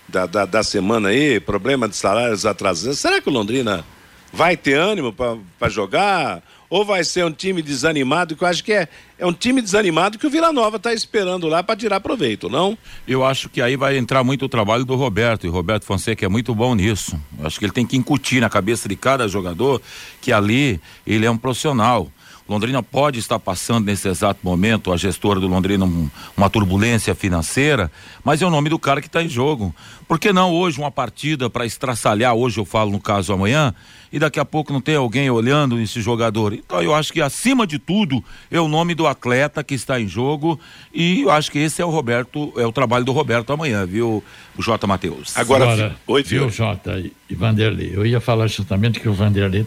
da, 0.09 0.25
da, 0.25 0.47
da 0.47 0.63
semana 0.63 1.11
aí, 1.11 1.39
problema 1.39 1.87
de 1.87 1.97
salários 1.97 2.47
atrasados, 2.47 2.99
será 2.99 3.21
que 3.21 3.29
o 3.29 3.33
Londrina 3.33 3.85
vai 4.33 4.57
ter 4.57 4.75
ânimo 4.75 5.13
para 5.13 5.69
jogar? 5.69 6.43
Ou 6.73 6.87
vai 6.87 7.05
ser 7.05 7.23
um 7.23 7.31
time 7.31 7.61
desanimado, 7.61 8.35
que 8.35 8.43
eu 8.43 8.49
acho 8.49 8.65
que 8.65 8.73
é, 8.73 8.89
é 9.19 9.27
um 9.27 9.33
time 9.35 9.61
desanimado 9.61 10.19
que 10.19 10.27
o 10.27 10.31
Vila 10.31 10.51
Nova 10.55 10.79
está 10.79 10.91
esperando 10.95 11.47
lá 11.47 11.63
para 11.63 11.77
tirar 11.77 12.01
proveito, 12.01 12.49
não? 12.49 12.79
Eu 13.07 13.23
acho 13.23 13.51
que 13.51 13.61
aí 13.61 13.77
vai 13.77 13.99
entrar 13.99 14.25
muito 14.25 14.47
o 14.47 14.49
trabalho 14.49 14.83
do 14.83 14.97
Roberto, 14.97 15.47
e 15.47 15.51
Roberto 15.51 15.85
Fonseca 15.85 16.25
é 16.25 16.31
muito 16.31 16.55
bom 16.55 16.75
nisso. 16.75 17.21
Eu 17.39 17.47
acho 17.47 17.59
que 17.59 17.67
ele 17.67 17.75
tem 17.75 17.85
que 17.87 17.95
incutir 17.95 18.41
na 18.41 18.49
cabeça 18.49 18.89
de 18.89 18.97
cada 18.97 19.29
jogador 19.29 19.83
que 20.23 20.33
ali 20.33 20.81
ele 21.07 21.27
é 21.27 21.31
um 21.31 21.37
profissional. 21.37 22.11
Londrina 22.53 22.83
pode 22.83 23.19
estar 23.19 23.39
passando 23.39 23.87
nesse 23.87 24.07
exato 24.07 24.41
momento, 24.43 24.93
a 24.93 24.97
gestora 24.97 25.41
do 25.41 25.49
Londrina, 25.49 25.87
um, 25.87 26.11
uma 26.37 26.51
turbulência 26.51 27.15
financeira, 27.15 27.91
mas 28.23 28.43
é 28.43 28.47
o 28.47 28.51
nome 28.51 28.69
do 28.69 28.79
cara 28.79 29.01
que 29.01 29.07
está 29.07 29.23
em 29.23 29.29
jogo. 29.29 29.75
Por 30.07 30.19
que 30.19 30.33
não 30.33 30.53
hoje 30.53 30.79
uma 30.79 30.91
partida 30.91 31.49
para 31.49 31.65
estraçalhar, 31.65 32.35
hoje 32.35 32.59
eu 32.59 32.65
falo 32.67 32.91
no 32.91 33.01
caso 33.01 33.33
amanhã, 33.33 33.75
e 34.13 34.19
daqui 34.19 34.39
a 34.39 34.45
pouco 34.45 34.73
não 34.73 34.81
tem 34.81 34.97
alguém 34.97 35.31
olhando 35.31 35.81
esse 35.81 36.03
jogador? 36.03 36.53
Então 36.53 36.83
eu 36.83 36.95
acho 36.95 37.13
que 37.13 37.23
acima 37.23 37.67
de 37.67 37.79
tudo 37.79 38.23
é 38.51 38.61
o 38.61 38.69
nome 38.69 38.95
do 38.95 39.07
atleta 39.07 39.65
que 39.65 39.75
está 39.75 39.99
em 39.99 40.07
jogo 40.07 40.61
e 40.93 41.23
eu 41.23 41.31
acho 41.31 41.51
que 41.51 41.59
esse 41.59 41.81
é 41.81 41.85
o 41.85 41.91
Roberto, 41.91 42.53
é 42.57 42.67
o 42.67 42.73
trabalho 42.73 43.05
do 43.05 43.13
Roberto 43.13 43.51
amanhã, 43.53 43.87
viu, 43.87 44.23
o 44.57 44.63
Jota 44.63 44.87
Matheus. 44.87 45.35
Agora, 45.37 45.65
Agora 45.65 45.97
oi, 46.07 46.23
viu, 46.23 46.51
Jota 46.51 47.03
e 47.31 47.35
Vanderlei, 47.35 47.93
eu 47.95 48.05
ia 48.05 48.21
falar 48.21 48.47
justamente 48.47 49.01
que 49.01 49.09
o 49.09 49.15
Vanderlei 49.15 49.67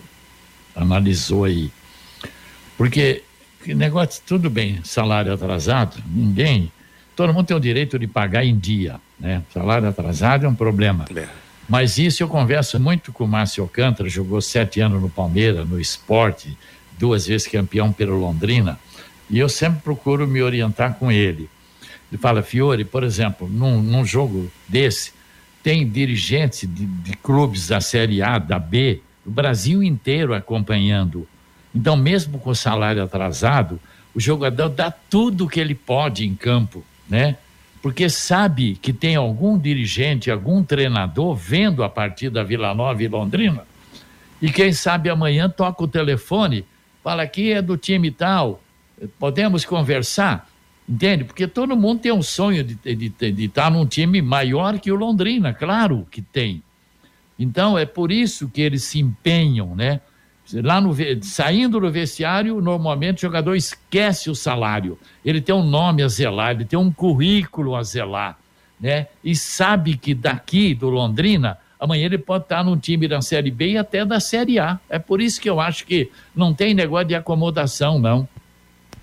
analisou 0.76 1.46
aí 1.46 1.72
porque 2.78 3.24
negócio, 3.68 4.22
tudo 4.26 4.50
bem, 4.50 4.80
salário 4.84 5.34
atrasado, 5.34 5.98
ninguém, 6.08 6.72
todo 7.16 7.34
mundo 7.34 7.48
tem 7.48 7.58
o 7.58 7.60
direito 7.60 7.98
de 7.98 8.08
pagar 8.08 8.46
em 8.46 8.58
dia, 8.58 9.00
né? 9.20 9.42
Salário 9.54 9.88
atrasado 9.88 10.46
é 10.46 10.50
um 10.50 10.56
problema. 10.56 11.06
É. 11.16 11.28
Mas 11.68 11.98
isso 11.98 12.22
eu 12.22 12.28
converso 12.28 12.80
muito 12.80 13.12
com 13.12 13.24
o 13.24 13.28
Márcio 13.28 13.64
Alcântara, 13.64 14.08
jogou 14.08 14.40
sete 14.40 14.80
anos 14.82 15.02
no 15.02 15.10
Palmeiras, 15.10 15.68
no 15.68 15.80
esporte, 15.80 16.56
duas 17.00 17.26
vezes 17.26 17.48
campeão 17.48 17.92
pelo 17.92 18.20
Londrina, 18.20 18.80
e 19.30 19.40
eu 19.40 19.50
sempre 19.50 19.82
procuro 19.82 20.28
me 20.28 20.42
orientar 20.42 20.94
com 20.96 21.12
ele. 21.12 21.50
Ele 22.12 22.22
fala, 22.22 22.44
Fiore, 22.44 22.86
por 22.86 23.04
exemplo, 23.04 23.50
num, 23.50 23.82
num 23.82 24.06
jogo 24.06 24.52
desse, 24.68 25.12
tem 25.64 25.90
dirigentes 25.90 26.70
de, 26.72 26.86
de 26.86 27.18
clubes 27.18 27.68
da 27.68 27.82
Série 27.82 28.22
A, 28.22 28.38
da 28.38 28.60
B, 28.60 29.02
o 29.26 29.32
Brasil 29.32 29.82
inteiro 29.82 30.36
acompanhando 30.36 31.28
então, 31.76 31.98
mesmo 31.98 32.40
com 32.40 32.52
o 32.52 32.56
salário 32.56 33.04
atrasado, 33.04 33.82
o 34.16 34.20
jogador 34.20 34.70
dá 34.70 34.90
tudo 34.90 35.44
o 35.44 35.50
que 35.50 35.60
ele 35.60 35.76
pode 35.76 36.26
em 36.26 36.34
campo, 36.34 36.86
né? 37.10 37.36
Porque 37.82 38.10
sabe 38.10 38.80
que 38.82 38.94
tem 38.94 39.16
algum 39.16 39.60
dirigente, 39.60 40.32
algum 40.32 40.64
treinador 40.64 41.36
vendo 41.36 41.84
a 41.84 41.90
partida 41.90 42.44
Vila 42.44 42.74
Nova 42.74 43.04
e 43.04 43.08
Londrina. 43.10 43.64
E 44.42 44.50
quem 44.50 44.72
sabe 44.72 45.10
amanhã 45.10 45.50
toca 45.50 45.84
o 45.84 45.88
telefone, 45.88 46.66
fala 47.04 47.24
aqui 47.24 47.52
é 47.52 47.62
do 47.62 47.76
time 47.76 48.10
tal, 48.10 48.62
podemos 49.20 49.66
conversar, 49.66 50.48
entende? 50.88 51.26
Porque 51.26 51.46
todo 51.46 51.76
mundo 51.76 52.00
tem 52.00 52.12
um 52.12 52.24
sonho 52.24 52.64
de, 52.64 52.76
de, 52.76 53.10
de, 53.10 53.32
de 53.32 53.46
estar 53.46 53.70
num 53.70 53.86
time 53.86 54.22
maior 54.22 54.80
que 54.80 54.92
o 54.92 54.96
Londrina, 54.96 55.54
claro 55.54 56.08
que 56.10 56.22
tem. 56.22 56.64
Então 57.38 57.78
é 57.78 57.86
por 57.86 58.12
isso 58.12 58.50
que 58.50 58.62
eles 58.62 58.84
se 58.84 59.00
empenham, 59.00 59.76
né? 59.76 60.00
Lá 60.54 60.80
no, 60.80 60.96
saindo 61.24 61.80
do 61.80 61.92
vestiário, 61.92 62.62
normalmente 62.62 63.18
o 63.18 63.22
jogador 63.22 63.56
esquece 63.56 64.30
o 64.30 64.36
salário. 64.36 64.98
Ele 65.24 65.42
tem 65.42 65.56
um 65.56 65.64
nome 65.64 66.04
a 66.04 66.08
zelar, 66.08 66.52
ele 66.52 66.66
tem 66.66 66.78
um 66.78 66.92
currículo 66.92 67.76
a 67.76 67.82
zelar, 67.82 68.38
né? 68.80 69.08
E 69.24 69.36
sabe 69.36 69.98
que 69.98 70.14
daqui 70.14 70.76
do 70.76 70.90
Londrina, 70.90 71.58
amanhã 71.80 72.06
ele 72.06 72.20
pode 72.20 72.44
estar 72.44 72.64
num 72.64 72.78
time 72.78 73.08
da 73.08 73.22
Série 73.22 73.50
B 73.50 73.72
e 73.72 73.78
até 73.78 74.06
da 74.06 74.20
Série 74.20 74.60
A. 74.60 74.80
É 74.88 75.00
por 75.00 75.20
isso 75.20 75.42
que 75.42 75.50
eu 75.50 75.60
acho 75.60 75.86
que 75.86 76.12
não 76.36 76.54
tem 76.54 76.76
negócio 76.76 77.08
de 77.08 77.16
acomodação, 77.16 77.98
não. 77.98 78.28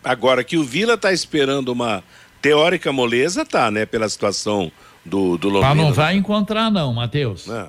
Agora 0.05 0.45
que 0.45 0.57
o 0.57 0.64
Vila 0.64 0.95
está 0.95 1.12
esperando 1.12 1.70
uma 1.70 2.05
teórica 2.40 2.93
moleza, 2.93 3.45
tá, 3.45 3.68
né? 3.68 3.84
Pela 3.84 4.09
situação 4.09 4.70
do, 5.05 5.36
do 5.36 5.49
Londrina. 5.49 5.74
Mas 5.74 5.84
não 5.84 5.93
vai 5.93 6.16
encontrar, 6.16 6.70
não, 6.70 6.93
Matheus. 6.93 7.47
Não, 7.47 7.68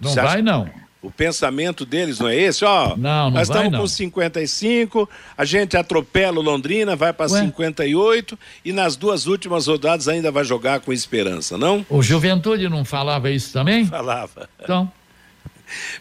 não 0.00 0.14
vai, 0.14 0.40
não. 0.40 0.68
O 1.02 1.10
pensamento 1.10 1.86
deles 1.86 2.18
não 2.18 2.28
é 2.28 2.36
esse, 2.36 2.62
ó. 2.62 2.88
Não, 2.88 2.96
não 2.96 3.30
nós 3.30 3.48
estamos 3.48 3.78
com 3.78 3.86
55, 3.86 5.08
a 5.36 5.44
gente 5.46 5.74
atropela 5.74 6.38
o 6.38 6.42
Londrina, 6.42 6.94
vai 6.94 7.10
para 7.10 7.26
58 7.26 8.38
e 8.64 8.72
nas 8.72 8.96
duas 8.96 9.26
últimas 9.26 9.66
rodadas 9.66 10.08
ainda 10.08 10.30
vai 10.30 10.44
jogar 10.44 10.80
com 10.80 10.92
esperança, 10.92 11.56
não? 11.56 11.86
O 11.88 12.02
Juventude 12.02 12.68
não 12.68 12.84
falava 12.84 13.30
isso 13.30 13.50
também? 13.50 13.86
Falava. 13.86 14.48
Então. 14.62 14.92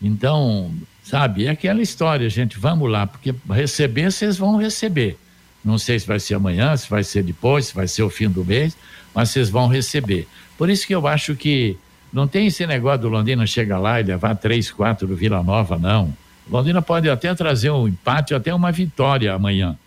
Então, 0.00 0.72
sabe, 1.04 1.46
é 1.46 1.50
aquela 1.50 1.82
história, 1.82 2.28
gente, 2.30 2.58
vamos 2.58 2.90
lá, 2.90 3.06
porque 3.06 3.34
receber 3.50 4.10
vocês 4.10 4.36
vão 4.38 4.56
receber. 4.56 5.18
Não 5.64 5.76
sei 5.76 5.98
se 5.98 6.06
vai 6.06 6.18
ser 6.18 6.34
amanhã, 6.34 6.74
se 6.76 6.88
vai 6.88 7.04
ser 7.04 7.22
depois, 7.22 7.66
se 7.66 7.74
vai 7.74 7.86
ser 7.86 8.02
o 8.02 8.10
fim 8.10 8.30
do 8.30 8.44
mês, 8.44 8.76
mas 9.14 9.30
vocês 9.30 9.50
vão 9.50 9.66
receber. 9.66 10.26
Por 10.56 10.70
isso 10.70 10.86
que 10.86 10.94
eu 10.94 11.06
acho 11.06 11.36
que 11.36 11.76
não 12.12 12.26
tem 12.26 12.46
esse 12.46 12.66
negócio 12.66 13.02
do 13.02 13.08
Londrina 13.08 13.46
chegar 13.46 13.78
lá 13.78 14.00
e 14.00 14.04
levar 14.04 14.34
três, 14.36 14.70
quatro 14.70 15.06
do 15.06 15.14
Vila 15.14 15.42
Nova, 15.42 15.78
não. 15.78 16.14
Londrina 16.50 16.80
pode 16.80 17.08
até 17.08 17.32
trazer 17.34 17.70
um 17.70 17.86
empate, 17.86 18.34
até 18.34 18.54
uma 18.54 18.72
vitória 18.72 19.32
amanhã. 19.32 19.78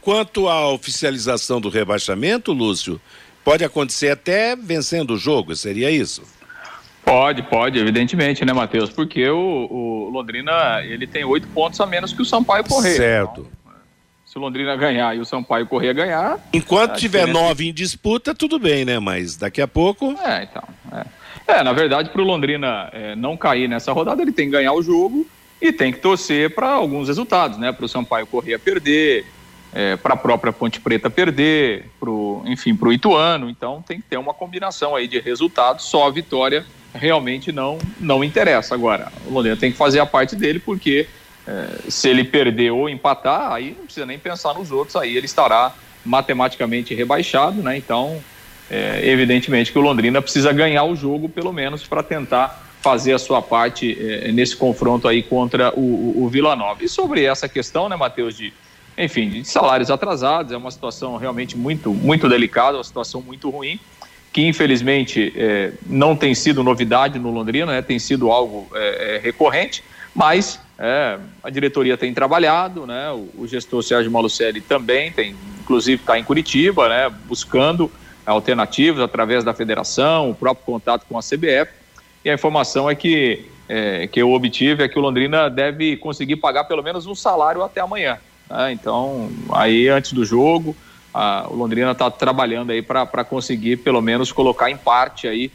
Quanto 0.00 0.48
à 0.48 0.70
oficialização 0.72 1.60
do 1.60 1.68
rebaixamento, 1.68 2.52
Lúcio, 2.52 3.00
pode 3.44 3.64
acontecer 3.64 4.10
até 4.10 4.56
vencendo 4.56 5.14
o 5.14 5.18
jogo, 5.18 5.54
seria 5.54 5.90
isso? 5.90 6.22
Pode, 7.04 7.42
pode, 7.44 7.78
evidentemente, 7.78 8.44
né, 8.44 8.52
Matheus? 8.52 8.90
Porque 8.90 9.28
o, 9.28 9.66
o, 9.70 10.10
Londrina 10.10 10.82
ele 10.84 11.06
tem 11.06 11.24
oito 11.24 11.48
pontos 11.48 11.80
a 11.80 11.86
menos 11.86 12.12
que 12.12 12.20
o 12.20 12.24
Sampaio 12.24 12.64
Correia. 12.64 12.96
Certo. 12.96 13.40
Então, 13.40 13.74
Se 14.26 14.36
o 14.36 14.40
Londrina 14.40 14.76
ganhar 14.76 15.16
e 15.16 15.20
o 15.20 15.24
Sampaio 15.24 15.66
Corrêa 15.66 15.92
ganhar. 15.92 16.38
Enquanto 16.52 16.98
tiver 16.98 17.26
nove 17.26 17.68
em 17.68 17.72
disputa, 17.72 18.34
tudo 18.34 18.58
bem, 18.58 18.84
né? 18.84 18.98
Mas 18.98 19.36
daqui 19.36 19.62
a 19.62 19.68
pouco. 19.68 20.14
É, 20.22 20.42
então. 20.44 20.62
É, 20.92 21.58
é 21.58 21.62
na 21.62 21.72
verdade, 21.72 22.10
para 22.10 22.20
o 22.20 22.24
Londrina 22.24 22.90
é, 22.92 23.16
não 23.16 23.36
cair 23.36 23.68
nessa 23.68 23.92
rodada, 23.92 24.20
ele 24.20 24.32
tem 24.32 24.46
que 24.46 24.52
ganhar 24.52 24.74
o 24.74 24.82
jogo 24.82 25.26
e 25.60 25.72
tem 25.72 25.92
que 25.92 25.98
torcer 25.98 26.54
para 26.54 26.68
alguns 26.68 27.08
resultados, 27.08 27.58
né? 27.58 27.72
Para 27.72 27.84
o 27.84 27.88
Sampaio 27.88 28.26
Corrêa 28.26 28.58
perder, 28.58 29.24
é, 29.72 29.96
para 29.96 30.14
a 30.14 30.16
própria 30.16 30.52
Ponte 30.52 30.80
Preta 30.80 31.10
perder, 31.10 31.86
pro, 31.98 32.42
enfim, 32.46 32.74
para 32.74 32.88
o 32.88 32.92
Ituano. 32.92 33.48
Então 33.50 33.82
tem 33.82 34.00
que 34.00 34.06
ter 34.06 34.16
uma 34.16 34.34
combinação 34.34 34.94
aí 34.94 35.08
de 35.08 35.18
resultados. 35.18 35.84
Só 35.84 36.06
a 36.06 36.10
vitória 36.10 36.64
realmente 36.94 37.52
não, 37.52 37.78
não 38.00 38.24
interessa. 38.24 38.74
Agora, 38.74 39.12
o 39.26 39.32
Londrina 39.32 39.56
tem 39.56 39.70
que 39.70 39.76
fazer 39.78 40.00
a 40.00 40.06
parte 40.06 40.34
dele, 40.34 40.58
porque 40.58 41.06
é, 41.46 41.90
se 41.90 42.08
ele 42.08 42.24
perder 42.24 42.70
ou 42.70 42.88
empatar, 42.88 43.52
aí 43.52 43.74
não 43.76 43.84
precisa 43.84 44.06
nem 44.06 44.18
pensar 44.18 44.54
nos 44.54 44.70
outros, 44.70 44.96
aí 44.96 45.16
ele 45.16 45.26
estará 45.26 45.74
matematicamente 46.04 46.94
rebaixado, 46.94 47.62
né? 47.62 47.76
Então, 47.76 48.22
é, 48.70 49.00
evidentemente 49.04 49.72
que 49.72 49.78
o 49.78 49.82
Londrina 49.82 50.20
precisa 50.20 50.52
ganhar 50.52 50.84
o 50.84 50.94
jogo, 50.94 51.28
pelo 51.28 51.52
menos, 51.52 51.86
para 51.86 52.02
tentar 52.02 52.66
fazer 52.80 53.12
a 53.12 53.18
sua 53.18 53.42
parte 53.42 53.96
é, 54.00 54.30
nesse 54.30 54.56
confronto 54.56 55.08
aí 55.08 55.22
contra 55.22 55.72
o, 55.74 55.80
o, 55.80 56.24
o, 56.24 56.28
Vila 56.28 56.54
Nova. 56.54 56.84
E 56.84 56.88
sobre 56.88 57.24
essa 57.24 57.48
questão, 57.48 57.88
né, 57.88 57.96
Matheus, 57.96 58.36
de, 58.36 58.52
enfim, 58.96 59.28
de 59.28 59.44
salários 59.44 59.90
atrasados, 59.90 60.52
é 60.52 60.56
uma 60.56 60.70
situação 60.70 61.16
realmente 61.16 61.56
muito, 61.56 61.92
muito 61.92 62.28
delicada, 62.28 62.76
uma 62.76 62.84
situação 62.84 63.20
muito 63.20 63.50
ruim, 63.50 63.80
que 64.38 64.46
infelizmente 64.46 65.32
é, 65.34 65.72
não 65.84 66.14
tem 66.14 66.32
sido 66.32 66.62
novidade 66.62 67.18
no 67.18 67.28
Londrina, 67.28 67.72
né, 67.72 67.82
tem 67.82 67.98
sido 67.98 68.30
algo 68.30 68.68
é, 68.72 69.16
é 69.16 69.18
recorrente, 69.18 69.82
mas 70.14 70.60
é, 70.78 71.18
a 71.42 71.50
diretoria 71.50 71.96
tem 71.96 72.14
trabalhado, 72.14 72.86
né? 72.86 73.10
O, 73.10 73.42
o 73.42 73.48
gestor 73.48 73.82
Sérgio 73.82 74.12
Malucelli 74.12 74.60
também 74.60 75.10
tem, 75.10 75.34
inclusive 75.60 76.00
está 76.00 76.16
em 76.16 76.22
Curitiba, 76.22 76.88
né? 76.88 77.12
Buscando 77.26 77.90
alternativas 78.24 79.02
através 79.02 79.42
da 79.42 79.52
federação, 79.52 80.30
o 80.30 80.34
próprio 80.36 80.64
contato 80.64 81.04
com 81.08 81.18
a 81.18 81.20
CBF. 81.20 81.72
E 82.24 82.30
a 82.30 82.34
informação 82.34 82.88
é 82.88 82.94
que 82.94 83.44
é, 83.68 84.06
que 84.06 84.22
eu 84.22 84.30
obtive 84.30 84.84
é 84.84 84.88
que 84.88 85.00
o 85.00 85.02
Londrina 85.02 85.50
deve 85.50 85.96
conseguir 85.96 86.36
pagar 86.36 86.62
pelo 86.62 86.84
menos 86.84 87.06
um 87.06 87.14
salário 87.16 87.60
até 87.64 87.80
amanhã. 87.80 88.18
Né? 88.48 88.70
Então, 88.70 89.32
aí 89.50 89.88
antes 89.88 90.12
do 90.12 90.24
jogo, 90.24 90.76
a, 91.12 91.46
o 91.48 91.54
Londrina 91.54 91.92
está 91.92 92.10
trabalhando 92.10 92.70
aí 92.70 92.82
para 92.82 93.24
conseguir 93.24 93.78
pelo 93.78 94.00
menos 94.00 94.32
colocar 94.32 94.70
em 94.70 94.76
parte 94.76 95.26
aí 95.26 95.50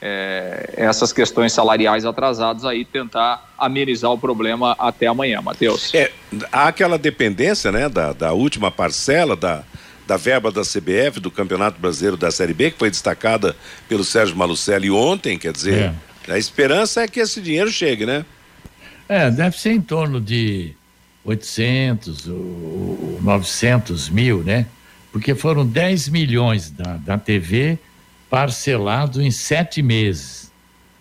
é, 0.00 0.74
essas 0.76 1.12
questões 1.12 1.52
salariais 1.52 2.04
atrasadas 2.04 2.64
aí, 2.64 2.84
tentar 2.84 3.52
amenizar 3.58 4.10
o 4.10 4.18
problema 4.18 4.76
até 4.78 5.06
amanhã, 5.06 5.40
Matheus. 5.40 5.94
É, 5.94 6.12
há 6.52 6.68
aquela 6.68 6.98
dependência, 6.98 7.72
né, 7.72 7.88
da, 7.88 8.12
da 8.12 8.32
última 8.32 8.70
parcela 8.70 9.34
da, 9.34 9.64
da 10.06 10.16
verba 10.16 10.50
da 10.52 10.62
CBF, 10.62 11.18
do 11.20 11.30
Campeonato 11.30 11.80
Brasileiro 11.80 12.16
da 12.16 12.30
Série 12.30 12.54
B, 12.54 12.70
que 12.70 12.78
foi 12.78 12.90
destacada 12.90 13.56
pelo 13.88 14.04
Sérgio 14.04 14.36
Malucelli 14.36 14.90
ontem, 14.90 15.38
quer 15.38 15.52
dizer, 15.52 15.94
é. 16.28 16.32
a 16.32 16.38
esperança 16.38 17.02
é 17.02 17.08
que 17.08 17.20
esse 17.20 17.40
dinheiro 17.40 17.70
chegue, 17.70 18.04
né? 18.04 18.24
É, 19.08 19.30
deve 19.30 19.58
ser 19.58 19.72
em 19.72 19.80
torno 19.80 20.20
de 20.20 20.74
800 21.24 22.28
ou 22.28 23.18
900 23.22 24.08
mil, 24.10 24.42
né? 24.42 24.66
Porque 25.16 25.34
foram 25.34 25.64
10 25.64 26.10
milhões 26.10 26.70
da, 26.70 26.98
da 26.98 27.16
TV 27.16 27.78
parcelado 28.28 29.22
em 29.22 29.30
sete 29.30 29.80
meses. 29.80 30.52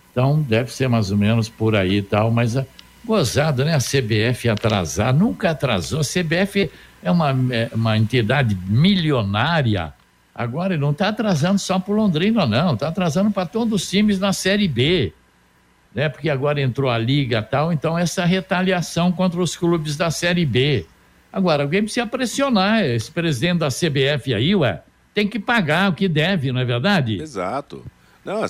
Então, 0.10 0.42
deve 0.42 0.72
ser 0.72 0.88
mais 0.88 1.12
ou 1.12 1.18
menos 1.18 1.50
por 1.50 1.76
aí 1.76 1.98
e 1.98 2.02
tal, 2.02 2.32
mas 2.32 2.56
a, 2.56 2.62
ah, 2.62 2.66
gozado, 3.04 3.66
né? 3.66 3.76
A 3.76 3.80
CBF 3.80 4.48
atrasar, 4.48 5.14
nunca 5.14 5.50
atrasou. 5.50 6.00
A 6.00 6.04
CBF 6.04 6.72
é 7.04 7.12
uma, 7.12 7.32
é 7.52 7.70
uma 7.76 7.98
entidade 7.98 8.58
milionária. 8.70 9.94
Agora, 10.34 10.78
não 10.78 10.92
está 10.92 11.10
atrasando 11.10 11.60
só 11.60 11.78
para 11.78 11.94
Londrina, 11.94 12.46
não. 12.46 12.76
Está 12.76 12.88
atrasando 12.88 13.32
para 13.32 13.46
todos 13.46 13.84
os 13.84 13.90
times 13.90 14.18
na 14.18 14.32
Série 14.32 14.70
B. 14.70 15.12
Né? 15.94 16.08
Porque 16.08 16.30
agora 16.30 16.62
entrou 16.62 16.90
a 16.90 16.98
Liga 16.98 17.40
e 17.40 17.52
tal, 17.52 17.74
então 17.74 17.98
essa 17.98 18.24
retaliação 18.24 19.12
contra 19.12 19.42
os 19.42 19.58
clubes 19.58 19.98
da 19.98 20.10
Série 20.10 20.46
B. 20.46 20.86
Agora, 21.36 21.64
alguém 21.64 21.84
precisa 21.84 22.08
pressionar 22.08 22.86
esse 22.86 23.12
presidente 23.12 23.60
da 23.60 23.68
CBF 23.68 24.34
aí, 24.34 24.56
ué 24.56 24.82
tem 25.16 25.30
que 25.30 25.40
pagar 25.40 25.90
o 25.90 25.94
que 25.94 26.10
deve, 26.10 26.52
não 26.52 26.60
é 26.60 26.66
verdade? 26.66 27.22
Exato. 27.22 27.86
Não, 28.24 28.42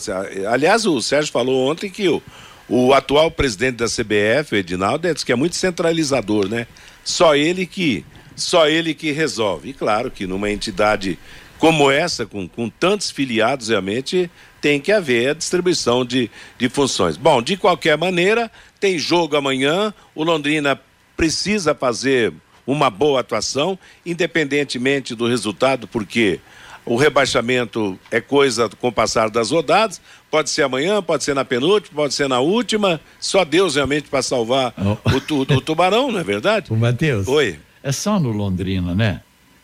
aliás, 0.51 0.85
o 0.87 0.99
Sérgio 0.99 1.31
falou 1.31 1.69
ontem 1.69 1.91
que 1.91 2.09
o, 2.09 2.21
o 2.67 2.91
atual 2.91 3.29
presidente 3.29 3.75
da 3.75 3.85
CBF, 3.85 4.55
Edinaldo, 4.55 5.13
disse 5.13 5.23
que 5.23 5.31
é 5.31 5.35
muito 5.35 5.55
centralizador, 5.55 6.49
né? 6.49 6.65
Só 7.03 7.35
ele 7.35 7.67
que 7.67 8.03
só 8.35 8.67
ele 8.67 8.95
que 8.95 9.11
resolve. 9.11 9.69
E 9.69 9.73
claro 9.73 10.09
que 10.09 10.25
numa 10.25 10.49
entidade 10.49 11.19
como 11.59 11.89
essa, 11.91 12.25
com, 12.25 12.47
com 12.49 12.67
tantos 12.67 13.11
filiados, 13.11 13.69
realmente 13.69 14.29
tem 14.59 14.81
que 14.81 14.91
haver 14.91 15.29
a 15.29 15.33
distribuição 15.33 16.03
de, 16.03 16.29
de 16.57 16.67
funções. 16.67 17.15
Bom, 17.15 17.41
de 17.41 17.55
qualquer 17.55 17.97
maneira, 17.97 18.51
tem 18.79 18.97
jogo 18.97 19.37
amanhã, 19.37 19.93
o 20.15 20.23
Londrina 20.23 20.79
precisa 21.15 21.75
fazer 21.75 22.33
uma 22.65 22.89
boa 22.89 23.19
atuação, 23.19 23.77
independentemente 24.05 25.13
do 25.15 25.27
resultado, 25.27 25.87
porque 25.87 26.39
o 26.85 26.95
rebaixamento 26.95 27.99
é 28.11 28.21
coisa 28.21 28.69
com 28.69 28.89
o 28.89 28.91
passar 28.91 29.29
das 29.29 29.49
rodadas. 29.49 29.99
Pode 30.29 30.49
ser 30.49 30.63
amanhã, 30.63 31.01
pode 31.01 31.23
ser 31.23 31.33
na 31.33 31.43
penúltima, 31.43 31.95
pode 31.95 32.13
ser 32.13 32.29
na 32.29 32.39
última. 32.39 33.01
Só 33.19 33.43
Deus 33.43 33.75
realmente 33.75 34.07
para 34.07 34.21
salvar 34.21 34.73
oh. 34.77 35.33
o, 35.33 35.41
o, 35.41 35.61
tubarão, 35.61 36.11
não 36.11 36.19
é 36.19 36.23
verdade? 36.23 36.71
O 36.75 36.75
Matheus. 36.75 37.27
Oi. 37.27 37.57
É 37.81 37.91
só 37.91 38.19
no 38.19 38.31
Londrina, 38.31 38.93
né? 38.93 39.21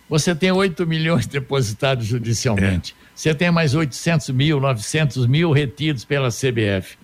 Você 0.10 0.36
tem 0.36 0.52
8 0.52 0.86
milhões 0.86 1.26
depositados 1.28 2.06
judicialmente. 2.06 2.96
É. 2.98 3.02
Você 3.16 3.34
tem 3.36 3.52
mais 3.52 3.76
800 3.76 4.30
mil, 4.30 4.60
900 4.60 5.28
mil 5.28 5.52
retidos 5.52 6.04
pela 6.04 6.30
CBF. 6.30 6.98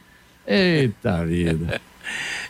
Eita 0.46 1.26
vida. 1.26 1.82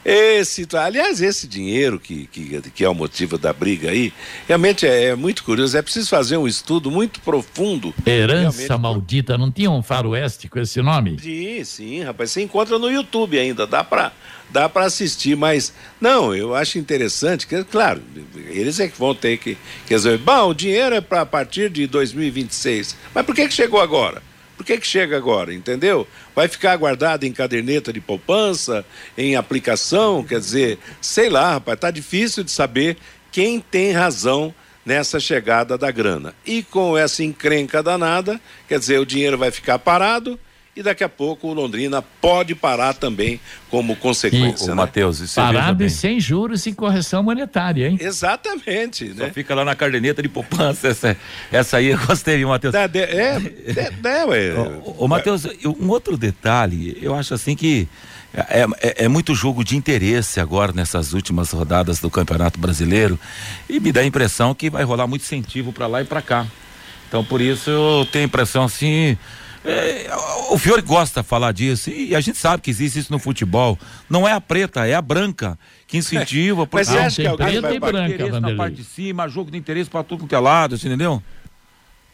Esse, 0.04 0.68
aliás, 0.74 1.22
esse 1.22 1.48
dinheiro 1.48 2.00
que, 2.00 2.28
que, 2.28 2.62
que 2.72 2.84
é 2.84 2.90
o 2.90 2.96
motivo 2.96 3.38
da 3.38 3.52
briga 3.52 3.92
aí, 3.92 4.14
realmente 4.48 4.86
é, 4.86 5.06
é 5.06 5.16
muito 5.16 5.44
curioso. 5.44 5.78
É 5.78 5.82
preciso 5.82 6.10
fazer 6.10 6.38
um 6.38 6.48
estudo 6.48 6.90
muito 6.90 7.20
profundo. 7.22 7.94
Herança 8.06 8.78
maldita, 8.78 9.38
não 9.38 9.52
tinha 9.52 9.70
um 9.70 9.84
faroeste 9.84 10.48
com 10.48 10.60
esse 10.60 10.82
nome? 10.82 11.18
Sim, 11.20 11.64
sim, 11.64 12.04
rapaz. 12.04 12.32
Você 12.32 12.42
encontra 12.42 12.80
no 12.80 12.90
YouTube 12.90 13.38
ainda, 13.38 13.68
dá 13.68 13.84
para 13.84 14.12
dá 14.50 14.70
para 14.70 14.86
assistir, 14.86 15.36
mas 15.36 15.74
não, 16.00 16.34
eu 16.34 16.56
acho 16.56 16.80
interessante 16.80 17.46
que, 17.46 17.64
claro, 17.66 18.02
eles 18.50 18.80
é 18.80 18.88
que 18.88 18.98
vão 18.98 19.14
ter 19.14 19.38
que, 19.38 19.56
que 19.86 19.94
resolver. 19.94 20.20
Bom, 20.20 20.50
o 20.50 20.54
dinheiro 20.54 20.96
é 20.96 21.02
para 21.02 21.22
a 21.22 21.26
partir 21.26 21.70
de 21.70 21.86
2026. 21.86 22.96
Mas 23.14 23.26
por 23.26 23.36
que, 23.36 23.48
que 23.48 23.54
chegou 23.54 23.82
agora? 23.82 24.22
Por 24.58 24.66
que, 24.66 24.78
que 24.80 24.88
chega 24.88 25.16
agora, 25.16 25.54
entendeu? 25.54 26.08
Vai 26.36 26.48
ficar 26.48 26.76
guardado 26.76 27.26
em 27.26 27.32
caderneta 27.32 27.94
de 27.94 28.02
poupança, 28.02 28.84
em 29.16 29.36
aplicação, 29.36 30.24
quer 30.24 30.40
dizer, 30.40 30.80
sei 31.00 31.30
lá, 31.30 31.54
rapaz, 31.54 31.80
tá 31.80 31.92
difícil 31.92 32.44
de 32.44 32.50
saber 32.50 32.98
quem 33.32 33.60
tem 33.60 33.92
razão 33.92 34.54
nessa 34.84 35.20
chegada 35.20 35.78
da 35.78 35.92
grana. 35.92 36.34
E 36.44 36.64
com 36.64 36.98
essa 36.98 37.24
encrenca 37.24 37.84
danada, 37.84 38.42
quer 38.68 38.80
dizer, 38.80 39.00
o 39.00 39.06
dinheiro 39.06 39.38
vai 39.38 39.52
ficar 39.52 39.78
parado, 39.78 40.40
e 40.78 40.84
daqui 40.84 41.04
a 41.04 41.10
pouco 41.10 41.48
o 41.48 41.54
Londrina 41.54 42.04
pode 42.22 42.54
parar 42.54 42.94
também 42.94 43.40
como 43.70 43.96
consequência. 43.96 44.66
E, 44.66 44.68
né? 44.68 44.74
Matheus, 44.76 45.34
Parado 45.34 45.84
e 45.84 45.90
sem 45.90 46.20
juros 46.20 46.68
e 46.68 46.72
correção 46.72 47.24
monetária, 47.24 47.90
hein? 47.90 47.98
Exatamente. 48.00 49.12
Só 49.16 49.24
né? 49.24 49.32
fica 49.32 49.56
lá 49.56 49.66
na 49.66 49.76
caderneta 49.76 50.22
de 50.22 50.30
poupança, 50.30 50.90
essa, 50.90 51.18
essa 51.52 51.78
aí 51.78 51.88
eu 51.88 51.98
gostei, 52.06 52.46
Matheus. 52.46 52.76
É, 52.76 52.86
é, 52.86 53.42
é, 53.76 54.20
é, 54.22 54.26
ué. 54.26 54.54
Ô, 54.54 55.06
ô 55.06 55.08
Matheus, 55.08 55.48
um 55.66 55.90
outro 55.90 56.16
detalhe, 56.16 56.96
eu 57.02 57.16
acho 57.16 57.34
assim 57.34 57.56
que 57.56 57.88
é, 58.32 58.68
é, 58.82 59.06
é, 59.06 59.08
muito 59.08 59.34
jogo 59.34 59.64
de 59.64 59.76
interesse 59.76 60.40
agora 60.40 60.72
nessas 60.72 61.14
últimas 61.14 61.50
rodadas 61.52 62.00
do 62.00 62.12
Campeonato 62.12 62.60
Brasileiro 62.60 63.20
e 63.68 63.80
me 63.80 63.92
dá 63.92 64.02
a 64.02 64.06
impressão 64.06 64.54
que 64.54 64.70
vai 64.70 64.84
rolar 64.84 65.08
muito 65.08 65.24
incentivo 65.24 65.74
para 65.74 65.88
lá 65.88 66.04
e 66.04 66.06
para 66.06 66.22
cá. 66.22 66.46
Então 67.08 67.24
por 67.24 67.42
isso 67.42 67.72
eu 67.72 68.08
tenho 68.12 68.26
a 68.26 68.28
impressão 68.28 68.64
assim, 68.64 69.18
é, 69.66 70.08
o 70.50 70.58
Fiore 70.58 70.82
gosta 70.82 71.22
de 71.22 71.28
falar 71.28 71.52
disso 71.52 71.90
e 71.90 72.16
a 72.16 72.22
gente 72.22 72.38
sabe 72.38 72.62
que 72.62 72.70
existe 72.70 73.00
isso 73.00 73.12
no 73.12 73.20
futebol. 73.20 73.78
Não 74.10 74.28
é 74.28 74.32
a 74.32 74.42
preta, 74.42 74.88
é 74.88 74.94
a 74.94 75.02
branca 75.02 75.58
que 75.88 75.98
incentiva. 75.98 76.64
É, 76.68 76.70
mas 76.72 76.88
você 76.88 76.98
acha 76.98 77.22
que 77.22 77.28
alguém 77.28 77.60
vai 77.60 77.80
branca, 77.80 78.14
interesse 78.14 78.40
na 78.40 78.56
parte 78.56 78.76
de 78.76 78.84
cima, 78.84 79.28
jogo 79.28 79.50
de 79.50 79.58
interesse 79.58 79.90
para 79.90 80.04
tudo 80.04 80.28
que 80.28 80.36
é 80.36 80.40
lado, 80.40 80.76
assim, 80.76 80.88
entendeu? 80.88 81.22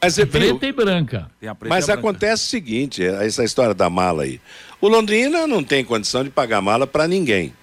Mas, 0.02 0.18
é 0.18 0.26
preta 0.26 0.66
e 0.66 0.72
branca. 0.72 1.30
Preta 1.40 1.58
mas 1.68 1.90
acontece 1.90 2.46
o 2.46 2.50
seguinte, 2.50 3.04
essa 3.04 3.44
história 3.44 3.74
da 3.74 3.90
mala 3.90 4.24
aí. 4.24 4.40
O 4.80 4.88
Londrina 4.88 5.48
não 5.48 5.64
tem 5.64 5.84
condição 5.84 6.24
de 6.24 6.30
pagar 6.30 6.62
mala 6.62 6.86
para 6.86 7.08
ninguém. 7.08 7.54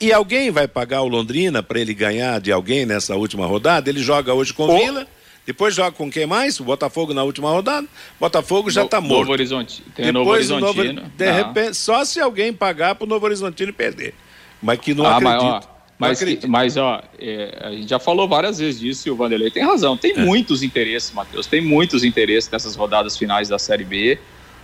E 0.00 0.12
alguém 0.12 0.50
vai 0.50 0.68
pagar 0.68 1.02
o 1.02 1.08
Londrina 1.08 1.62
para 1.62 1.80
ele 1.80 1.94
ganhar 1.94 2.40
de 2.40 2.52
alguém 2.52 2.84
nessa 2.84 3.16
última 3.16 3.46
rodada? 3.46 3.88
Ele 3.88 4.00
joga 4.00 4.34
hoje 4.34 4.52
com 4.52 4.64
o 4.64 4.78
Vila 4.78 5.06
depois 5.46 5.74
joga 5.74 5.92
com 5.92 6.10
quem 6.10 6.26
mais? 6.26 6.58
O 6.58 6.64
Botafogo 6.64 7.14
na 7.14 7.22
última 7.22 7.48
rodada. 7.50 7.86
Botafogo 8.18 8.68
já 8.68 8.84
está 8.84 9.00
morto. 9.00 9.20
Novo 9.20 9.32
Horizonte. 9.32 9.80
Tem 9.94 10.06
Depois, 10.06 10.50
Novo 10.50 10.64
Horizontino. 10.66 11.02
Novo, 11.02 11.12
de 11.16 11.24
ah. 11.24 11.32
repente, 11.32 11.76
só 11.76 12.04
se 12.04 12.18
alguém 12.20 12.52
pagar 12.52 12.96
para 12.96 13.04
o 13.04 13.08
Novo 13.08 13.24
Horizontino 13.24 13.72
perder. 13.72 14.12
Mas 14.60 14.80
que 14.80 14.92
não 14.92 15.06
ah, 15.06 15.16
acredito. 15.16 15.68
Mas, 15.98 16.20
ó, 16.20 16.26
Mas, 16.26 16.44
mas 16.44 16.76
ó, 16.76 17.00
é, 17.20 17.58
a 17.62 17.70
gente 17.70 17.88
já 17.88 18.00
falou 18.00 18.26
várias 18.26 18.58
vezes 18.58 18.80
disso 18.80 19.06
e 19.06 19.10
o 19.10 19.14
Vanderlei 19.14 19.48
tem 19.48 19.64
razão. 19.64 19.96
Tem 19.96 20.14
é. 20.16 20.18
muitos 20.18 20.64
interesses, 20.64 21.12
Matheus. 21.12 21.46
Tem 21.46 21.60
muitos 21.60 22.02
interesses 22.02 22.50
nessas 22.50 22.74
rodadas 22.74 23.16
finais 23.16 23.48
da 23.48 23.58
Série 23.58 23.84
B. 23.84 24.18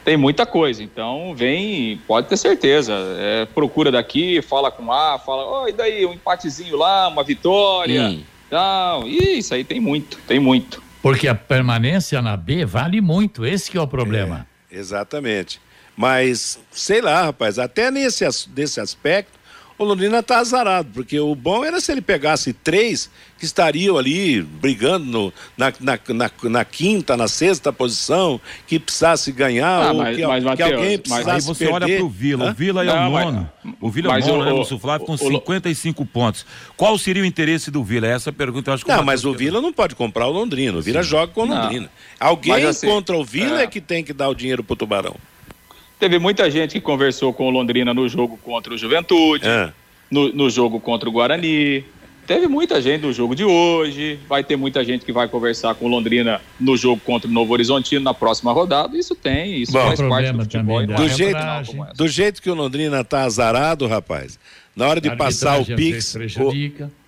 Tem 0.05 0.17
muita 0.17 0.45
coisa. 0.45 0.83
Então, 0.83 1.33
vem, 1.33 2.01
pode 2.09 2.27
ter 2.27 2.37
certeza. 2.37 2.93
É, 3.21 3.47
procura 3.47 3.93
daqui, 3.93 4.43
fala 4.43 4.69
com 4.69 4.93
A, 4.93 5.17
fala, 5.17 5.63
oh, 5.63 5.69
e 5.69 5.73
daí, 5.73 6.05
um 6.05 6.13
empatezinho 6.13 6.77
lá, 6.77 7.07
uma 7.07 7.23
vitória. 7.23 8.09
Hum. 8.09 8.32
Então, 8.53 9.09
isso 9.09 9.55
aí 9.55 9.65
tem 9.65 9.81
muito, 9.81 10.19
tem 10.29 10.39
muito. 10.39 10.83
Porque 11.01 11.27
a 11.27 11.35
permanência 11.35 12.21
na 12.21 12.37
B 12.37 12.67
vale 12.67 13.01
muito, 13.01 13.47
esse 13.47 13.71
que 13.71 13.79
é 13.79 13.81
o 13.81 13.89
problema. 13.89 14.47
É, 14.71 14.77
exatamente. 14.79 15.59
Mas, 15.97 16.61
sei 16.71 17.01
lá, 17.01 17.23
rapaz, 17.23 17.59
até 17.59 17.91
nesse, 17.91 18.27
nesse 18.55 18.79
aspecto, 18.79 19.33
Londrina 19.85 20.23
tá 20.23 20.39
azarado, 20.39 20.89
porque 20.93 21.19
o 21.19 21.35
bom 21.35 21.65
era 21.65 21.81
se 21.81 21.93
ele 21.93 22.01
pegasse 22.01 22.53
três 22.53 23.11
que 23.39 23.45
estariam 23.45 23.99
ali 23.99 24.41
brigando 24.41 25.05
no, 25.05 25.33
na, 25.57 25.73
na, 25.81 25.99
na, 26.09 26.31
na, 26.45 26.65
quinta, 26.65 27.17
na 27.17 27.27
sexta 27.27 27.73
posição, 27.73 28.41
que 28.67 28.79
precisasse 28.79 29.33
ganhar, 29.33 29.89
ah, 29.89 29.93
ou 29.93 29.99
mas, 29.99 30.17
que, 30.17 30.27
mas, 30.27 30.43
que 30.43 30.49
Mateus, 30.49 30.73
alguém 30.73 30.99
precisasse 30.99 31.27
mas 31.27 31.35
aí 31.35 31.41
você 31.41 31.65
perder. 31.67 31.75
olha 31.75 31.97
pro 31.97 32.09
Vila, 32.09 32.45
Hã? 32.45 32.51
o 32.51 32.55
Vila 32.55 32.83
é 32.83 32.87
Não, 32.87 32.95
o 32.95 33.11
nono. 33.11 33.51
Mas, 33.65 33.75
o 33.81 33.91
Vila 33.91 34.19
é 34.19 34.23
o 34.23 34.27
nono, 34.27 34.45
né, 34.45 34.53
Lúcio 34.53 34.79
Flávio, 34.79 35.07
com 35.07 35.15
o, 35.15 35.19
55 35.19 36.07
pontos. 36.07 36.47
Qual 36.77 36.97
seria 36.97 37.23
o 37.23 37.27
interesse 37.27 37.71
do 37.71 37.83
Vila? 37.83 38.07
Essa 38.07 38.33
pergunta 38.33 38.71
eu 38.71 38.75
acho 38.75 38.85
que 38.85 38.93
Não, 38.93 39.03
mas 39.03 39.25
o 39.25 39.33
Vila 39.33 39.61
não 39.61 39.73
pode 39.73 39.95
comprar 39.97 40.27
o 40.29 40.31
Londrina, 40.31 40.79
o 40.79 40.83
Vila 40.83 41.03
Sim. 41.03 41.09
joga 41.09 41.33
com 41.33 41.43
o 41.43 41.47
Londrina. 41.47 41.91
Não. 42.21 42.29
Alguém 42.29 42.65
assim, 42.65 42.87
contra 42.87 43.17
o 43.17 43.25
Vila 43.25 43.61
é. 43.61 43.65
é 43.65 43.67
que 43.67 43.81
tem 43.81 44.05
que 44.05 44.13
dar 44.13 44.29
o 44.29 44.35
dinheiro 44.35 44.63
pro 44.63 44.77
Tubarão. 44.77 45.17
Teve 46.03 46.19
muita 46.19 46.51
gente 46.51 46.73
que 46.73 46.81
conversou 46.81 47.33
com 47.33 47.47
o 47.47 47.51
Londrina 47.51 47.95
no 47.95 48.09
jogo 48.09 48.37
contra 48.37 48.75
o 48.75 48.77
Juventude, 48.77 49.47
é. 49.47 49.71
no, 50.11 50.33
no 50.33 50.51
jogo 50.51 50.81
contra 50.81 51.09
o 51.09 51.13
Guarani. 51.13 51.85
Teve 52.27 52.49
muita 52.49 52.83
gente 52.83 53.03
no 53.03 53.13
jogo 53.13 53.37
de 53.37 53.45
hoje. 53.45 54.19
Vai 54.29 54.43
ter 54.43 54.57
muita 54.57 54.85
gente 54.85 55.05
que 55.05 55.13
vai 55.13 55.29
conversar 55.29 55.77
com 55.77 55.85
o 55.85 55.89
Londrina 55.89 56.41
no 56.59 56.77
jogo 56.77 57.01
contra 57.07 57.31
o 57.31 57.33
Novo 57.33 57.53
Horizontino 57.53 58.03
na 58.03 58.13
próxima 58.13 58.53
rodada. 58.53 58.99
Isso 58.99 59.15
tem, 59.15 59.63
isso 59.63 59.71
Bom, 59.71 59.79
faz 59.79 60.01
parte 60.01 60.33
do 60.33 60.43
futebol. 60.43 60.81
Também, 60.81 60.97
do, 60.97 61.09
jeito, 61.09 61.39
do 61.95 62.09
jeito 62.09 62.43
que 62.43 62.51
o 62.51 62.55
Londrina 62.55 63.05
tá 63.05 63.23
azarado, 63.23 63.87
rapaz, 63.87 64.41
na 64.75 64.89
hora 64.89 65.01
de 65.01 65.15
passar 65.15 65.61
o 65.61 65.65
Pix, 65.65 66.17
o, 66.17 66.51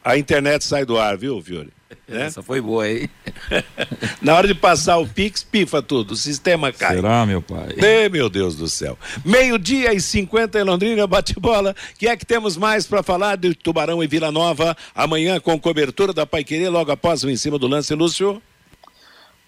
a 0.04 0.18
internet 0.18 0.62
sai 0.64 0.84
do 0.84 0.98
ar, 0.98 1.16
viu, 1.16 1.40
Fiore? 1.42 1.72
Né? 2.06 2.26
Essa 2.26 2.42
foi 2.42 2.60
boa, 2.60 2.88
hein? 2.88 3.08
Na 4.20 4.34
hora 4.34 4.46
de 4.46 4.54
passar 4.54 4.98
o 4.98 5.06
Pix, 5.06 5.42
pifa 5.42 5.80
tudo, 5.80 6.12
o 6.12 6.16
sistema 6.16 6.72
cai. 6.72 6.96
Será, 6.96 7.24
meu 7.24 7.40
pai? 7.40 7.74
Ei, 7.76 8.08
meu 8.08 8.28
Deus 8.28 8.56
do 8.56 8.68
céu. 8.68 8.98
Meio-dia 9.24 9.94
e 9.94 10.00
50 10.00 10.60
em 10.60 10.64
Londrina, 10.64 11.06
bate-bola. 11.06 11.74
que 11.98 12.06
é 12.06 12.16
que 12.16 12.26
temos 12.26 12.56
mais 12.56 12.86
para 12.86 13.02
falar 13.02 13.36
de 13.36 13.54
Tubarão 13.54 14.02
e 14.02 14.06
Vila 14.06 14.30
Nova? 14.30 14.76
Amanhã 14.94 15.40
com 15.40 15.58
cobertura 15.58 16.12
da 16.12 16.26
Paiquerê, 16.26 16.68
logo 16.68 16.90
após 16.92 17.24
o 17.24 17.30
em 17.30 17.36
cima 17.36 17.58
do 17.58 17.66
lance, 17.66 17.94
Lúcio? 17.94 18.42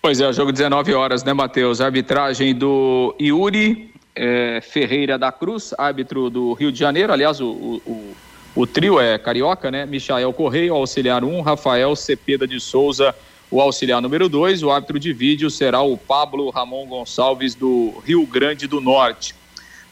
Pois 0.01 0.21
é, 0.21 0.29
o 0.29 0.33
jogo 0.33 0.53
19 0.53 0.95
horas, 0.95 1.25
né, 1.25 1.33
Matheus? 1.33 1.81
Arbitragem 1.81 2.55
do 2.55 3.15
Yuri 3.21 3.91
é, 4.15 4.61
Ferreira 4.63 5.19
da 5.19 5.31
Cruz, 5.31 5.75
árbitro 5.77 6.31
do 6.31 6.55
Rio 6.55 6.73
de 6.73 6.79
Janeiro. 6.79 7.13
Aliás, 7.13 7.41
o, 7.41 7.83
o 7.87 8.17
o 8.57 8.67
trio 8.67 8.99
é 8.99 9.19
carioca, 9.19 9.71
né? 9.71 9.85
Michael 9.85 10.33
Correia, 10.33 10.73
o 10.73 10.79
auxiliar 10.79 11.23
1, 11.23 11.29
um, 11.29 11.43
Rafael 11.43 11.95
Cepeda 11.95 12.49
de 12.49 12.59
Souza, 12.59 13.15
o 13.51 13.61
auxiliar 13.61 14.01
número 14.01 14.31
2. 14.31 14.63
O 14.63 14.71
árbitro 14.71 14.99
de 14.99 15.13
vídeo 15.13 15.51
será 15.51 15.83
o 15.83 15.95
Pablo 15.95 16.49
Ramon 16.49 16.87
Gonçalves 16.87 17.55
do 17.55 17.93
Rio 18.03 18.27
Grande 18.27 18.67
do 18.67 18.81
Norte. 18.81 19.35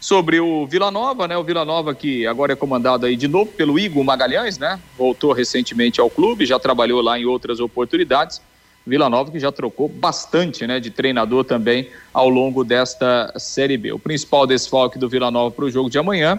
Sobre 0.01 0.41
o 0.41 0.67
Vila 0.67 0.91
Nova, 0.91 1.29
né? 1.29 1.37
O 1.37 1.45
Vila 1.45 1.63
Nova 1.63 1.95
que 1.95 2.27
agora 2.27 2.55
é 2.55 2.57
comandado 2.57 3.05
aí 3.05 3.17
de 3.17 3.29
novo 3.29 3.53
pelo 3.53 3.79
Igor 3.79 4.03
Magalhães, 4.03 4.57
né? 4.57 4.81
Voltou 4.97 5.33
recentemente 5.33 6.01
ao 6.01 6.09
clube, 6.09 6.47
já 6.47 6.59
trabalhou 6.59 7.03
lá 7.03 7.19
em 7.19 7.27
outras 7.27 7.61
oportunidades. 7.61 8.41
Vila 8.87 9.11
Nova 9.11 9.31
que 9.31 9.39
já 9.39 9.53
trocou 9.53 9.89
bastante, 9.89 10.67
né, 10.67 10.79
de 10.79 10.91
treinador 10.91 11.45
também 11.45 11.89
ao 12.13 12.29
longo 12.31 12.65
desta 12.65 13.33
Série 13.39 13.77
B. 13.77 13.93
O 13.93 13.99
principal 13.99 14.47
desfalque 14.47 14.99
do 14.99 15.09
Vila 15.09 15.31
Nova 15.31 15.51
para 15.51 15.67
o 15.67 15.71
jogo 15.71 15.91
de 15.91 15.99
amanhã 15.99 16.39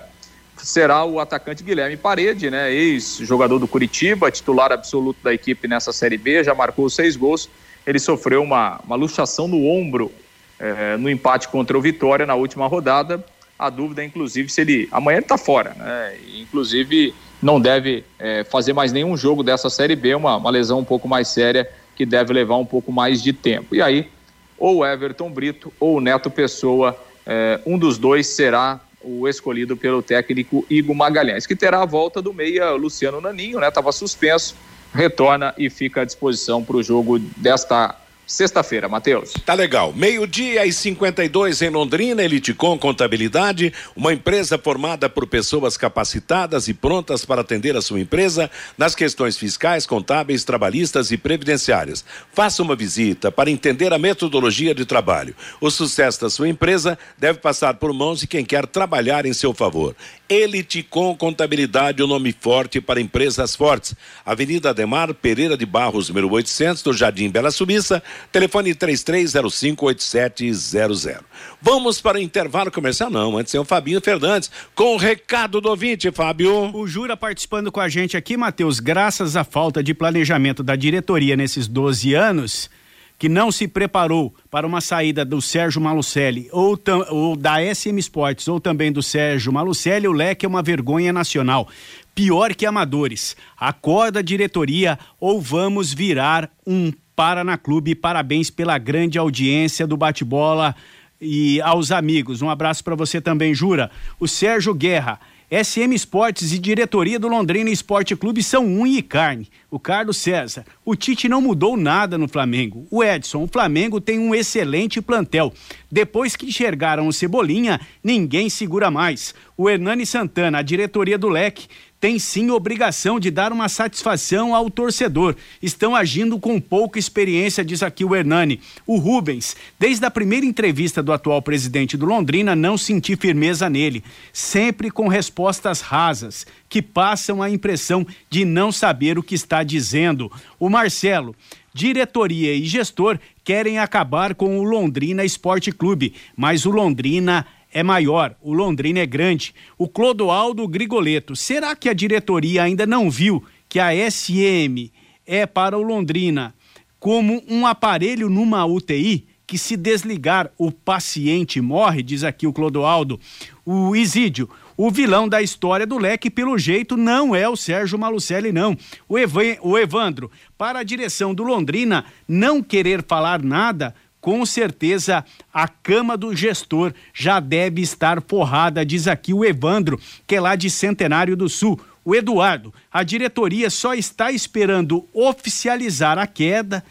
será 0.58 1.04
o 1.06 1.20
atacante 1.20 1.64
Guilherme 1.64 1.98
Parede, 1.98 2.50
né? 2.50 2.74
Ex-jogador 2.74 3.60
do 3.60 3.68
Curitiba, 3.68 4.32
titular 4.32 4.72
absoluto 4.72 5.20
da 5.24 5.34
equipe 5.34 5.68
nessa 5.68 5.92
Série 5.92 6.18
B, 6.18 6.44
já 6.44 6.56
marcou 6.56 6.90
seis 6.90 7.16
gols. 7.16 7.50
Ele 7.86 8.00
sofreu 8.00 8.42
uma, 8.42 8.80
uma 8.86 8.96
luxação 8.96 9.48
no 9.48 9.66
ombro 9.68 10.12
é, 10.60 10.98
no 10.98 11.10
empate 11.10 11.48
contra 11.48 11.78
o 11.78 11.82
Vitória 11.82 12.26
na 12.26 12.36
última 12.36 12.68
rodada. 12.68 13.24
A 13.58 13.70
dúvida 13.70 14.02
é, 14.02 14.06
inclusive, 14.06 14.50
se 14.50 14.62
ele. 14.62 14.90
Amanhã 14.92 15.18
ele 15.18 15.26
está 15.26 15.38
fora, 15.38 15.74
né? 15.78 16.18
Inclusive, 16.40 17.14
não 17.42 17.60
deve 17.60 18.04
é, 18.20 18.44
fazer 18.44 18.74
mais 18.74 18.92
nenhum 18.92 19.16
jogo 19.16 19.44
dessa 19.44 19.70
Série 19.70 19.96
B, 19.96 20.16
uma, 20.16 20.38
uma 20.38 20.50
lesão 20.50 20.80
um 20.80 20.84
pouco 20.84 21.08
mais 21.08 21.28
séria 21.28 21.70
que 21.96 22.06
deve 22.06 22.34
levar 22.34 22.58
um 22.58 22.66
pouco 22.66 22.92
mais 22.92 23.22
de 23.24 23.32
tempo. 23.32 23.74
E 23.76 23.82
aí, 23.82 24.10
ou 24.58 24.86
Everton 24.86 25.30
Brito 25.30 25.72
ou 25.80 26.02
Neto 26.02 26.30
Pessoa, 26.30 26.98
é, 27.26 27.60
um 27.66 27.78
dos 27.78 27.98
dois 27.98 28.28
será 28.28 28.82
o 29.06 29.28
escolhido 29.28 29.78
pelo 29.78 30.02
técnico 30.02 30.66
Igor 30.70 30.96
Magalhães, 30.96 31.46
que 31.46 31.56
terá 31.56 31.84
a 31.84 31.86
volta 31.86 32.22
do 32.22 32.34
meia 32.34 32.72
Luciano 32.72 33.22
Naninho, 33.22 33.60
né? 33.60 33.68
Estava 33.68 33.92
suspenso, 33.92 34.56
retorna 34.94 35.54
e 35.58 35.70
fica 35.70 36.02
à 36.02 36.06
disposição 36.06 36.64
para 36.64 36.78
o 36.78 36.84
jogo 36.84 37.20
desta 37.20 37.96
Sexta-feira, 38.28 38.90
Matheus. 38.90 39.34
Tá 39.46 39.54
legal. 39.54 39.94
Meio-dia 39.94 40.66
e 40.66 40.74
52 40.74 41.62
em 41.62 41.70
Londrina, 41.70 42.24
Eliticom 42.24 42.76
Contabilidade, 42.78 43.72
uma 43.96 44.14
empresa 44.14 44.58
formada 44.58 45.08
por 45.08 45.28
pessoas 45.28 45.78
capacitadas 45.78 46.68
e 46.68 46.74
prontas 46.74 47.24
para 47.24 47.42
atender 47.42 47.78
a 47.78 47.82
sua 47.82 48.00
empresa 48.00 48.50
nas 48.78 48.96
questões 48.96 49.38
fiscais, 49.38 49.86
contábeis, 49.86 50.44
trabalhistas 50.44 51.12
e 51.12 51.18
previdenciárias. 51.18 52.04
Faça 52.34 52.64
uma 52.64 52.76
visita 52.76 53.32
para 53.32 53.52
entender 53.52 53.94
a 53.94 54.00
metodologia 54.00 54.74
de 54.74 54.86
trabalho. 54.86 55.36
O 55.62 55.70
sucesso 55.70 56.22
da 56.22 56.30
sua 56.30 56.50
empresa 56.50 56.98
deve 57.18 57.40
passar 57.40 57.76
por 57.76 57.94
mãos 57.94 58.20
de 58.20 58.28
quem 58.28 58.44
quer 58.44 58.66
trabalhar 58.66 59.28
em 59.28 59.34
seu 59.34 59.54
favor. 59.54 59.96
Eliticom 60.28 61.16
Contabilidade, 61.16 62.02
o 62.02 62.06
um 62.06 62.10
nome 62.10 62.36
forte 62.40 62.82
para 62.82 63.00
empresas 63.00 63.56
fortes. 63.56 63.94
Avenida 64.26 64.72
Ademar 64.72 65.14
Pereira 65.14 65.56
de 65.56 65.66
Barros, 65.66 66.10
número 66.10 66.32
800, 66.32 66.82
do 66.82 66.92
Jardim 66.92 67.30
Bela 67.30 67.52
Subissa 67.52 68.02
Telefone 68.32 68.74
33058700. 68.76 71.24
Vamos 71.62 72.02
para 72.02 72.18
o 72.18 72.22
intervalo 72.22 72.72
comercial? 72.72 73.10
Não, 73.10 73.38
antes 73.38 73.52
tem 73.52 73.62
o 73.62 73.66
Fabinho 73.66 74.02
Fernandes 74.02 74.50
com 74.74 74.96
o 74.96 74.98
recado 74.98 75.62
do 75.62 75.70
ouvinte, 75.70 76.12
Fábio. 76.12 76.76
O 76.76 76.88
Jura 76.88 77.18
participando 77.18 77.72
com 77.72 77.80
a 77.80 77.90
gente 77.90 78.18
aqui, 78.18 78.38
Matheus, 78.38 78.80
graças 78.80 79.36
à 79.36 79.44
falta 79.44 79.84
de 79.84 79.94
planejamento 79.94 80.64
da 80.64 80.76
diretoria 80.76 81.36
nesses 81.36 81.68
12 81.68 82.14
anos 82.14 82.70
que 83.18 83.30
não 83.30 83.52
se 83.52 83.68
preparou 83.68 84.34
para 84.52 84.68
uma 84.68 84.82
saída 84.82 85.24
do 85.24 85.42
Sérgio 85.42 85.82
Malucelli 85.82 86.50
ou, 86.52 86.80
ou, 87.10 87.36
da 87.36 87.56
SM 87.74 87.98
Sports 88.00 88.48
ou 88.48 88.60
também 88.60 88.92
do 88.92 89.02
Sérgio 89.02 89.54
Malucelli, 89.54 90.08
o 90.08 90.12
leque 90.12 90.46
é 90.46 90.50
uma 90.50 90.62
vergonha 90.62 91.14
nacional. 91.14 91.68
Pior 92.14 92.54
que 92.54 92.66
amadores. 92.66 93.36
Acorda 93.58 94.24
diretoria 94.24 94.98
ou 95.20 95.42
vamos 95.42 95.94
virar 95.94 96.50
um 96.66 96.92
Paraná 97.16 97.58
Clube. 97.58 97.96
Parabéns 97.96 98.50
pela 98.50 98.78
grande 98.78 99.18
audiência 99.18 99.88
do 99.88 99.96
bate-bola 99.96 100.76
e 101.20 101.62
aos 101.62 101.92
amigos. 101.92 102.42
Um 102.42 102.50
abraço 102.50 102.84
para 102.84 102.96
você 102.96 103.22
também, 103.22 103.54
Jura. 103.54 103.90
O 104.20 104.28
Sérgio 104.28 104.74
Guerra. 104.74 105.20
SM 105.48 105.94
Esportes 105.94 106.52
e 106.52 106.58
diretoria 106.58 107.20
do 107.20 107.28
Londrina 107.28 107.70
Esporte 107.70 108.16
Clube 108.16 108.42
são 108.42 108.66
unha 108.66 108.98
e 108.98 109.02
carne. 109.04 109.48
O 109.70 109.80
Carlos 109.80 110.18
César. 110.18 110.66
O 110.84 110.96
Tite 110.96 111.30
não 111.30 111.40
mudou 111.40 111.78
nada 111.78 112.18
no 112.18 112.28
Flamengo. 112.28 112.88
O 112.90 113.04
Edson, 113.04 113.44
o 113.44 113.48
Flamengo 113.48 114.02
tem 114.02 114.18
um 114.18 114.34
excelente 114.34 115.00
plantel. 115.00 115.54
Depois 115.92 116.36
que 116.36 116.48
enxergaram 116.48 117.08
o 117.08 117.14
Cebolinha, 117.14 117.80
ninguém 118.04 118.50
segura 118.50 118.90
mais. 118.90 119.36
O 119.56 119.70
Hernani 119.70 120.04
Santana, 120.04 120.58
a 120.58 120.64
diretoria 120.64 121.18
do 121.18 121.30
Leque, 121.30 121.68
tem 122.06 122.20
sim 122.20 122.52
obrigação 122.52 123.20
de 123.20 123.32
dar 123.32 123.52
uma 123.52 123.68
satisfação 123.68 124.54
ao 124.54 124.70
torcedor. 124.70 125.36
Estão 125.60 125.96
agindo 125.96 126.38
com 126.38 126.62
pouca 126.62 127.00
experiência, 127.00 127.66
diz 127.66 127.82
aqui 127.82 128.06
o 128.06 128.16
Hernani. 128.16 128.62
O 128.86 128.98
Rubens, 128.98 129.56
desde 129.80 130.06
a 130.06 130.12
primeira 130.12 130.46
entrevista 130.46 131.02
do 131.02 131.12
atual 131.12 131.42
presidente 131.42 131.98
do 131.98 132.06
Londrina, 132.06 132.56
não 132.56 132.78
senti 132.78 133.16
firmeza 133.16 133.68
nele. 133.72 134.04
Sempre 134.32 134.92
com 134.92 135.08
respostas 135.08 135.82
rasas, 135.82 136.46
que 136.70 136.80
passam 136.80 137.42
a 137.42 137.50
impressão 137.50 138.06
de 138.30 138.46
não 138.46 138.72
saber 138.72 139.18
o 139.18 139.24
que 139.24 139.34
está 139.34 139.64
dizendo. 139.64 140.32
O 140.60 140.70
Marcelo, 140.70 141.36
diretoria 141.74 142.54
e 142.54 142.66
gestor 142.66 143.18
querem 143.44 143.80
acabar 143.80 144.36
com 144.36 144.60
o 144.60 144.64
Londrina 144.64 145.26
Esporte 145.26 145.72
Clube, 145.72 146.14
mas 146.38 146.68
o 146.68 146.70
Londrina 146.70 147.48
é 147.76 147.84
maior, 147.84 148.34
o 148.42 148.54
Londrina 148.54 149.00
é 149.00 149.06
grande. 149.06 149.54
O 149.78 149.90
Clodoaldo 149.90 150.66
Grigoleto, 150.66 151.36
será 151.36 151.76
que 151.76 151.90
a 151.90 151.94
diretoria 151.94 152.64
ainda 152.64 152.86
não 152.86 153.12
viu 153.12 153.44
que 153.68 153.82
a 153.82 153.92
SM 154.10 154.90
é 155.28 155.46
para 155.46 155.78
o 155.78 155.82
Londrina 155.82 156.56
como 156.98 157.44
um 157.50 157.68
aparelho 157.68 158.30
numa 158.30 158.66
UTI? 158.66 159.28
que 159.48 159.60
se 159.60 159.78
desligar 159.78 160.50
o 160.58 160.72
paciente 160.72 161.62
morre, 161.62 162.02
diz 162.02 162.24
aqui 162.24 162.48
o 162.48 162.54
Clodoaldo. 162.54 163.20
O 163.64 163.96
Isídio, 163.96 164.50
o 164.76 164.90
vilão 164.90 165.30
da 165.30 165.40
história 165.40 165.86
do 165.86 166.00
leque, 166.00 166.32
pelo 166.32 166.58
jeito, 166.58 166.98
não 166.98 167.36
é 167.36 167.48
o 167.48 167.56
Sérgio 167.56 168.00
Malucelli, 168.00 168.52
não. 168.52 168.76
O, 169.08 169.18
o 169.62 169.78
Evandro, 169.78 170.32
para 170.58 170.80
a 170.80 170.84
direção 170.84 171.32
do 171.32 171.44
Londrina 171.44 172.06
não 172.28 172.64
querer 172.64 173.04
falar 173.08 173.44
nada, 173.44 173.94
com 174.26 174.44
certeza 174.44 175.24
a 175.54 175.68
cama 175.68 176.18
do 176.18 176.36
gestor 176.36 176.92
já 177.14 177.40
deve 177.40 177.84
estar 177.84 178.20
forrada, 178.24 178.84
diz 178.84 179.08
aqui 179.08 179.32
o 179.32 179.46
Evandro, 179.46 180.02
que 180.26 180.34
é 180.34 180.42
lá 180.42 180.56
de 180.56 180.68
Centenário 180.68 181.38
do 181.38 181.48
Sul. 181.48 181.80
O 182.04 182.16
Eduardo, 182.16 182.74
a 182.92 183.04
diretoria 183.04 183.70
só 183.70 183.94
está 183.94 184.32
esperando 184.32 185.08
oficializar 185.14 186.18
a 186.18 186.26
queda 186.26 186.84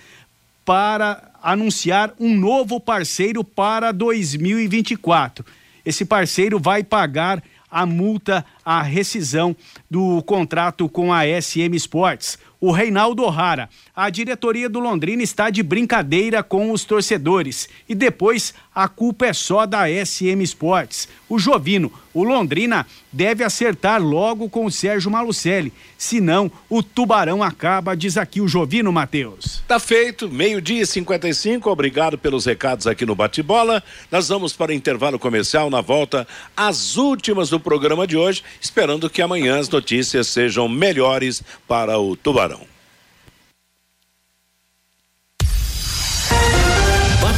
para 0.64 1.32
anunciar 1.42 2.14
um 2.20 2.36
novo 2.36 2.78
parceiro 2.78 3.42
para 3.42 3.90
2024. 3.90 5.44
Esse 5.84 6.04
parceiro 6.04 6.60
vai 6.60 6.84
pagar 6.84 7.42
a 7.68 7.84
multa, 7.84 8.46
a 8.64 8.80
rescisão 8.80 9.56
do 9.90 10.22
contrato 10.22 10.88
com 10.88 11.12
a 11.12 11.22
SM 11.24 11.74
Sports. 11.74 12.38
O 12.66 12.72
Reinaldo 12.72 13.22
O'Hara, 13.24 13.68
a 13.94 14.08
diretoria 14.08 14.70
do 14.70 14.80
Londrina 14.80 15.22
está 15.22 15.50
de 15.50 15.62
brincadeira 15.62 16.42
com 16.42 16.70
os 16.70 16.82
torcedores. 16.82 17.68
E 17.86 17.94
depois 17.94 18.54
a 18.74 18.88
culpa 18.88 19.26
é 19.26 19.32
só 19.32 19.64
da 19.64 19.84
SM 19.88 20.42
Sports. 20.42 21.08
O 21.28 21.38
Jovino, 21.38 21.92
o 22.12 22.24
Londrina 22.24 22.86
deve 23.12 23.44
acertar 23.44 24.02
logo 24.02 24.48
com 24.48 24.66
o 24.66 24.70
Sérgio 24.70 25.10
Malucelli, 25.10 25.72
senão 25.96 26.50
o 26.68 26.82
Tubarão 26.82 27.42
acaba, 27.42 27.96
diz 27.96 28.16
aqui 28.16 28.40
o 28.40 28.48
Jovino 28.48 28.92
Matheus. 28.92 29.62
Tá 29.68 29.78
feito, 29.78 30.28
meio-dia 30.28 30.82
e 30.82 30.86
55. 30.86 31.70
Obrigado 31.70 32.18
pelos 32.18 32.46
recados 32.46 32.86
aqui 32.86 33.06
no 33.06 33.14
Bate-Bola. 33.14 33.82
Nós 34.10 34.28
vamos 34.28 34.52
para 34.52 34.72
o 34.72 34.74
intervalo 34.74 35.18
comercial 35.18 35.70
na 35.70 35.80
volta 35.80 36.26
às 36.56 36.96
últimas 36.96 37.50
do 37.50 37.60
programa 37.60 38.06
de 38.06 38.16
hoje, 38.16 38.42
esperando 38.60 39.08
que 39.08 39.22
amanhã 39.22 39.58
as 39.58 39.68
notícias 39.68 40.26
sejam 40.28 40.68
melhores 40.68 41.42
para 41.68 41.98
o 41.98 42.16
Tubarão. 42.16 42.73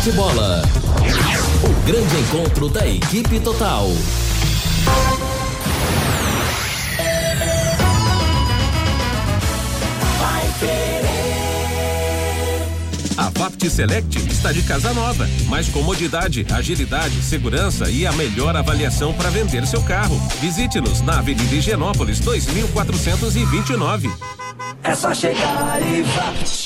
Bate-bola. 0.06 0.62
O 1.64 1.84
grande 1.84 2.16
encontro 2.20 2.68
da 2.68 2.86
equipe 2.86 3.40
total. 3.40 3.88
A 13.16 13.30
Vapt 13.30 13.68
Select 13.68 14.16
está 14.30 14.52
de 14.52 14.62
casa 14.62 14.94
nova. 14.94 15.28
Mais 15.48 15.68
comodidade, 15.70 16.46
agilidade, 16.52 17.20
segurança 17.22 17.90
e 17.90 18.06
a 18.06 18.12
melhor 18.12 18.54
avaliação 18.54 19.12
para 19.12 19.28
vender 19.28 19.66
seu 19.66 19.82
carro. 19.82 20.16
Visite-nos 20.40 21.00
na 21.00 21.18
Avenida 21.18 21.52
Higienópolis 21.52 22.20
2429. 22.20 24.08
É 24.84 24.94
só 24.94 25.12
chegar 25.12 25.82
e 25.82 26.02
Vapt. 26.02 26.65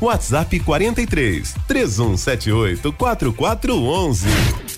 WhatsApp 0.00 0.58
43 0.64 1.42
3178 1.68 2.80
4411. 2.80 4.69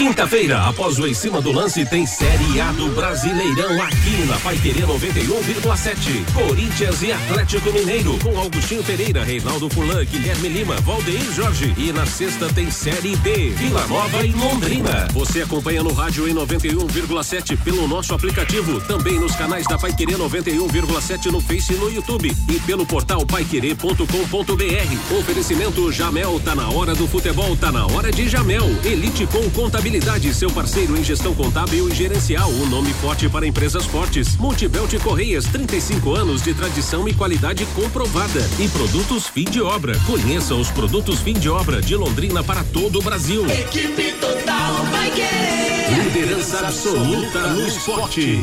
Quinta-feira, 0.00 0.62
após 0.62 0.98
o 0.98 1.06
em 1.06 1.12
cima 1.12 1.42
do 1.42 1.52
lance, 1.52 1.84
tem 1.84 2.06
Série 2.06 2.58
A 2.58 2.72
do 2.72 2.88
Brasileirão 2.94 3.82
aqui 3.82 4.24
na 4.26 4.38
Paiquerê 4.38 4.80
91,7. 4.80 6.24
Corinthians 6.32 7.02
e 7.02 7.12
Atlético 7.12 7.70
Mineiro, 7.70 8.18
com 8.20 8.38
Augustinho 8.38 8.82
Pereira, 8.82 9.22
Reinaldo 9.22 9.68
Fulan, 9.68 10.02
Guilherme 10.06 10.48
Lima, 10.48 10.76
Valdeir 10.76 11.30
Jorge. 11.34 11.74
E 11.76 11.92
na 11.92 12.06
sexta 12.06 12.48
tem 12.48 12.70
Série 12.70 13.14
B, 13.16 13.50
Vila 13.50 13.86
Nova 13.88 14.24
e 14.24 14.32
Londrina. 14.32 15.06
Você 15.12 15.42
acompanha 15.42 15.82
no 15.82 15.92
rádio 15.92 16.26
em 16.26 16.32
91,7 16.32 17.58
pelo 17.62 17.86
nosso 17.86 18.14
aplicativo, 18.14 18.80
também 18.80 19.20
nos 19.20 19.36
canais 19.36 19.66
da 19.66 19.76
Paiquerê 19.76 20.14
91,7 20.14 21.26
no 21.26 21.42
Face 21.42 21.74
e 21.74 21.76
no 21.76 21.92
YouTube 21.92 22.34
e 22.48 22.60
pelo 22.60 22.86
portal 22.86 23.26
paiquerê.com.br. 23.26 25.14
Oferecimento 25.18 25.92
Jamel, 25.92 26.40
tá 26.40 26.54
na 26.54 26.70
hora 26.70 26.94
do 26.94 27.06
futebol, 27.06 27.54
tá 27.54 27.70
na 27.70 27.84
hora 27.84 28.10
de 28.10 28.30
Jamel. 28.30 28.64
Elite 28.82 29.26
com 29.26 29.49
Contabilidade, 29.54 30.32
seu 30.34 30.50
parceiro 30.50 30.96
em 30.96 31.04
gestão 31.04 31.34
contábil 31.34 31.88
e 31.88 31.94
gerencial. 31.94 32.50
O 32.50 32.66
nome 32.66 32.92
forte 32.94 33.28
para 33.28 33.46
empresas 33.46 33.84
fortes. 33.84 34.36
Multibelt 34.36 34.98
Correias, 35.02 35.44
35 35.46 36.14
anos 36.14 36.42
de 36.42 36.54
tradição 36.54 37.08
e 37.08 37.14
qualidade 37.14 37.66
comprovada. 37.66 38.40
E 38.58 38.68
produtos 38.68 39.26
fim 39.26 39.44
de 39.44 39.60
obra. 39.60 39.98
Conheça 40.06 40.54
os 40.54 40.70
produtos 40.70 41.20
fim 41.20 41.34
de 41.34 41.48
obra 41.48 41.80
de 41.80 41.94
Londrina 41.96 42.42
para 42.42 42.64
todo 42.64 42.98
o 42.98 43.02
Brasil. 43.02 43.46
Equipe 43.50 44.12
total 44.12 44.84
vai 44.90 45.10
querer. 45.10 46.04
Liderança 46.04 46.58
absoluta 46.60 47.48
no 47.48 47.66
esporte. 47.66 48.42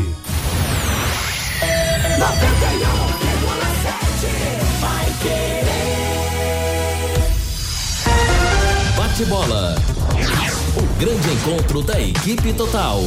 91,7 2.18 2.28
vai 4.82 5.06
querer. 5.22 5.68
Bate-bola. 8.98 9.76
O 10.78 11.00
grande 11.00 11.28
encontro 11.32 11.82
da 11.82 12.00
equipe 12.00 12.54
total. 12.54 13.02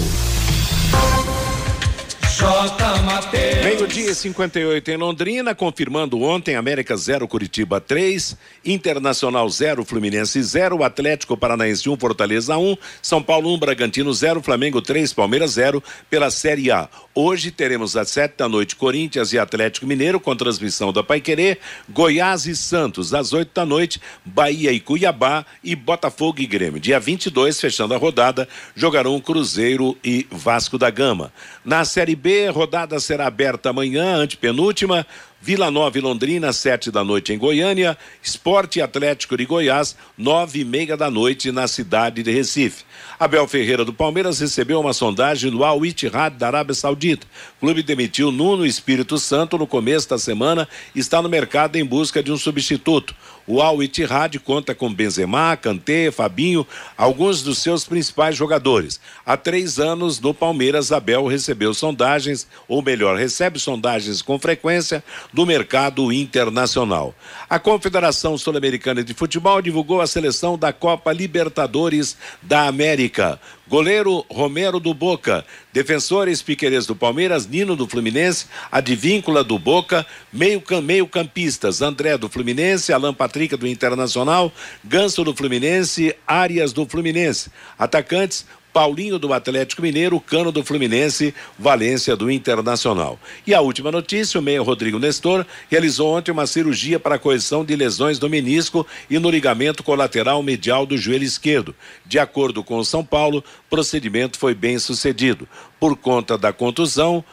Meio-dia 3.62 4.11
e 4.11 4.14
58 4.14 4.91
em 4.91 4.97
Londrina, 4.97 5.55
confirmando 5.55 6.22
ontem 6.22 6.57
América 6.57 6.97
0, 6.97 7.28
Curitiba 7.28 7.80
3, 7.82 8.34
Internacional 8.64 9.49
0, 9.49 9.84
Fluminense 9.84 10.43
0, 10.43 10.82
Atlético 10.82 11.36
Paranaense 11.36 11.86
1, 11.88 11.99
Fortaleza 11.99 12.57
1, 12.57 12.76
São 13.03 13.22
Paulo 13.22 13.53
1, 13.55 13.59
Bragantino 13.59 14.12
0, 14.12 14.43
Flamengo 14.43 14.80
3, 14.80 15.12
Palmeiras 15.12 15.53
0 15.53 15.82
pela 16.09 16.30
Série 16.30 16.70
A. 16.70 16.88
Hoje 17.14 17.51
teremos 17.51 17.97
às 17.97 18.09
sete 18.09 18.38
da 18.38 18.49
noite 18.49 18.76
Corinthians 18.76 19.32
e 19.32 19.38
Atlético 19.38 19.86
Mineiro 19.86 20.18
com 20.18 20.34
transmissão 20.34 20.93
da 20.93 21.03
Paiquerê, 21.03 21.59
Goiás 21.88 22.47
e 22.47 22.57
Santos 22.57 23.12
às 23.12 23.32
oito 23.32 23.51
da 23.53 23.66
noite, 23.66 24.01
Bahia 24.24 24.72
e 24.72 24.80
Cuiabá 24.80 25.45
e 25.62 25.74
Botafogo 25.74 26.41
e 26.41 26.47
Grêmio. 26.47 26.80
Dia 26.80 26.99
22, 27.01 27.61
fechando 27.61 27.93
a 27.93 27.99
rodada, 27.99 28.49
jogarão 28.74 29.20
Cruzeiro 29.20 29.99
e 30.03 30.26
Vasco 30.30 30.78
da 30.78 30.88
Gama. 30.88 31.32
Na 31.64 31.84
Série 31.84 32.16
B, 32.16 32.30
rodada 32.53 32.99
será 33.01 33.26
aberta 33.26 33.70
amanhã, 33.70 34.16
antepenúltima. 34.16 35.07
Vila 35.43 35.70
Nova 35.70 35.97
e 35.97 36.03
Londrina, 36.03 36.53
sete 36.53 36.91
da 36.91 37.03
noite 37.03 37.33
em 37.33 37.39
Goiânia, 37.39 37.97
Esporte 38.22 38.83
Atlético 38.83 39.39
de 39.39 39.47
Goiás, 39.47 39.97
nove 40.16 40.61
e 40.61 40.64
meia 40.66 40.99
da 40.99 41.11
noite 41.11 41.51
na 41.51 41.66
cidade 41.66 42.22
de 42.22 42.31
Recife. 42.31 42.85
Abel 43.18 43.49
Ferreira 43.49 43.83
do 43.83 43.93
Palmeiras 43.93 44.39
recebeu 44.39 44.78
uma 44.78 44.93
sondagem 44.93 45.51
do 45.51 45.64
Al 45.64 45.85
Ittihad 45.85 46.37
da 46.37 46.49
Arábia 46.49 46.74
Saudita. 46.74 47.26
O 47.57 47.61
clube 47.61 47.83
demitiu 47.83 48.31
Nuno 48.31 48.66
Espírito 48.66 49.16
Santo 49.16 49.57
no 49.57 49.66
começo 49.66 50.11
da 50.11 50.18
semana 50.18 50.68
e 50.95 51.01
está 51.01 51.22
no 51.22 51.28
mercado 51.28 51.76
em 51.76 51.85
busca 51.87 52.22
de 52.22 52.31
um 52.31 52.37
substituto. 52.37 53.14
O 53.53 53.61
Al 53.61 53.82
Ittihad 53.82 54.38
conta 54.38 54.76
com 54.76 54.94
Benzema, 54.94 55.57
Kanté, 55.57 56.12
Fabinho, 56.12 56.64
alguns 56.96 57.42
dos 57.42 57.59
seus 57.59 57.84
principais 57.84 58.36
jogadores. 58.36 59.01
Há 59.26 59.36
três 59.36 59.80
anos 59.80 60.20
no 60.20 60.32
Palmeiras, 60.32 60.92
Abel 60.92 61.26
recebeu 61.26 61.74
sondagens, 61.74 62.46
ou 62.68 62.80
melhor, 62.80 63.18
recebe 63.18 63.59
sondagens 63.59 64.22
com 64.22 64.38
frequência 64.38 65.03
do 65.32 65.44
mercado 65.44 66.12
internacional. 66.12 67.12
A 67.48 67.59
Confederação 67.59 68.38
Sul-Americana 68.38 69.03
de 69.03 69.14
Futebol 69.14 69.61
divulgou 69.61 70.01
a 70.01 70.07
seleção 70.07 70.57
da 70.57 70.72
Copa 70.72 71.12
Libertadores 71.12 72.16
da 72.40 72.68
América. 72.68 73.40
Goleiro 73.71 74.27
Romero 74.29 74.81
do 74.81 74.93
Boca, 74.93 75.45
defensores 75.73 76.43
Piqueires 76.43 76.87
do 76.87 76.97
Palmeiras, 76.97 77.47
Nino 77.47 77.77
do 77.77 77.87
Fluminense, 77.87 78.47
Advíncula 78.68 79.45
do 79.45 79.61
Boca, 79.61 80.05
meio, 80.33 80.61
meio 80.83 81.07
campistas 81.07 81.81
André 81.81 82.18
do 82.18 82.29
Fluminense, 82.29 82.93
Alan 82.93 83.14
Patrick 83.14 83.57
do 83.57 83.68
Internacional, 83.68 84.53
Ganso 84.83 85.23
do 85.23 85.33
Fluminense, 85.37 86.16
Arias 86.27 86.73
do 86.73 86.85
Fluminense. 86.85 87.49
Atacantes 87.79 88.45
Paulinho 88.73 89.18
do 89.18 89.33
Atlético 89.33 89.83
Mineiro, 89.83 90.21
Cano 90.21 90.53
do 90.53 90.64
Fluminense, 90.64 91.35
Valência 91.59 92.14
do 92.16 92.31
Internacional. 92.31 93.18
E 93.47 93.55
a 93.55 93.61
última 93.61 93.91
notícia: 93.91 94.39
o 94.39 94.43
meio 94.43 94.62
Rodrigo 94.62 94.99
Nestor 94.99 95.45
realizou 95.68 96.16
ontem 96.16 96.31
uma 96.31 96.47
cirurgia 96.47 97.01
para 97.01 97.18
correção 97.18 97.64
de 97.64 97.75
lesões 97.75 98.18
do 98.18 98.31
menisco 98.31 98.87
e 99.09 99.18
no 99.18 99.31
ligamento 99.31 99.83
colateral 99.83 100.43
medial 100.43 100.87
do 100.87 100.97
joelho 100.97 101.25
esquerdo. 101.25 101.75
De 102.07 102.18
acordo 102.18 102.62
com 102.62 102.77
o 102.77 102.85
São 102.85 103.05
Paulo, 103.05 103.45
procedimento 103.68 104.39
foi 104.39 104.55
bem 104.55 104.79
sucedido. 104.79 105.49
Por 105.79 105.97
conta 105.97 106.37
da 106.37 106.53
contusão, 106.53 107.25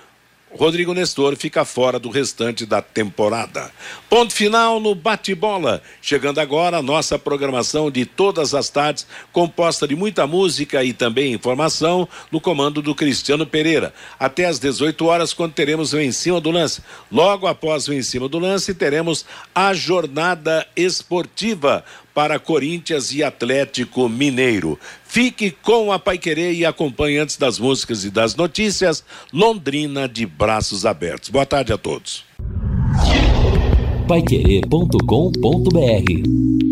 Rodrigo 0.58 0.92
Nestor 0.92 1.36
fica 1.36 1.64
fora 1.64 2.00
do 2.00 2.10
restante 2.10 2.66
da 2.66 2.82
temporada. 2.82 3.72
Ponto 4.10 4.34
final 4.34 4.80
no 4.80 4.96
bate-bola. 4.96 5.84
Chegando 6.02 6.40
agora 6.40 6.78
a 6.78 6.82
nossa 6.82 7.20
programação 7.20 7.92
de 7.92 8.06
todas 8.06 8.56
as 8.56 8.68
tardes, 8.68 9.06
composta 9.32 9.88
de 9.88 9.96
muita 9.96 10.26
música 10.26 10.84
e 10.84 10.94
também 10.94 11.32
informação, 11.32 12.10
no 12.32 12.42
comando 12.42 12.82
do 12.82 12.96
Cristiano 12.96 13.46
Pereira. 13.46 13.94
Até 14.20 14.46
às 14.46 14.58
18 14.58 15.06
horas, 15.06 15.32
quando 15.32 15.54
teremos 15.54 15.94
o 15.94 16.00
Em 16.00 16.12
Cima 16.12 16.42
do 16.42 16.50
Lance. 16.50 16.82
Logo 17.12 17.46
após 17.46 17.88
o 17.88 17.94
Em 17.94 18.02
Cima 18.02 18.28
do 18.28 18.40
Lance, 18.40 18.74
teremos 18.74 19.26
a 19.54 19.76
jornada 19.76 20.68
esportiva 20.76 21.86
para 22.18 22.40
Corinthians 22.40 23.14
e 23.14 23.24
Atlético 23.24 24.10
Mineiro. 24.10 24.80
Fique 25.06 25.52
com 25.52 25.92
a 25.92 26.00
Paiquerê 26.00 26.52
e 26.52 26.66
acompanhe 26.66 27.20
antes 27.20 27.38
das 27.38 27.60
músicas 27.60 28.04
e 28.04 28.10
das 28.10 28.36
notícias 28.36 29.04
Londrina 29.32 30.10
de 30.10 30.26
braços 30.26 30.84
abertos. 30.84 31.30
Boa 31.30 31.46
tarde 31.46 31.74
a 31.74 31.78
todos. 31.78 32.26
Paiquerê.com.br 34.08 36.67